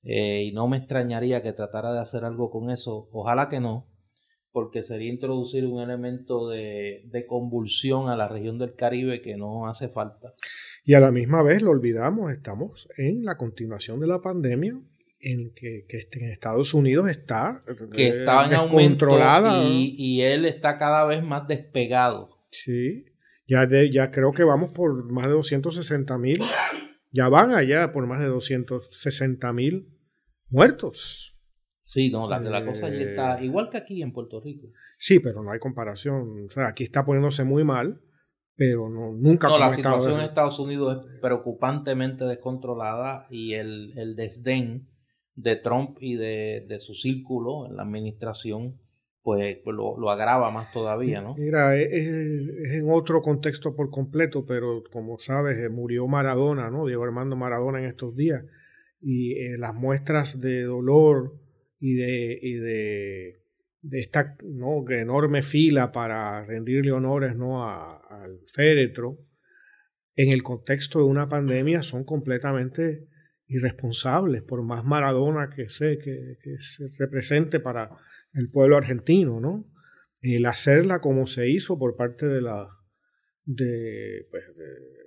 Eh, 0.05 0.43
y 0.43 0.51
no 0.53 0.67
me 0.67 0.77
extrañaría 0.77 1.41
que 1.41 1.51
tratara 1.51 1.91
de 1.91 1.99
hacer 1.99 2.23
algo 2.23 2.51
con 2.51 2.69
eso. 2.69 3.09
Ojalá 3.11 3.49
que 3.49 3.59
no, 3.59 3.87
porque 4.51 4.83
sería 4.83 5.11
introducir 5.11 5.65
un 5.65 5.81
elemento 5.81 6.47
de, 6.47 7.01
de, 7.11 7.25
convulsión 7.25 8.07
a 8.07 8.15
la 8.15 8.27
región 8.27 8.59
del 8.59 8.75
Caribe 8.75 9.21
que 9.21 9.35
no 9.35 9.67
hace 9.67 9.89
falta. 9.89 10.33
Y 10.85 10.93
a 10.93 10.99
la 10.99 11.11
misma 11.11 11.41
vez, 11.41 11.63
lo 11.63 11.71
olvidamos, 11.71 12.31
estamos 12.31 12.87
en 12.97 13.25
la 13.25 13.35
continuación 13.35 13.99
de 13.99 14.07
la 14.07 14.21
pandemia 14.21 14.79
en 15.19 15.51
que, 15.55 15.85
que 15.89 16.07
en 16.11 16.31
Estados 16.31 16.75
Unidos 16.75 17.09
está 17.09 17.59
que 17.91 18.07
eh, 18.09 18.19
estaba 18.19 18.45
en 18.45 18.51
descontrolada. 18.51 19.63
Y, 19.63 19.95
y, 19.97 20.21
él 20.21 20.45
está 20.45 20.77
cada 20.77 21.03
vez 21.05 21.23
más 21.23 21.47
despegado. 21.47 22.29
Sí, 22.51 23.05
ya, 23.47 23.65
de, 23.65 23.91
ya 23.91 24.11
creo 24.11 24.33
que 24.33 24.43
vamos 24.43 24.69
por 24.69 25.11
más 25.11 25.25
de 25.25 25.33
260 25.33 26.17
mil, 26.19 26.39
ya 27.11 27.27
van 27.27 27.55
allá 27.55 27.91
por 27.91 28.05
más 28.05 28.19
de 28.19 28.27
260 28.27 29.51
mil 29.51 29.94
muertos. 30.49 31.35
Sí, 31.81 32.09
no, 32.09 32.27
la, 32.27 32.39
la 32.39 32.65
cosa 32.65 32.87
allí 32.87 33.03
está 33.03 33.39
eh, 33.39 33.45
igual 33.45 33.69
que 33.69 33.77
aquí 33.77 34.01
en 34.01 34.11
Puerto 34.11 34.41
Rico. 34.41 34.67
Sí, 34.97 35.19
pero 35.19 35.43
no 35.43 35.51
hay 35.51 35.59
comparación. 35.59 36.45
O 36.45 36.49
sea, 36.49 36.67
aquí 36.67 36.83
está 36.83 37.05
poniéndose 37.05 37.43
muy 37.43 37.63
mal, 37.63 38.01
pero 38.55 38.89
no, 38.89 39.11
nunca. 39.13 39.47
No, 39.47 39.59
la 39.59 39.69
situación 39.69 40.19
en 40.19 40.25
Estados 40.25 40.59
Unidos 40.59 41.05
es 41.05 41.19
preocupantemente 41.21 42.25
descontrolada 42.25 43.27
y 43.29 43.53
el, 43.53 43.93
el 43.97 44.15
desdén 44.15 44.87
de 45.35 45.57
Trump 45.57 45.97
y 45.99 46.15
de, 46.15 46.65
de 46.67 46.79
su 46.79 46.93
círculo 46.93 47.67
en 47.67 47.75
la 47.75 47.83
administración, 47.83 48.79
pues, 49.21 49.57
pues 49.63 49.75
lo, 49.75 49.97
lo, 49.99 50.09
agrava 50.09 50.49
más 50.49 50.71
todavía, 50.71 51.21
¿no? 51.21 51.35
Mira, 51.35 51.75
es, 51.75 51.89
es, 51.91 52.73
en 52.73 52.89
otro 52.89 53.21
contexto 53.21 53.75
por 53.75 53.89
completo, 53.89 54.45
pero 54.45 54.83
como 54.91 55.19
sabes, 55.19 55.57
eh, 55.57 55.69
murió 55.69 56.07
Maradona, 56.07 56.69
¿no? 56.69 56.85
Diego 56.85 57.03
Armando 57.03 57.35
Maradona 57.35 57.79
en 57.79 57.85
estos 57.85 58.15
días, 58.15 58.43
y 59.07 59.33
eh, 59.33 59.55
las 59.59 59.75
muestras 59.75 60.41
de 60.41 60.63
dolor 60.63 61.39
y 61.79 61.93
de, 61.93 63.37
esta 63.91 64.35
¿no? 64.43 64.83
enorme 64.89 65.43
fila 65.43 65.91
para 65.91 66.43
rendirle 66.43 66.91
honores 66.91 67.35
¿no? 67.35 67.69
Al 67.69 68.39
féretro, 68.51 69.19
en 70.15 70.33
el 70.33 70.41
contexto 70.41 70.97
de 70.97 71.05
una 71.05 71.29
pandemia 71.29 71.83
son 71.83 72.03
completamente 72.03 73.07
irresponsables, 73.45 74.41
por 74.41 74.63
más 74.63 74.83
Maradona 74.83 75.51
que 75.55 75.69
sé 75.69 75.99
que, 75.99 76.37
se 76.59 76.87
represente 76.97 77.59
para 77.59 77.91
el 78.33 78.49
pueblo 78.49 78.75
argentino, 78.75 79.39
¿no? 79.39 79.71
El 80.19 80.47
hacerla 80.47 80.99
como 80.99 81.27
se 81.27 81.47
hizo 81.47 81.77
por 81.77 81.95
parte 81.95 82.25
de 82.25 82.41
la 82.41 82.67
de, 83.43 84.25
pues, 84.31 84.43
de, 84.57 85.04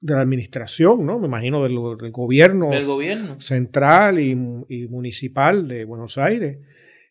la 0.00 0.20
administración, 0.20 1.04
¿no? 1.04 1.18
Me 1.18 1.26
imagino 1.26 1.62
del, 1.62 1.76
gobierno, 2.10 2.70
gobierno, 2.86 3.40
central 3.40 4.18
y, 4.18 4.34
municipal 4.34 5.68
de 5.68 5.84
Buenos 5.84 6.18
Aires, 6.18 6.58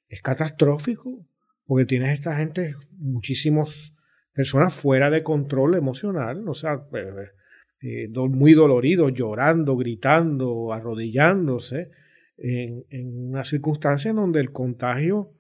es 0.08 0.22
catastrófico, 0.22 1.26
porque 1.66 1.86
tienes 1.86 2.14
esta 2.14 2.36
gente, 2.36 2.76
muchísimas 2.98 3.96
personas 4.34 4.74
fuera 4.74 5.10
de 5.10 5.22
control 5.22 5.76
emocional, 5.76 6.48
o 6.48 6.54
sea, 6.54 6.84
pues, 6.90 7.06
eh, 7.82 8.10
muy 8.10 8.54
doloridos, 8.54 9.14
llorando, 9.14 9.78
gritando, 9.78 10.74
arrodillándose, 10.74 11.92
en, 12.38 12.86
una 13.30 13.44
circunstancia 13.44 14.10
en 14.10 14.16
donde 14.16 14.40
el 14.40 14.52
contagio, 14.52 15.34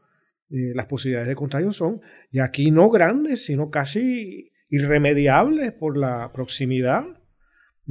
eh, 0.51 0.73
las 0.75 0.85
posibilidades 0.85 1.29
de 1.29 1.35
contagio 1.35 1.71
son, 1.71 2.01
y 2.31 2.39
aquí 2.39 2.69
no 2.71 2.89
grandes, 2.89 3.45
sino 3.45 3.69
casi 3.71 4.51
irremediables 4.69 5.71
por 5.71 5.97
la 5.97 6.31
proximidad, 6.31 7.05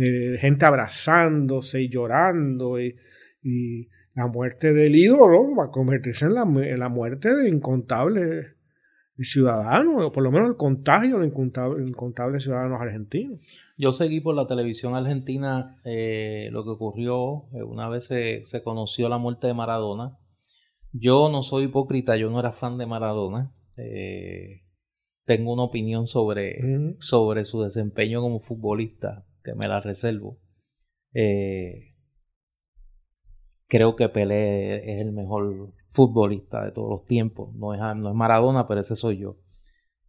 de 0.07 0.39
gente 0.39 0.65
abrazándose 0.65 1.83
y 1.83 1.89
llorando, 1.89 2.81
y, 2.81 2.97
la 4.15 4.27
muerte 4.27 4.73
del 4.73 4.97
ídolo 4.97 5.55
va 5.55 5.67
a 5.67 5.71
convertirse 5.71 6.27
en 6.27 6.35
la, 6.35 6.43
en 6.43 6.79
la 6.81 6.89
muerte 6.89 7.33
de 7.35 7.49
incontables 7.49 8.47
ciudadanos, 9.17 10.05
o 10.05 10.13
por 10.13 10.23
lo 10.23 10.31
menos 10.31 10.49
el 10.49 10.57
contagio 10.57 11.19
de 11.21 11.27
incontables 11.27 12.43
ciudadanos 12.43 12.81
argentinos. 12.81 13.41
Yo 13.77 13.93
seguí 13.93 14.21
por 14.21 14.35
la 14.35 14.47
televisión 14.47 14.95
argentina 14.95 15.81
eh, 15.85 16.49
lo 16.53 16.65
que 16.65 16.71
ocurrió 16.71 17.45
eh, 17.53 17.63
una 17.63 17.89
vez 17.89 18.07
se, 18.07 18.63
conoció 18.65 19.09
la 19.09 19.19
muerte 19.19 19.47
de 19.47 19.55
Maradona. 19.55 20.19
Yo 20.93 21.29
no 21.29 21.43
soy 21.43 21.65
hipócrita, 21.65 22.17
yo 22.17 22.31
no 22.31 22.41
era 22.41 22.53
fan 22.53 22.79
de 22.79 22.87
Maradona. 22.87 23.53
Eh, 23.77 24.63
tengo 25.25 25.53
una 25.53 25.65
opinión 25.65 26.07
sobre, 26.07 26.97
sobre 26.99 27.45
su 27.45 27.63
desempeño 27.63 28.21
como 28.21 28.41
futbolista, 28.41 29.27
me 29.55 29.69
la 29.69 29.81
reservo. 29.81 30.39
creo 33.67 33.97
que 33.97 34.09
Pelé 34.09 34.93
es 34.93 35.01
el 35.01 35.13
mejor 35.13 35.73
futbolista 35.91 36.65
de 36.65 36.73
todos 36.73 36.91
los 36.91 37.05
tiempos. 37.07 37.55
No 37.55 37.75
es, 37.75 37.81
no 37.97 38.09
es 38.09 38.15
Maradona, 38.15 38.67
pero 38.69 38.81
ese 38.81 38.97
soy 38.97 39.19
yo. 39.19 39.39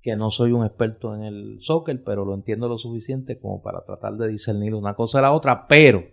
Que 0.02 0.16
no 0.16 0.30
soy 0.30 0.52
un 0.52 0.66
experto 0.66 1.14
en 1.16 1.24
el 1.24 1.58
soccer, 1.60 2.04
pero 2.04 2.26
lo 2.26 2.34
entiendo 2.34 2.70
lo 2.70 2.78
suficiente 2.78 3.40
como 3.40 3.62
para 3.62 3.84
tratar 3.84 4.16
de 4.16 4.30
discernir 4.30 4.74
una 4.74 4.96
cosa 4.96 5.18
de 5.18 5.24
la 5.24 5.34
otra. 5.34 5.68
Pero, 5.68 6.04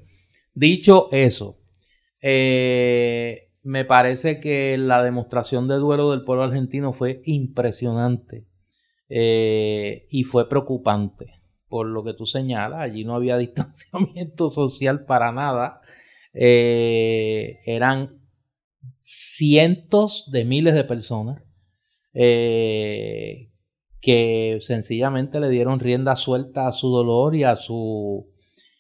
dicho 0.54 1.08
eso, 1.12 1.60
eh, 2.20 3.52
me 3.62 3.84
parece 3.84 4.40
que 4.40 4.76
la 4.78 5.02
demostración 5.02 5.68
de 5.68 5.76
duelo 5.76 6.10
del 6.10 6.24
pueblo 6.24 6.44
argentino 6.44 6.92
fue 6.92 7.20
impresionante 7.24 8.46
eh, 9.08 10.06
y 10.10 10.24
fue 10.24 10.48
preocupante. 10.48 11.35
Por 11.68 11.86
lo 11.86 12.04
que 12.04 12.14
tú 12.14 12.26
señalas, 12.26 12.80
allí 12.80 13.04
no 13.04 13.14
había 13.14 13.36
distanciamiento 13.38 14.48
social 14.48 15.04
para 15.04 15.32
nada. 15.32 15.80
Eh, 16.32 17.60
eran 17.64 18.20
cientos 19.00 20.28
de 20.30 20.44
miles 20.44 20.74
de 20.74 20.84
personas 20.84 21.42
eh, 22.12 23.50
que 24.00 24.58
sencillamente 24.60 25.40
le 25.40 25.48
dieron 25.48 25.80
rienda 25.80 26.16
suelta 26.16 26.66
a 26.66 26.72
su 26.72 26.88
dolor 26.88 27.34
y 27.34 27.44
a 27.44 27.56
su 27.56 28.28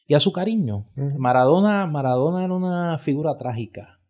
y 0.08 0.14
a 0.14 0.20
su 0.20 0.32
cariño. 0.32 0.88
Maradona, 1.18 1.86
Maradona 1.86 2.44
era 2.44 2.54
una 2.54 2.98
figura 2.98 3.36
trágica. 3.36 4.00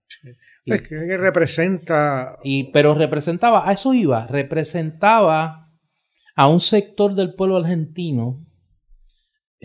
es 0.67 0.83
que 0.83 1.17
representa. 1.17 2.39
Y, 2.45 2.71
pero 2.71 2.95
representaba, 2.95 3.69
a 3.69 3.73
eso 3.73 3.95
iba, 3.95 4.27
representaba 4.27 5.71
a 6.35 6.49
un 6.49 6.61
sector 6.61 7.15
del 7.15 7.35
pueblo 7.35 7.57
argentino 7.57 8.46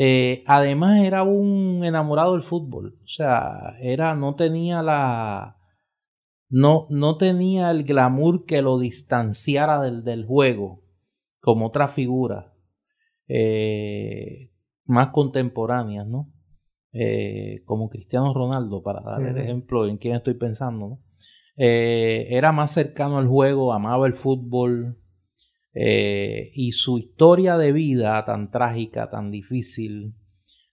eh, 0.03 0.43
además 0.47 1.03
era 1.03 1.21
un 1.21 1.85
enamorado 1.85 2.33
del 2.33 2.41
fútbol. 2.41 2.97
O 3.03 3.07
sea, 3.07 3.75
era, 3.79 4.15
no 4.15 4.33
tenía 4.33 4.81
la. 4.81 5.59
No, 6.49 6.87
no 6.89 7.17
tenía 7.17 7.69
el 7.69 7.83
glamour 7.83 8.45
que 8.45 8.63
lo 8.63 8.79
distanciara 8.79 9.79
del, 9.79 10.03
del 10.03 10.25
juego, 10.25 10.83
como 11.39 11.67
otras 11.67 11.93
figuras 11.93 12.47
eh, 13.27 14.51
más 14.85 15.09
contemporáneas, 15.09 16.07
¿no? 16.07 16.33
Eh, 16.93 17.61
como 17.65 17.87
Cristiano 17.87 18.33
Ronaldo, 18.33 18.81
para 18.81 19.01
dar 19.01 19.21
el 19.21 19.37
ejemplo 19.37 19.87
en 19.87 19.97
quién 19.97 20.15
estoy 20.15 20.33
pensando, 20.33 20.99
era 21.55 22.51
más 22.51 22.71
cercano 22.73 23.19
al 23.19 23.27
juego, 23.27 23.71
amaba 23.71 24.07
el 24.07 24.15
fútbol, 24.15 25.00
eh, 25.73 26.51
y 26.53 26.73
su 26.73 26.99
historia 26.99 27.57
de 27.57 27.71
vida 27.71 28.23
tan 28.25 28.51
trágica, 28.51 29.09
tan 29.09 29.31
difícil, 29.31 30.15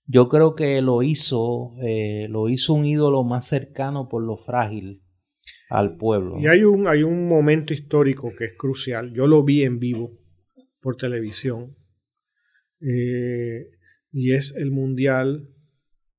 yo 0.06 0.28
creo 0.28 0.54
que 0.54 0.80
lo 0.80 1.02
hizo, 1.02 1.74
eh, 1.82 2.28
lo 2.30 2.48
hizo 2.48 2.72
un 2.72 2.86
ídolo 2.86 3.24
más 3.24 3.46
cercano 3.46 4.08
por 4.08 4.24
lo 4.24 4.38
frágil 4.38 5.02
al 5.68 5.96
pueblo. 5.96 6.38
Y 6.40 6.46
hay 6.46 6.64
un, 6.64 6.88
hay 6.88 7.02
un 7.02 7.28
momento 7.28 7.74
histórico 7.74 8.32
que 8.36 8.46
es 8.46 8.54
crucial. 8.56 9.12
Yo 9.12 9.26
lo 9.26 9.44
vi 9.44 9.64
en 9.64 9.78
vivo 9.78 10.18
por 10.80 10.96
televisión. 10.96 11.76
Eh, 12.80 13.70
y 14.12 14.32
es 14.32 14.54
el 14.56 14.70
Mundial. 14.70 15.50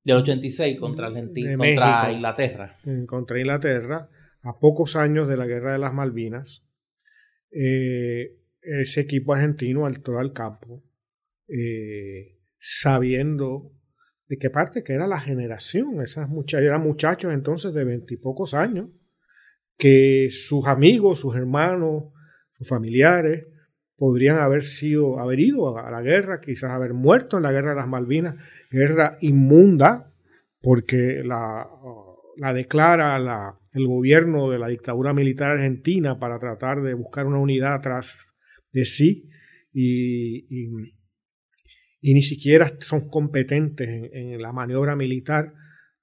Del 0.04 0.18
86 0.18 0.78
contra 0.78 1.08
Argentina, 1.08 1.56
contra 1.56 2.12
Inglaterra. 2.12 2.78
Contra 3.06 3.38
Inglaterra, 3.38 4.08
a 4.42 4.58
pocos 4.58 4.96
años 4.96 5.28
de 5.28 5.36
la 5.36 5.46
Guerra 5.46 5.72
de 5.72 5.78
las 5.78 5.92
Malvinas. 5.92 6.64
Eh, 7.50 8.39
ese 8.62 9.00
equipo 9.00 9.34
argentino 9.34 9.86
entró 9.86 10.18
al 10.18 10.32
campo 10.32 10.84
eh, 11.48 12.38
sabiendo 12.58 13.72
de 14.28 14.38
qué 14.38 14.50
parte 14.50 14.84
que 14.84 14.92
era 14.92 15.08
la 15.08 15.20
generación, 15.20 16.00
esas 16.02 16.28
muchachas, 16.28 16.64
eran 16.64 16.82
muchachos 16.82 17.32
entonces 17.32 17.74
de 17.74 17.84
veintipocos 17.84 18.54
años, 18.54 18.90
que 19.76 20.28
sus 20.30 20.66
amigos, 20.66 21.18
sus 21.18 21.34
hermanos, 21.34 22.12
sus 22.56 22.68
familiares 22.68 23.46
podrían 23.96 24.38
haber 24.38 24.62
sido, 24.62 25.18
haber 25.18 25.40
ido 25.40 25.76
a 25.76 25.90
la 25.90 26.00
guerra, 26.00 26.40
quizás 26.40 26.70
haber 26.70 26.94
muerto 26.94 27.38
en 27.38 27.42
la 27.42 27.52
guerra 27.52 27.70
de 27.70 27.76
las 27.76 27.88
Malvinas, 27.88 28.36
guerra 28.70 29.18
inmunda, 29.20 30.12
porque 30.60 31.22
la, 31.24 31.66
la 32.36 32.52
declara 32.52 33.18
la, 33.18 33.58
el 33.72 33.86
gobierno 33.86 34.50
de 34.50 34.58
la 34.58 34.68
dictadura 34.68 35.12
militar 35.12 35.52
argentina 35.52 36.18
para 36.18 36.38
tratar 36.38 36.82
de 36.82 36.94
buscar 36.94 37.26
una 37.26 37.38
unidad 37.38 37.80
tras 37.80 38.29
de 38.72 38.84
sí 38.84 39.30
y, 39.72 40.46
y, 42.00 42.14
ni 42.14 42.22
siquiera 42.22 42.76
son 42.80 43.08
competentes 43.08 43.88
en, 44.12 44.40
la 44.40 44.52
maniobra 44.52 44.96
militar. 44.96 45.54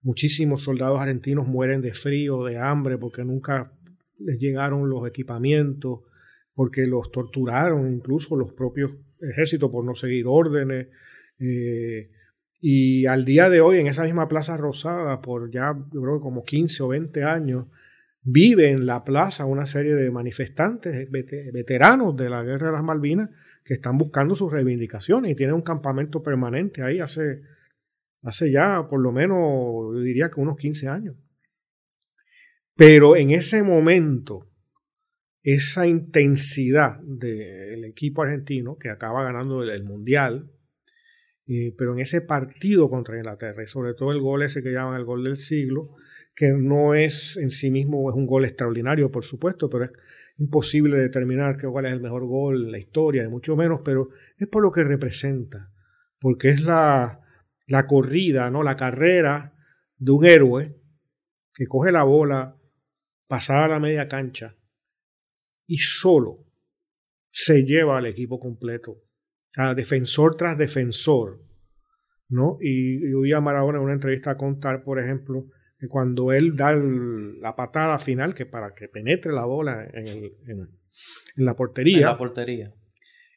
Muchísimos 0.02 0.64
soldados 0.64 1.02
argentinos 1.02 1.48
mueren 1.48 1.82
de 1.82 1.94
frío, 1.94 2.46
de 2.46 2.58
hambre, 2.58 2.98
porque 2.98 3.26
nunca 3.26 3.74
les 4.20 4.40
llegaron 4.40 4.90
los 4.90 5.08
equipamientos, 5.08 6.02
porque 6.54 6.88
los 6.88 7.12
torturaron 7.12 7.92
incluso 7.92 8.36
los 8.36 8.54
propios 8.54 8.92
ejércitos 9.20 9.70
por 9.70 9.84
no 9.84 9.96
seguir 9.96 10.26
órdenes. 10.28 10.88
Eh, 11.40 12.10
y 12.60 13.06
al 13.06 13.26
día 13.26 13.50
de 13.50 13.62
hoy, 13.62 13.80
en 13.80 13.88
esa 13.88 14.04
misma 14.04 14.28
Plaza 14.28 14.58
Rosada, 14.58 15.22
por 15.22 15.52
ya 15.52 15.76
yo 15.94 16.02
creo 16.02 16.20
como 16.22 16.44
15 16.44 16.84
o 16.84 16.88
20 16.90 17.24
años, 17.24 17.68
vive 18.22 18.70
en 18.70 18.86
la 18.86 19.04
plaza 19.04 19.46
una 19.46 19.66
serie 19.66 19.96
de 19.96 20.12
manifestantes, 20.12 21.10
veteranos 21.10 22.16
de 22.16 22.30
la 22.30 22.44
Guerra 22.44 22.68
de 22.68 22.74
las 22.74 22.84
Malvinas, 22.84 23.30
que 23.64 23.76
están 23.76 23.98
buscando 23.98 24.36
sus 24.36 24.52
reivindicaciones 24.52 25.32
y 25.32 25.36
tienen 25.36 25.56
un 25.56 25.62
campamento 25.62 26.24
permanente 26.24 26.84
ahí 26.84 27.00
hace, 27.00 27.42
hace 28.24 28.52
ya 28.52 28.88
por 28.90 29.02
lo 29.02 29.12
menos, 29.12 29.38
yo 29.94 30.02
diría 30.02 30.30
que 30.30 30.40
unos 30.40 30.58
15 30.58 30.88
años. 30.88 31.16
Pero 32.76 33.16
en 33.16 33.32
ese 33.32 33.64
momento, 33.64 34.48
esa 35.42 35.88
intensidad 35.88 37.00
del 37.02 37.86
equipo 37.86 38.22
argentino, 38.22 38.78
que 38.78 38.90
acaba 38.90 39.24
ganando 39.24 39.64
el, 39.64 39.84
Mundial, 39.84 40.52
eh, 41.48 41.74
pero 41.78 41.94
en 41.94 42.00
ese 42.00 42.22
partido 42.22 42.90
contra 42.90 43.18
Inglaterra, 43.18 43.64
y 43.64 43.68
sobre 43.68 43.94
todo 43.94 44.12
el 44.12 44.20
gol 44.20 44.44
ese 44.44 44.62
que 44.62 44.74
llaman 44.74 45.00
el 45.00 45.06
gol 45.06 45.24
del 45.24 45.38
siglo, 45.38 45.96
que 46.38 46.52
no 46.52 46.94
es 46.94 47.36
en 47.38 47.50
sí 47.50 47.72
mismo 47.72 48.08
es 48.12 48.16
un 48.16 48.28
gol 48.28 48.46
extraordinario, 48.46 49.12
por 49.12 49.24
supuesto, 49.24 49.72
pero 49.72 49.86
es 49.86 49.94
imposible 50.38 51.00
determinar 51.00 51.58
cuál 51.60 51.88
es 51.88 51.94
el 51.94 52.00
mejor 52.00 52.28
gol 52.28 52.66
en 52.66 52.72
la 52.72 52.78
historia, 52.78 53.24
de 53.24 53.28
mucho 53.28 53.56
menos, 53.56 53.82
pero 53.84 54.10
es 54.38 54.48
por 54.48 54.62
lo 54.62 54.72
que 54.72 54.84
representa, 54.84 55.74
porque 56.20 56.50
es 56.50 56.62
la, 56.62 57.22
la 57.66 57.88
corrida, 57.88 58.52
¿no? 58.52 58.62
la 58.62 58.78
carrera 58.78 59.56
de 59.98 60.12
un 60.12 60.26
héroe 60.28 60.76
que 61.56 61.66
coge 61.66 61.92
la 61.92 62.04
bola 62.04 62.56
pasada 63.26 63.66
a 63.66 63.70
la 63.70 63.80
media 63.80 64.08
cancha 64.08 64.56
y 65.66 65.80
solo 65.80 66.46
se 67.32 67.64
lleva 67.64 67.98
al 67.98 68.06
equipo 68.06 68.40
completo, 68.40 69.02
sea, 69.56 69.74
defensor 69.74 70.36
tras 70.36 70.56
defensor, 70.56 71.42
¿no? 72.30 72.60
Y 72.62 73.10
yo 73.12 73.22
vi 73.22 73.34
a 73.34 73.42
Maradona 73.42 73.80
en 73.80 73.86
una 73.86 73.94
entrevista 73.94 74.32
a 74.32 74.38
contar, 74.38 74.84
por 74.84 75.00
ejemplo, 75.00 75.48
cuando 75.88 76.34
él 76.34 76.56
da 76.56 76.74
la 76.76 77.56
patada 77.56 78.00
final, 78.00 78.34
que 78.34 78.46
para 78.46 78.74
que 78.74 78.88
penetre 78.88 79.32
la 79.32 79.46
bola 79.46 79.88
en, 79.94 80.32
la 81.36 81.56
portería. 81.56 81.98
En 81.98 82.06
la 82.06 82.18
portería. 82.18 82.74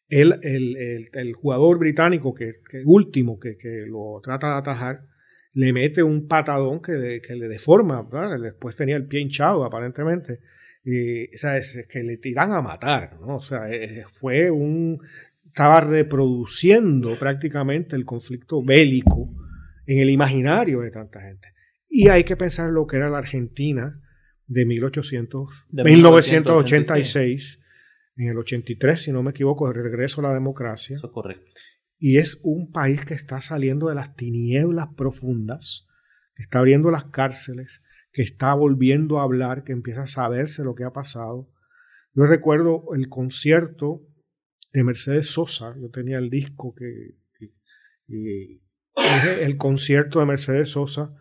el, 0.08 1.08
el, 1.12 1.32
jugador 1.34 1.78
británico, 1.78 2.32
que, 2.32 2.54
último, 2.84 3.38
que, 3.38 3.56
lo 3.86 4.20
trata 4.22 4.52
de 4.52 4.58
atajar, 4.58 5.02
le 5.52 5.72
mete 5.72 6.02
un 6.02 6.28
patadón 6.28 6.80
que, 6.80 7.20
le 7.28 7.48
deforma. 7.48 8.08
Después 8.42 8.74
tenía 8.74 8.96
el 8.96 9.06
pie 9.06 9.20
hinchado, 9.20 9.64
aparentemente. 9.64 10.40
Y, 10.82 11.24
o 11.24 11.48
es, 11.56 11.86
que 11.90 12.02
le 12.02 12.16
tiran 12.16 12.52
a 12.52 12.62
matar, 12.62 13.18
¿no? 13.20 13.36
O 13.36 13.42
sea, 13.42 13.70
eh, 13.70 14.04
fue 14.08 14.50
un. 14.50 14.98
Estaba 15.44 15.80
reproduciendo 15.80 17.16
prácticamente 17.18 17.96
el 17.96 18.04
conflicto 18.04 18.62
bélico 18.62 19.34
en 19.84 19.98
el 19.98 20.08
imaginario 20.08 20.80
de 20.80 20.90
tanta 20.92 21.20
gente. 21.20 21.48
Y 21.92 22.08
hay 22.08 22.22
que 22.22 22.36
pensar 22.36 22.70
lo 22.70 22.86
que 22.86 22.96
era 22.96 23.10
la 23.10 23.18
Argentina 23.18 24.00
de, 24.46 24.64
1800, 24.64 25.66
1986, 25.72 27.60
en 28.16 28.28
el 28.28 28.38
83, 28.38 29.02
si 29.02 29.12
no 29.12 29.24
me 29.24 29.32
equivoco, 29.32 29.70
regreso 29.72 30.20
a 30.20 30.28
la 30.28 30.34
democracia. 30.34 30.96
Eso 30.96 31.08
es 31.08 31.12
correcto. 31.12 31.50
Y 31.98 32.18
es 32.18 32.40
un 32.44 32.70
país 32.70 33.04
que 33.04 33.14
está 33.14 33.42
saliendo 33.42 33.88
de 33.88 33.96
las 33.96 34.14
tinieblas 34.14 34.86
profundas, 34.96 35.88
que 36.36 36.44
está 36.44 36.60
abriendo 36.60 36.92
las 36.92 37.06
cárceles, 37.06 37.82
que 38.12 38.22
está 38.22 38.54
volviendo 38.54 39.18
a 39.18 39.24
hablar, 39.24 39.64
que 39.64 39.72
empieza 39.72 40.02
a 40.02 40.06
saberse 40.06 40.62
lo 40.62 40.76
que 40.76 40.84
ha 40.84 40.92
pasado. 40.92 41.50
Yo 42.14 42.24
recuerdo 42.24 42.84
el 42.94 43.08
concierto 43.08 44.02
de 44.72 44.84
Mercedes 44.84 45.28
Sosa, 45.30 45.74
yo 45.80 45.90
tenía 45.90 46.18
el 46.18 46.30
disco 46.30 46.72
que... 46.74 47.16
y 48.06 48.62
el 49.40 49.56
concierto 49.56 50.20
de 50.20 50.26
Mercedes 50.26 50.70
Sosa 50.70 51.16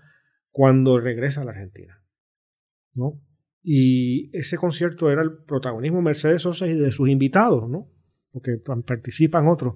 cuando 0.51 0.99
regresa 0.99 1.41
a 1.41 1.45
la 1.45 1.51
Argentina. 1.51 2.01
¿no? 2.95 3.21
Y 3.61 4.35
ese 4.37 4.57
concierto 4.57 5.11
era 5.11 5.21
el 5.21 5.43
protagonismo 5.43 5.97
de 5.97 6.03
Mercedes 6.03 6.41
Sosa 6.41 6.67
y 6.67 6.75
de 6.75 6.91
sus 6.91 7.09
invitados, 7.09 7.69
¿no? 7.69 7.91
porque 8.31 8.57
participan 8.85 9.47
otros, 9.47 9.75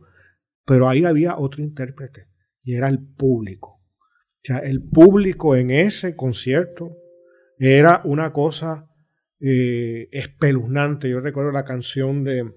pero 0.65 0.87
ahí 0.87 1.05
había 1.05 1.37
otro 1.37 1.63
intérprete 1.63 2.27
y 2.63 2.75
era 2.75 2.87
el 2.87 2.99
público. 2.99 3.81
O 4.43 4.45
sea, 4.45 4.57
el 4.59 4.83
público 4.83 5.55
en 5.55 5.71
ese 5.71 6.15
concierto 6.15 6.97
Era 7.57 8.01
una 8.03 8.33
cosa 8.33 8.89
eh, 9.39 10.09
espeluznante. 10.11 11.09
Yo 11.09 11.21
recuerdo 11.21 11.51
la 11.51 11.63
canción 11.63 12.23
de, 12.23 12.51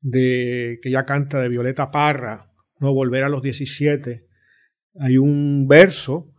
de 0.00 0.78
que 0.80 0.88
ella 0.88 1.04
canta 1.04 1.40
de 1.40 1.48
Violeta 1.48 1.90
Parra, 1.90 2.52
No 2.80 2.94
Volver 2.94 3.24
a 3.24 3.28
los 3.28 3.42
17. 3.42 4.26
Hay 5.00 5.18
un 5.18 5.66
verso 5.68 6.33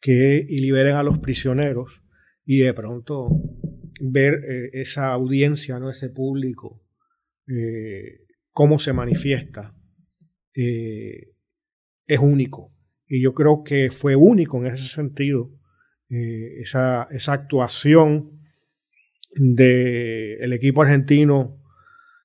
que 0.00 0.44
y 0.48 0.58
liberen 0.58 0.96
a 0.96 1.02
los 1.02 1.18
prisioneros 1.18 2.02
y 2.44 2.60
de 2.60 2.74
pronto 2.74 3.28
ver 4.00 4.44
eh, 4.48 4.70
esa 4.72 5.08
audiencia, 5.08 5.78
¿no? 5.78 5.90
ese 5.90 6.08
público, 6.08 6.82
eh, 7.46 8.26
cómo 8.50 8.78
se 8.78 8.92
manifiesta, 8.92 9.74
eh, 10.54 11.34
es 12.06 12.18
único. 12.18 12.74
Y 13.06 13.22
yo 13.22 13.34
creo 13.34 13.62
que 13.64 13.90
fue 13.90 14.16
único 14.16 14.58
en 14.58 14.72
ese 14.72 14.88
sentido, 14.88 15.52
esa, 16.08 17.06
esa, 17.12 17.34
actuación 17.34 18.40
del 19.32 20.52
equipo 20.52 20.82
argentino, 20.82 21.62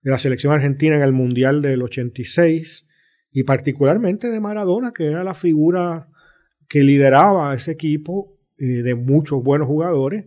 de 0.01 0.09
la 0.09 0.17
selección 0.17 0.53
argentina 0.53 0.95
en 0.95 1.03
el 1.03 1.11
Mundial 1.11 1.61
del 1.61 1.83
86, 1.83 2.87
y 3.31 3.43
particularmente 3.43 4.29
de 4.29 4.39
Maradona, 4.39 4.91
que 4.91 5.05
era 5.05 5.23
la 5.23 5.35
figura 5.35 6.09
que 6.67 6.83
lideraba 6.83 7.53
ese 7.53 7.71
equipo 7.71 8.39
de 8.57 8.95
muchos 8.95 9.43
buenos 9.43 9.67
jugadores, 9.67 10.25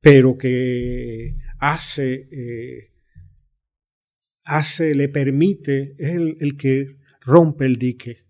pero 0.00 0.38
que 0.38 1.36
hace, 1.58 2.28
eh, 2.30 2.92
hace, 4.44 4.94
le 4.94 5.08
permite, 5.08 5.94
es 5.98 6.10
el, 6.10 6.56
que 6.56 6.96
rompe 7.20 7.66
el 7.66 7.76
dique 7.76 8.26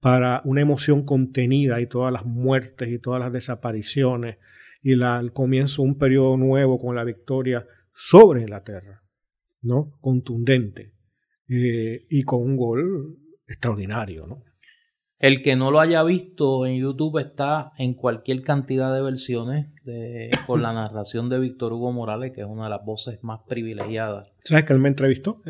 para 0.00 0.42
una 0.44 0.62
emoción 0.62 1.04
contenida 1.04 1.80
y 1.80 1.86
todas 1.86 2.12
las 2.12 2.24
muertes 2.24 2.88
y 2.88 2.98
todas 2.98 3.20
las 3.20 3.32
desapariciones 3.32 4.38
y 4.82 4.92
el 4.92 5.32
comienzo 5.32 5.82
de 5.82 5.88
un 5.88 5.98
periodo 5.98 6.36
nuevo 6.36 6.80
con 6.80 6.96
la 6.96 7.04
victoria 7.04 7.66
sobre 7.94 8.40
Inglaterra, 8.40 9.04
¿no? 9.60 9.96
Contundente 10.00 10.94
eh, 11.48 12.06
y 12.10 12.22
con 12.24 12.42
un 12.42 12.56
gol 12.56 13.18
extraordinario, 13.46 14.26
¿no? 14.26 14.42
El 15.22 15.40
que 15.40 15.54
no 15.54 15.70
lo 15.70 15.78
haya 15.78 16.02
visto 16.02 16.66
en 16.66 16.80
YouTube 16.80 17.20
está 17.20 17.70
en 17.78 17.94
cualquier 17.94 18.42
cantidad 18.42 18.92
de 18.92 19.02
versiones 19.02 19.68
con 20.48 20.62
la 20.62 20.72
narración 20.72 21.28
de 21.28 21.38
Víctor 21.38 21.72
Hugo 21.72 21.92
Morales, 21.92 22.32
que 22.32 22.40
es 22.40 22.46
una 22.48 22.64
de 22.64 22.70
las 22.70 22.84
voces 22.84 23.22
más 23.22 23.38
privilegiadas. 23.46 24.32
¿Sabes 24.42 24.64
que 24.64 24.72
él 24.72 24.80
me 24.80 24.88
entrevistó? 24.88 25.40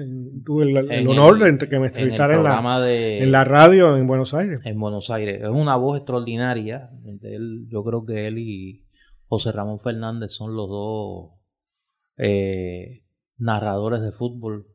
Tuve 0.45 0.65
el, 0.65 1.09
honor 1.09 1.39
de 1.39 1.67
que 1.67 1.79
me 1.79 1.87
entrevistara 1.87 2.37
en, 2.37 2.43
la, 2.43 2.87
en 2.87 3.33
la 3.33 3.45
radio 3.45 3.97
en 3.97 4.07
Buenos 4.07 4.35
Aires. 4.35 4.61
En 4.65 4.79
Buenos 4.79 5.09
Aires. 5.09 5.41
Es 5.41 5.49
una 5.49 5.77
voz 5.77 5.97
extraordinaria. 5.97 6.91
yo 7.69 7.83
creo 7.83 8.05
que 8.05 8.27
él 8.27 8.37
y 8.41 8.85
José 9.27 9.53
Ramón 9.53 9.79
Fernández 9.79 10.33
son 10.33 10.55
los 10.55 10.69
dos 10.69 11.31
eh, 12.19 13.05
narradores 13.39 14.03
de 14.03 14.13
fútbol 14.13 14.67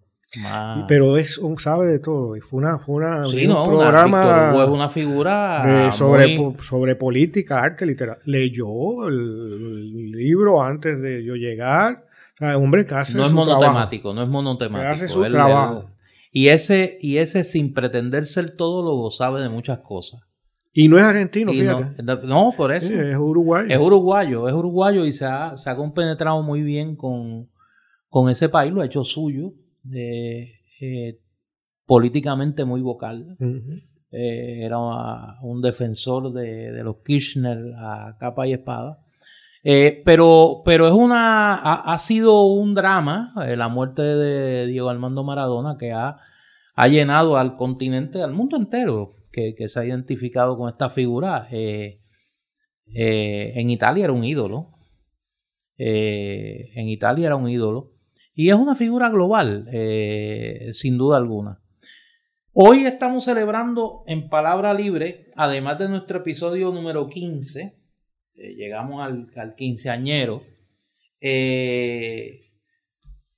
pero 0.87 1.17
es 1.17 1.37
un 1.37 1.57
sabe 1.57 1.87
de 1.87 1.99
todo. 1.99 2.35
Y 2.35 2.41
fue 2.41 2.59
una, 2.59 2.79
fue 2.79 2.95
una 2.95 3.25
un 3.25 3.65
programa 3.65 4.53
una, 4.53 4.65
una 4.65 4.89
figura 4.89 5.91
sobre, 5.91 6.37
sobre 6.61 6.95
política, 6.95 7.61
arte, 7.61 7.85
literatura. 7.85 8.23
Leyó 8.25 9.07
el, 9.07 10.11
libro 10.11 10.61
antes 10.61 11.01
de 11.01 11.23
yo 11.23 11.35
llegar. 11.35 12.05
O 12.35 12.37
sea, 12.37 12.57
hombre 12.57 12.85
que 12.85 12.95
hace 12.95 13.17
no 13.17 13.23
es 13.23 13.33
monotemático, 13.33 14.13
no 14.13 14.21
es 14.21 14.29
monotemático. 14.29 14.91
hace 14.91 15.07
su 15.07 15.25
trabajo. 15.27 15.89
y 16.31 16.49
ese, 16.49 16.97
y 17.01 17.17
ese 17.17 17.43
sin 17.43 17.73
pretender 17.73 18.25
ser 18.25 18.55
todo 18.55 18.83
lo 18.83 19.09
sabe 19.09 19.41
de 19.41 19.49
muchas 19.49 19.79
cosas. 19.79 20.21
Y 20.71 20.87
no 20.87 20.97
es 20.97 21.03
argentino, 21.03 21.51
fíjate. 21.51 22.03
No, 22.03 22.53
por 22.55 22.71
eso. 22.71 22.93
es 22.93 23.17
uruguayo. 23.17 23.67
Es 23.67 23.79
uruguayo, 23.79 24.47
es 24.47 24.53
uruguayo 24.53 25.05
y 25.05 25.11
se 25.11 25.25
ha, 25.25 25.57
se 25.57 25.69
ha 25.71 25.75
compenetrado 25.75 26.43
muy 26.43 26.61
bien 26.61 26.95
con, 26.95 27.49
con 28.09 28.29
ese 28.29 28.49
país, 28.49 28.71
lo 28.71 28.81
ha 28.81 28.85
hecho 28.85 29.03
suyo 29.03 29.53
eh, 29.93 31.19
políticamente 31.85 32.65
muy 32.65 32.81
vocal. 32.81 33.37
Eh, 34.11 34.63
era 34.63 34.77
un 35.41 35.61
defensor 35.61 36.31
de, 36.33 36.83
los 36.83 36.97
Kirchner 37.03 37.73
a 37.77 38.17
capa 38.19 38.47
y 38.47 38.53
espada. 38.53 38.99
Eh, 39.63 40.01
pero, 40.05 40.61
pero 40.63 40.87
es 40.87 40.93
una. 40.93 41.55
Ha, 41.55 41.97
sido 41.97 42.45
un 42.45 42.73
drama 42.73 43.33
la 43.35 43.67
muerte 43.69 44.01
de 44.01 44.67
Diego 44.67 44.89
Armando 44.89 45.23
Maradona 45.23 45.77
que 45.77 45.91
ha, 45.91 46.19
ha 46.75 46.87
llenado 46.87 47.37
al 47.37 47.55
continente, 47.55 48.21
al 48.21 48.33
mundo 48.33 48.55
entero, 48.55 49.15
que, 49.31 49.55
se 49.67 49.79
ha 49.79 49.85
identificado 49.85 50.57
con 50.57 50.69
esta 50.69 50.89
figura. 50.89 51.47
en 51.51 51.99
Italia 53.69 54.05
era 54.05 54.13
un 54.13 54.23
ídolo. 54.23 54.71
en 55.77 56.87
Italia 56.87 57.27
era 57.27 57.35
un 57.35 57.49
ídolo. 57.49 57.96
Y 58.39 58.51
es 58.51 58.55
una 58.55 58.75
figura 58.75 59.09
global, 59.09 59.67
eh, 59.73 60.69
sin 60.71 60.95
duda 60.95 61.17
alguna. 61.17 61.59
Hoy 62.53 62.85
estamos 62.85 63.25
celebrando 63.25 64.03
en 64.05 64.29
Palabra 64.29 64.75
Libre, 64.75 65.31
además 65.35 65.79
de 65.79 65.89
nuestro 65.89 66.19
episodio 66.19 66.71
número 66.71 67.09
15, 67.09 67.75
eh, 68.35 68.53
llegamos 68.53 69.03
al, 69.03 69.31
al 69.35 69.55
quinceañero, 69.55 70.43
eh, 71.19 72.51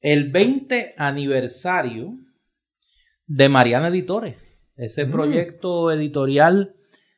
el 0.02 0.32
20 0.32 0.95
aniversario 0.97 2.18
de 3.26 3.47
Mariana 3.47 3.88
Editores, 3.88 4.36
ese 4.76 5.06
mm. 5.06 5.12
proyecto 5.12 5.93
editorial 5.93 6.76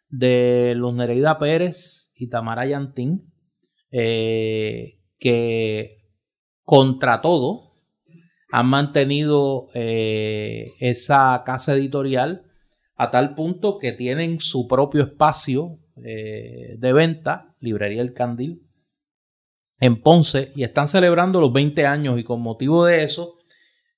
de 0.08 0.74
Luz 0.76 0.94
Nereida 0.94 1.40
Pérez 1.40 2.12
y 2.14 2.30
Tamara 2.30 2.68
Yantín, 2.68 3.34
que 3.90 5.00
contra 6.64 7.22
todo 7.22 7.71
han 8.52 8.68
mantenido 8.68 9.70
eh, 9.74 10.74
esa 10.80 11.42
casa 11.46 11.74
editorial 11.74 12.44
a 12.98 13.10
tal 13.10 13.34
punto 13.34 13.80
que 13.80 13.94
tienen 13.94 14.42
su 14.42 14.68
propio 14.68 15.04
espacio 15.04 15.80
eh, 16.04 16.76
de 16.78 16.94
venta, 16.94 17.56
Librería 17.60 18.02
El 18.02 18.14
Candil, 18.14 18.62
en 19.80 20.02
Ponce, 20.02 20.52
y 20.56 20.64
están 20.64 20.88
celebrando 20.88 21.40
los 21.40 21.54
20 21.54 21.86
años 21.86 22.20
y 22.20 22.24
con 22.24 22.42
motivo 22.42 22.86
de 22.86 23.04
eso 23.04 23.38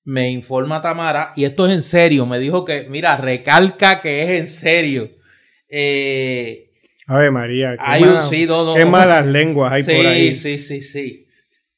me 0.06 0.30
informa 0.30 0.82
Tamara, 0.82 1.32
y 1.36 1.46
esto 1.46 1.68
es 1.68 1.74
en 1.74 1.82
serio, 1.82 2.26
me 2.26 2.38
dijo 2.38 2.64
que, 2.66 2.88
mira, 2.90 3.18
recalca 3.18 4.02
que 4.02 4.24
es 4.24 4.42
en 4.42 4.48
serio. 4.48 5.10
Eh, 5.70 6.72
a 7.08 7.18
ver, 7.18 7.32
María, 7.32 7.78
qué, 7.78 8.86
malas 8.86 9.26
lenguas 9.26 9.74
hay 9.74 9.84
por 9.84 10.06
ahí. 10.06 10.36
Sí, 10.36 10.60
sí, 10.60 10.82
sí, 10.82 10.82
sí. 10.84 11.28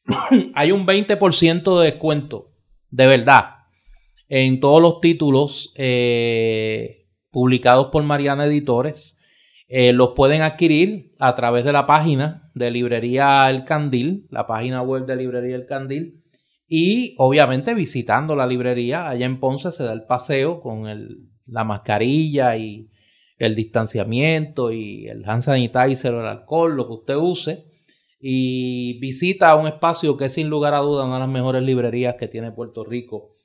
hay 0.55 0.71
un 0.71 0.85
20% 0.85 1.79
de 1.79 1.91
descuento 1.91 2.54
de 2.95 3.07
verdad, 3.07 3.55
en 4.29 4.61
todos 4.61 4.81
los 4.81 5.01
títulos 5.01 5.73
eh, 5.75 7.09
publicados 7.29 7.87
por 7.91 8.03
Mariana 8.03 8.45
Editores. 8.45 9.19
Eh, 9.67 9.91
los 9.91 10.11
pueden 10.15 10.43
adquirir 10.43 11.13
a 11.19 11.35
través 11.35 11.65
de 11.65 11.73
la 11.73 11.85
página 11.85 12.51
de 12.53 12.71
Librería 12.71 13.49
El 13.49 13.65
Candil, 13.65 14.27
la 14.29 14.47
página 14.47 14.81
web 14.81 15.05
de 15.05 15.17
Librería 15.17 15.57
El 15.57 15.65
Candil. 15.65 16.23
Y 16.67 17.15
obviamente 17.17 17.73
visitando 17.73 18.33
la 18.35 18.47
librería, 18.47 19.09
allá 19.09 19.25
en 19.25 19.41
Ponce 19.41 19.73
se 19.73 19.83
da 19.83 19.91
el 19.91 20.05
paseo 20.05 20.61
con 20.61 20.87
la 21.47 21.63
mascarilla 21.65 22.55
y 22.55 22.89
el 23.37 23.55
distanciamiento 23.55 24.71
y 24.71 25.07
el 25.07 25.27
hand 25.27 25.41
sanitizer 25.41 26.13
o 26.13 26.21
el 26.21 26.27
alcohol, 26.27 26.77
lo 26.77 26.87
que 26.87 26.93
usted 26.93 27.15
use 27.15 27.74
y 28.27 28.97
visita 28.97 29.53
un 29.53 29.67
espacio 29.67 30.17
que 30.17 30.25
es 30.25 30.33
sin 30.33 30.49
lugar 30.49 30.73
a 30.73 30.79
dudas 30.79 31.05
una 31.05 31.17
de 31.17 31.19
las 31.19 31.29
mejores 31.29 31.61
librerías 31.61 32.15
que 32.15 32.27
tiene 32.27 32.51
Puerto 32.51 32.83
Rico. 32.83 33.35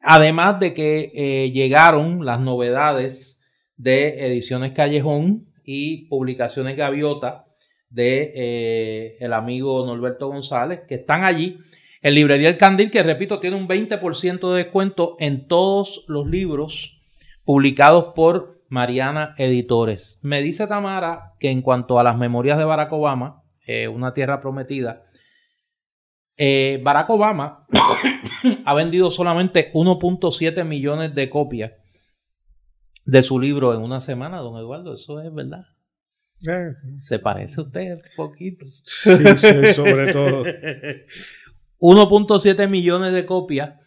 Además 0.00 0.60
de 0.60 0.72
que 0.72 1.10
eh, 1.12 1.50
llegaron 1.50 2.24
las 2.24 2.38
novedades 2.38 3.42
de 3.76 4.24
Ediciones 4.24 4.70
Callejón 4.70 5.48
y 5.64 6.06
Publicaciones 6.06 6.76
Gaviota 6.76 7.46
de 7.90 8.32
eh, 8.36 9.16
el 9.18 9.32
amigo 9.32 9.84
Norberto 9.84 10.28
González, 10.28 10.82
que 10.86 10.94
están 10.94 11.24
allí. 11.24 11.58
En 12.02 12.14
Librería 12.14 12.50
El 12.50 12.58
Candil, 12.58 12.88
que 12.88 13.02
repito, 13.02 13.40
tiene 13.40 13.56
un 13.56 13.66
20% 13.66 14.48
de 14.52 14.58
descuento 14.58 15.16
en 15.18 15.48
todos 15.48 16.04
los 16.06 16.28
libros 16.28 17.02
publicados 17.44 18.12
por 18.14 18.62
Mariana 18.68 19.34
Editores. 19.38 20.20
Me 20.22 20.40
dice 20.40 20.68
Tamara 20.68 21.32
que 21.40 21.50
en 21.50 21.62
cuanto 21.62 21.98
a 21.98 22.04
las 22.04 22.16
memorias 22.16 22.58
de 22.58 22.64
Barack 22.64 22.92
Obama, 22.92 23.41
eh, 23.64 23.88
una 23.88 24.12
tierra 24.12 24.40
prometida. 24.40 25.04
Eh, 26.36 26.80
Barack 26.82 27.10
Obama 27.10 27.66
ha 28.64 28.74
vendido 28.74 29.10
solamente 29.10 29.70
1.7 29.72 30.64
millones 30.64 31.14
de 31.14 31.30
copias 31.30 31.72
de 33.04 33.22
su 33.22 33.38
libro 33.38 33.74
en 33.74 33.82
una 33.82 34.00
semana, 34.00 34.38
don 34.38 34.56
Eduardo. 34.56 34.94
Eso 34.94 35.20
es 35.20 35.32
verdad. 35.32 35.64
Eh. 36.48 36.72
Se 36.96 37.20
parece 37.20 37.60
a 37.60 37.64
usted 37.64 37.92
un 37.92 38.16
poquito. 38.16 38.66
Sí, 38.68 39.72
sobre 39.72 40.12
todo. 40.12 40.42
1.7 41.78 42.68
millones 42.68 43.12
de 43.12 43.26
copias 43.26 43.78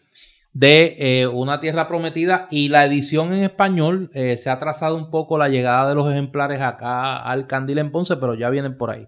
de 0.52 1.28
Una 1.32 1.60
Tierra 1.60 1.88
Prometida 1.88 2.46
y 2.50 2.68
la 2.68 2.86
edición 2.86 3.34
en 3.34 3.44
español 3.44 4.10
se 4.12 4.48
ha 4.48 4.58
trazado 4.58 4.96
un 4.96 5.10
poco 5.10 5.36
la 5.36 5.48
llegada 5.48 5.88
de 5.88 5.94
los 5.94 6.10
ejemplares 6.10 6.60
acá 6.60 7.16
al 7.22 7.46
Candil 7.46 7.78
en 7.78 7.90
Ponce, 7.90 8.16
pero 8.16 8.34
ya 8.34 8.48
vienen 8.48 8.76
por 8.76 8.90
ahí. 8.90 9.06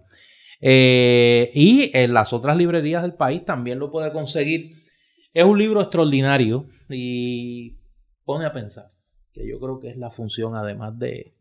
Eh, 0.60 1.50
y 1.54 1.90
en 1.96 2.12
las 2.12 2.32
otras 2.32 2.56
librerías 2.56 3.02
del 3.02 3.14
país 3.14 3.44
también 3.44 3.78
lo 3.78 3.90
puede 3.90 4.12
conseguir. 4.12 4.72
Es 5.32 5.44
un 5.44 5.58
libro 5.58 5.80
extraordinario 5.80 6.66
y 6.88 7.78
pone 8.24 8.46
a 8.46 8.52
pensar, 8.52 8.90
que 9.32 9.48
yo 9.48 9.60
creo 9.60 9.78
que 9.78 9.90
es 9.90 9.96
la 9.96 10.10
función 10.10 10.56
además 10.56 10.98
de 10.98 11.34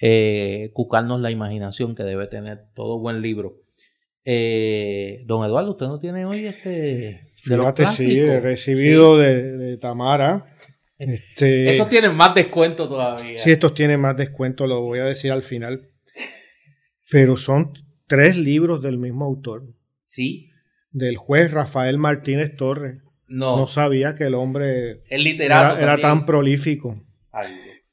eh, 0.00 0.70
cucarnos 0.72 1.20
la 1.20 1.30
imaginación 1.30 1.94
que 1.94 2.02
debe 2.02 2.26
tener 2.26 2.66
todo 2.74 2.98
buen 2.98 3.22
libro. 3.22 3.60
Eh, 4.24 5.22
don 5.26 5.44
Eduardo, 5.44 5.72
¿usted 5.72 5.86
no 5.86 6.00
tiene 6.00 6.24
hoy 6.24 6.46
este... 6.46 7.28
Fíjate, 7.36 7.86
sí, 7.86 8.18
he 8.18 8.40
recibido 8.40 9.18
De, 9.18 9.76
Tamara. 9.76 10.56
Este, 10.98 11.68
Esos 11.70 11.90
tienen 11.90 12.16
más 12.16 12.34
descuento 12.34 12.88
todavía. 12.88 13.38
Sí, 13.38 13.52
estos 13.52 13.74
tienen 13.74 14.00
más 14.00 14.16
descuento, 14.16 14.66
lo 14.66 14.80
voy 14.80 15.00
a 15.00 15.04
decir 15.04 15.30
al 15.30 15.42
final. 15.42 15.90
Pero 17.10 17.36
son 17.36 17.74
tres 18.06 18.36
libros 18.36 18.82
del 18.82 18.98
mismo 18.98 19.24
autor. 19.24 19.64
Sí. 20.04 20.50
Del 20.90 21.16
juez 21.16 21.50
Rafael 21.50 21.98
Martínez 21.98 22.56
Torres. 22.56 23.02
No. 23.26 23.56
No 23.56 23.66
sabía 23.66 24.14
que 24.14 24.24
el 24.24 24.34
hombre 24.34 25.02
el 25.08 25.24
literato 25.24 25.78
era, 25.78 25.98
tan 25.98 26.26
prolífico. 26.26 27.02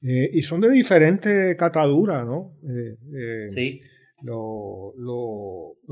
Eh, 0.01 0.29
y 0.33 0.41
son 0.41 0.61
de 0.61 0.69
diferentes 0.69 1.55
cataduras, 1.57 2.25
¿no? 2.25 2.57
Eh, 2.63 2.97
eh, 3.15 3.49
sí. 3.49 3.81
los 4.21 4.93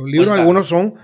libros, 0.05 0.37
algunos 0.37 0.67
son 0.67 0.95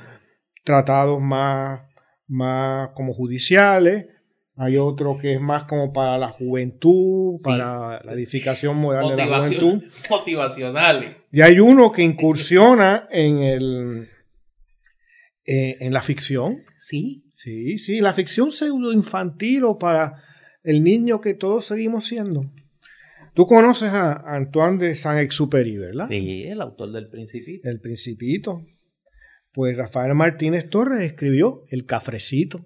tratados 0.63 1.21
más, 1.21 1.81
más 2.27 2.89
como 2.89 3.13
judiciales, 3.13 4.07
hay 4.57 4.77
otro 4.77 5.17
que 5.17 5.33
es 5.33 5.41
más 5.41 5.65
como 5.65 5.91
para 5.91 6.17
la 6.17 6.29
juventud, 6.29 7.37
para 7.43 8.01
la 8.03 8.13
edificación 8.13 8.77
moral 8.77 9.15
de 9.15 9.25
la 9.25 9.41
juventud. 9.41 9.83
Motivacionales. 10.09 11.17
Y 11.35 11.41
hay 11.41 11.59
uno 11.59 11.91
que 11.91 12.01
incursiona 12.01 13.09
en 13.11 13.39
el 13.39 14.07
en 15.43 15.91
la 15.91 16.01
ficción. 16.01 16.59
Sí. 16.79 17.25
Sí, 17.33 17.77
sí, 17.77 17.99
la 17.99 18.13
ficción 18.13 18.51
pseudo 18.51 18.93
infantil 18.93 19.65
o 19.65 19.77
para 19.77 20.23
el 20.63 20.81
niño 20.81 21.19
que 21.19 21.33
todos 21.33 21.65
seguimos 21.65 22.07
siendo. 22.07 22.39
Tú 23.33 23.45
conoces 23.47 23.89
a 23.89 24.23
Antoine 24.33 24.77
de 24.77 24.95
Saint-Exupéry, 24.95 25.75
¿verdad? 25.75 26.07
Sí, 26.09 26.43
el 26.43 26.61
autor 26.61 26.93
del 26.93 27.09
Principito. 27.09 27.69
El 27.69 27.81
Principito. 27.81 28.65
Pues 29.51 29.75
Rafael 29.75 30.15
Martínez 30.15 30.69
Torres 30.69 31.01
escribió 31.01 31.65
El 31.69 31.85
Cafrecito. 31.85 32.65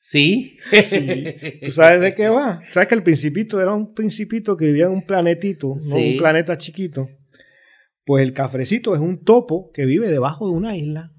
Sí. 0.00 0.56
¿Tú 1.62 1.70
sabes 1.70 2.00
de 2.00 2.16
qué 2.16 2.28
va? 2.30 2.62
¿Sabes 2.72 2.88
que 2.88 2.96
el 2.96 3.04
Principito 3.04 3.60
era 3.60 3.72
un 3.72 3.94
principito 3.94 4.56
que 4.56 4.66
vivía 4.66 4.86
en 4.86 4.92
un 4.92 5.06
planetito, 5.06 5.68
no 5.88 5.96
un 5.96 6.16
planeta 6.16 6.58
chiquito? 6.58 7.08
Pues 8.08 8.22
el 8.22 8.32
Cafrecito 8.32 8.94
es 8.94 9.00
un 9.00 9.22
topo 9.22 9.70
que 9.70 9.84
vive 9.84 10.08
debajo 10.08 10.46
de 10.48 10.54
una 10.54 10.74
isla. 10.78 11.12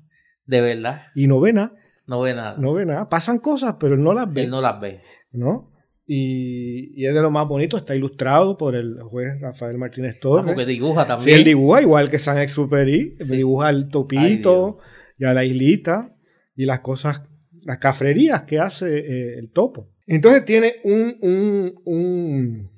De 0.48 0.60
verdad. 0.60 1.04
Y 1.14 1.28
no 1.28 1.40
ve 1.40 1.54
nada. 1.54 1.76
No 2.08 2.20
ve 2.22 2.34
nada. 2.34 2.56
No 2.58 2.74
ve 2.74 2.84
nada. 2.88 3.10
Pasan 3.10 3.38
cosas, 3.38 3.76
pero 3.80 3.94
él 3.94 4.02
no 4.02 4.12
las 4.12 4.34
ve. 4.34 4.42
Él 4.42 4.50
no 4.50 4.60
las 4.60 4.82
ve. 4.82 5.04
¿No? 5.32 5.72
Y, 6.08 7.06
es 7.06 7.14
de 7.14 7.22
lo 7.22 7.30
más 7.30 7.48
bonito, 7.48 7.78
está 7.78 7.96
ilustrado 7.96 8.58
por 8.58 8.76
el 8.76 9.00
juez 9.04 9.40
Rafael 9.40 9.78
Martínez 9.78 10.16
ah, 10.16 10.20
Torres. 10.20 10.46
porque 10.48 10.66
dibuja 10.66 11.06
también. 11.06 11.26
Sí, 11.26 11.32
él 11.40 11.44
dibuja 11.44 11.84
igual 11.84 12.10
que 12.10 12.18
San 12.18 12.40
Exupéry, 12.40 13.18
dibuja 13.30 13.70
el 13.70 13.90
topito 13.90 14.80
y 15.20 15.26
a 15.26 15.34
la 15.36 15.46
islita 15.46 16.16
y 16.56 16.66
las 16.66 16.80
cosas, 16.80 17.22
las 17.68 17.78
cafrerías 17.78 18.46
que 18.46 18.58
hace 18.58 18.98
eh, 18.98 19.38
el 19.38 19.52
topo. 19.52 19.92
Entonces 20.08 20.44
tiene 20.44 20.78
un, 20.84 21.18
un, 21.22 21.82
un, 21.86 22.72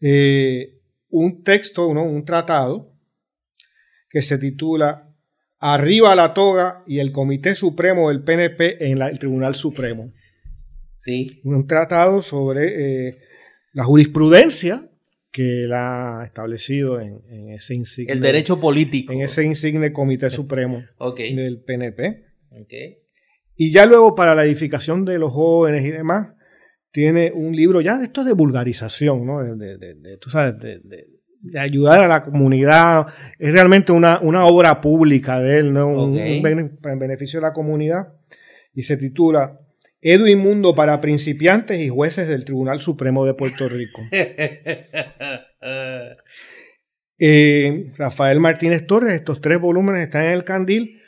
eh, 0.00 0.74
un 1.16 1.44
texto, 1.44 1.86
un 1.86 2.24
tratado 2.24 2.92
que 4.10 4.20
se 4.20 4.36
titula 4.36 5.14
Arriba 5.60 6.14
la 6.16 6.34
toga 6.34 6.82
y 6.88 6.98
el 6.98 7.12
Comité 7.12 7.54
Supremo 7.54 8.08
del 8.08 8.24
PNP 8.24 8.90
en 8.90 9.00
el 9.00 9.18
Tribunal 9.18 9.54
Supremo. 9.54 10.12
Un 11.44 11.66
tratado 11.68 12.20
sobre 12.20 13.08
eh, 13.08 13.18
la 13.72 13.84
jurisprudencia 13.84 14.90
que 15.30 15.64
él 15.64 15.72
ha 15.72 16.24
establecido 16.26 17.00
en, 17.00 17.22
ese 17.50 17.74
insigne. 17.74 18.12
El 18.12 18.20
derecho 18.20 18.58
político. 18.58 19.12
En 19.12 19.22
ese 19.22 19.44
insigne 19.44 19.92
Comité 19.92 20.30
Supremo 20.30 20.82
del 21.16 21.62
PNP. 21.62 22.24
Okay. 22.62 22.98
Y 23.56 23.70
ya 23.70 23.86
luego 23.86 24.16
para 24.16 24.34
la 24.34 24.44
edificación 24.44 25.04
de 25.04 25.18
los 25.18 25.32
jóvenes 25.32 25.84
y 25.84 25.90
demás, 25.90 26.34
tiene 26.94 27.32
un 27.34 27.56
libro 27.56 27.80
ya 27.80 27.98
de 27.98 28.04
esto 28.04 28.22
de 28.22 28.34
vulgarización, 28.34 29.26
¿no? 29.26 29.42
De, 29.42 29.76
de, 29.76 31.58
ayudar 31.58 31.98
a 31.98 32.06
la 32.06 32.22
comunidad. 32.22 33.08
Es 33.36 33.52
realmente 33.52 33.90
una, 33.90 34.20
una 34.20 34.44
obra 34.44 34.80
pública 34.80 35.40
de 35.40 35.58
él, 35.58 35.72
¿no? 35.72 35.88
Un, 35.88 36.16
en 36.16 36.98
beneficio 37.00 37.40
de 37.40 37.46
la 37.48 37.52
comunidad. 37.52 38.14
Y 38.72 38.84
se 38.84 38.96
titula 38.96 39.58
Edu 40.00 40.28
Inmundo 40.28 40.76
para 40.76 41.00
principiantes 41.00 41.80
y 41.80 41.88
jueces 41.88 42.28
del 42.28 42.44
Tribunal 42.44 42.78
Supremo 42.78 43.26
de 43.26 43.34
Puerto 43.34 43.68
Rico. 43.68 44.00
Eh, 47.16 47.92
Rafael 47.96 48.40
Martínez 48.40 48.88
Torres, 48.88 49.14
estos 49.14 49.40
tres 49.40 49.60
volúmenes 49.60 50.02
están 50.02 50.24
en 50.24 50.32
el 50.32 50.42
Candil. 50.42 51.00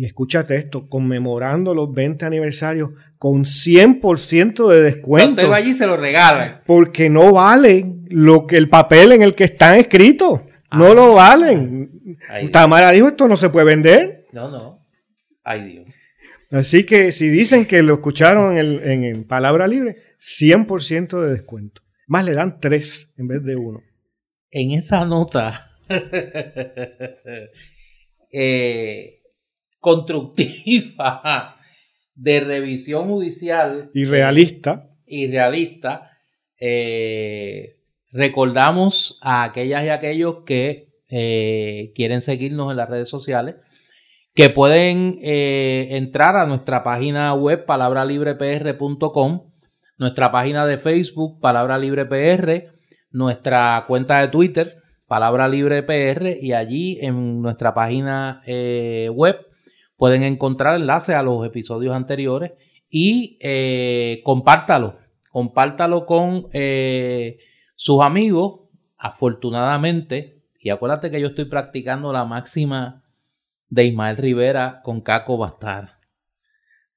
Y 0.00 0.06
escúchate 0.06 0.56
esto, 0.56 0.88
conmemorando 0.88 1.74
los 1.74 1.92
20 1.92 2.24
aniversarios 2.24 2.92
con 3.18 3.44
100% 3.44 4.66
de 4.66 4.80
descuento. 4.80 5.32
Usted 5.32 5.50
va 5.50 5.56
allí 5.56 5.72
y 5.72 5.74
se 5.74 5.86
lo 5.86 5.98
regalan. 5.98 6.62
Porque 6.64 7.10
no 7.10 7.34
valen 7.34 8.06
lo 8.08 8.46
que 8.46 8.56
el 8.56 8.70
papel 8.70 9.12
en 9.12 9.20
el 9.20 9.34
que 9.34 9.44
están 9.44 9.78
escritos. 9.78 10.40
no 10.72 10.86
ah. 10.86 10.94
lo 10.94 11.12
valen. 11.12 12.16
Tamara 12.50 12.92
dijo, 12.92 13.08
esto 13.08 13.28
no 13.28 13.36
se 13.36 13.50
puede 13.50 13.66
vender. 13.66 14.24
No, 14.32 14.50
no. 14.50 14.86
Ay 15.44 15.64
Dios. 15.64 15.86
Así 16.50 16.86
que 16.86 17.12
si 17.12 17.28
dicen 17.28 17.66
que 17.66 17.82
lo 17.82 17.92
escucharon 17.92 18.56
en, 18.56 19.24
Palabra 19.24 19.68
Libre, 19.68 19.96
100% 20.18 21.20
de 21.20 21.30
descuento. 21.30 21.82
Más 22.06 22.24
le 22.24 22.32
dan 22.32 22.58
tres 22.58 23.10
en 23.18 23.28
vez 23.28 23.44
de 23.44 23.56
uno. 23.56 23.82
En 24.50 24.70
esa 24.70 25.04
nota 25.04 25.76
eh, 28.32 29.19
constructiva 29.80 31.56
de 32.14 32.40
revisión 32.40 33.08
judicial. 33.08 33.90
Y 33.94 34.04
realista. 34.04 34.90
y 35.06 35.26
realista. 35.30 36.10
Eh, 36.60 37.78
recordamos 38.12 39.18
a 39.22 39.44
aquellas 39.44 39.84
y 39.84 39.88
aquellos 39.88 40.44
que 40.44 40.90
eh, 41.08 41.92
quieren 41.94 42.20
seguirnos 42.20 42.70
en 42.70 42.76
las 42.76 42.88
redes 42.90 43.08
sociales 43.08 43.56
que 44.34 44.50
pueden 44.50 45.18
eh, 45.22 45.88
entrar 45.96 46.36
a 46.36 46.46
nuestra 46.46 46.84
página 46.84 47.34
web 47.34 47.64
palabralibrepr.com, 47.64 49.50
nuestra 49.96 50.30
página 50.30 50.66
de 50.66 50.78
Facebook 50.78 51.40
Palabra 51.40 51.78
Libre 51.78 52.04
PR, 52.04 52.70
nuestra 53.10 53.84
cuenta 53.88 54.20
de 54.20 54.28
Twitter 54.28 54.76
Palabra 55.08 55.48
Libre 55.48 55.82
PR 55.82 56.38
y 56.40 56.52
allí 56.52 56.98
en 57.00 57.42
nuestra 57.42 57.74
página 57.74 58.42
web 59.12 59.49
pueden 60.00 60.22
encontrar 60.22 60.76
enlaces 60.76 61.14
a 61.14 61.22
los 61.22 61.46
episodios 61.46 61.94
anteriores 61.94 62.52
y 62.88 63.36
eh, 63.42 64.22
compártalo, 64.24 64.96
compártalo 65.30 66.06
con 66.06 66.48
sus 67.76 68.02
amigos, 68.02 68.62
afortunadamente, 68.96 70.40
y 70.58 70.70
acuérdate 70.70 71.10
que 71.10 71.20
yo 71.20 71.28
estoy 71.28 71.44
practicando 71.44 72.14
la 72.14 72.24
máxima 72.24 73.04
de 73.68 73.84
Ismael 73.84 74.16
Rivera 74.16 74.80
con 74.82 75.02
Caco 75.02 75.36
Bastar. 75.36 75.98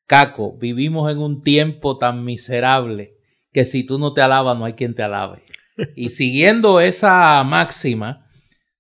Caco, 0.06 0.58
vivimos 0.58 1.12
en 1.12 1.18
un 1.18 1.44
tiempo 1.44 1.98
tan 1.98 2.24
miserable 2.24 3.18
que 3.52 3.66
si 3.66 3.86
tú 3.86 4.00
no 4.00 4.14
te 4.14 4.22
alabas 4.22 4.58
no 4.58 4.64
hay 4.64 4.74
quien 4.74 4.96
te 4.96 5.04
alabe. 5.04 5.44
Y 5.96 6.12
siguiendo 6.12 6.80
esa 6.80 7.44
máxima 7.44 8.28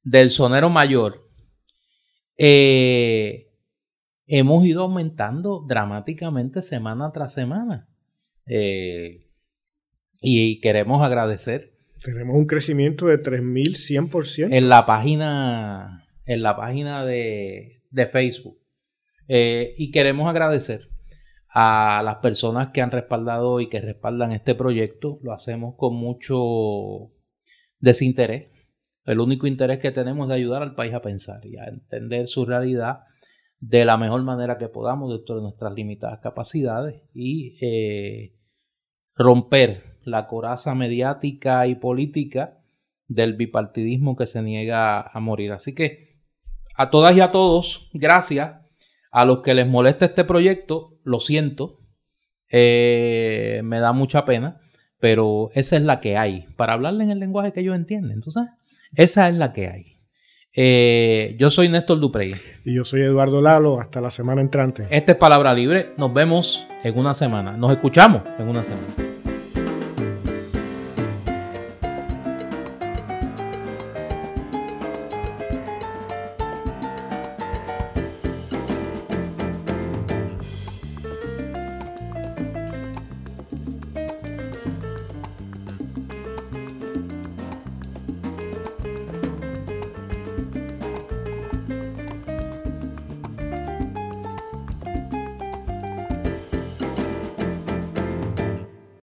del 0.03 0.29
sonero 0.29 0.69
mayor, 0.69 1.27
eh, 2.37 3.52
hemos 4.27 4.65
ido 4.65 4.83
aumentando 4.83 5.65
dramáticamente 5.67 6.61
semana 6.61 7.11
tras 7.11 7.33
semana. 7.33 7.87
Eh, 8.47 9.27
y 10.21 10.59
queremos 10.61 11.01
agradecer. 11.01 11.73
Tenemos 12.03 12.35
un 12.35 12.47
crecimiento 12.47 13.07
de 13.07 13.21
3.100%. 13.21 14.49
En 14.51 14.69
la 14.69 14.85
página, 14.85 16.05
en 16.25 16.43
la 16.43 16.55
página 16.55 17.05
de, 17.05 17.81
de 17.91 18.07
Facebook. 18.07 18.59
Eh, 19.27 19.73
y 19.77 19.91
queremos 19.91 20.29
agradecer 20.29 20.89
a 21.49 22.01
las 22.03 22.15
personas 22.15 22.69
que 22.73 22.81
han 22.81 22.91
respaldado 22.91 23.59
y 23.59 23.69
que 23.69 23.79
respaldan 23.79 24.31
este 24.31 24.55
proyecto. 24.55 25.19
Lo 25.21 25.33
hacemos 25.33 25.75
con 25.77 25.95
mucho 25.95 27.11
desinterés. 27.79 28.49
El 29.05 29.19
único 29.19 29.47
interés 29.47 29.79
que 29.79 29.91
tenemos 29.91 30.25
es 30.25 30.29
de 30.29 30.35
ayudar 30.35 30.61
al 30.61 30.75
país 30.75 30.93
a 30.93 31.01
pensar 31.01 31.45
y 31.45 31.57
a 31.57 31.65
entender 31.65 32.27
su 32.27 32.45
realidad 32.45 33.01
de 33.65 33.85
la 33.85 33.95
mejor 33.95 34.21
manera 34.23 34.57
que 34.57 34.67
podamos 34.67 35.09
dentro 35.09 35.37
de 35.37 35.41
nuestras 35.41 35.73
limitadas 35.73 36.19
capacidades 36.19 37.01
y 37.13 37.57
eh, 37.61 38.35
romper 39.15 39.99
la 40.03 40.27
coraza 40.27 40.75
mediática 40.75 41.65
y 41.65 41.75
política 41.75 42.59
del 43.07 43.35
bipartidismo 43.35 44.17
que 44.17 44.25
se 44.25 44.41
niega 44.41 44.99
a 44.99 45.19
morir. 45.21 45.53
Así 45.53 45.73
que 45.73 46.19
a 46.75 46.89
todas 46.89 47.15
y 47.15 47.21
a 47.21 47.31
todos, 47.31 47.89
gracias. 47.93 48.59
A 49.11 49.23
los 49.23 49.39
que 49.39 49.53
les 49.53 49.67
molesta 49.67 50.05
este 50.05 50.25
proyecto, 50.25 50.97
lo 51.03 51.19
siento. 51.19 51.79
Eh, 52.49 53.61
me 53.63 53.79
da 53.79 53.93
mucha 53.93 54.25
pena, 54.25 54.59
pero 54.99 55.51
esa 55.53 55.77
es 55.77 55.83
la 55.83 56.01
que 56.01 56.17
hay. 56.17 56.47
Para 56.57 56.73
hablarle 56.73 57.05
en 57.05 57.11
el 57.11 57.19
lenguaje 57.19 57.53
que 57.53 57.61
ellos 57.61 57.75
entienden, 57.77 58.19
¿tú 58.19 58.31
sabes? 58.31 58.51
Esa 58.93 59.29
es 59.29 59.35
la 59.35 59.53
que 59.53 59.69
hay. 59.69 59.92
Eh, 60.55 61.35
yo 61.39 61.49
soy 61.49 61.69
Néstor 61.69 61.99
Duprey. 61.99 62.33
Y 62.63 62.75
yo 62.75 62.85
soy 62.85 63.01
Eduardo 63.01 63.41
Lalo. 63.41 63.79
Hasta 63.79 64.01
la 64.01 64.11
semana 64.11 64.41
entrante. 64.41 64.87
Esta 64.89 65.13
es 65.13 65.17
Palabra 65.17 65.53
Libre. 65.53 65.91
Nos 65.97 66.13
vemos 66.13 66.67
en 66.83 66.97
una 66.97 67.13
semana. 67.13 67.57
Nos 67.57 67.71
escuchamos 67.71 68.21
en 68.37 68.47
una 68.47 68.63
semana. 68.63 69.12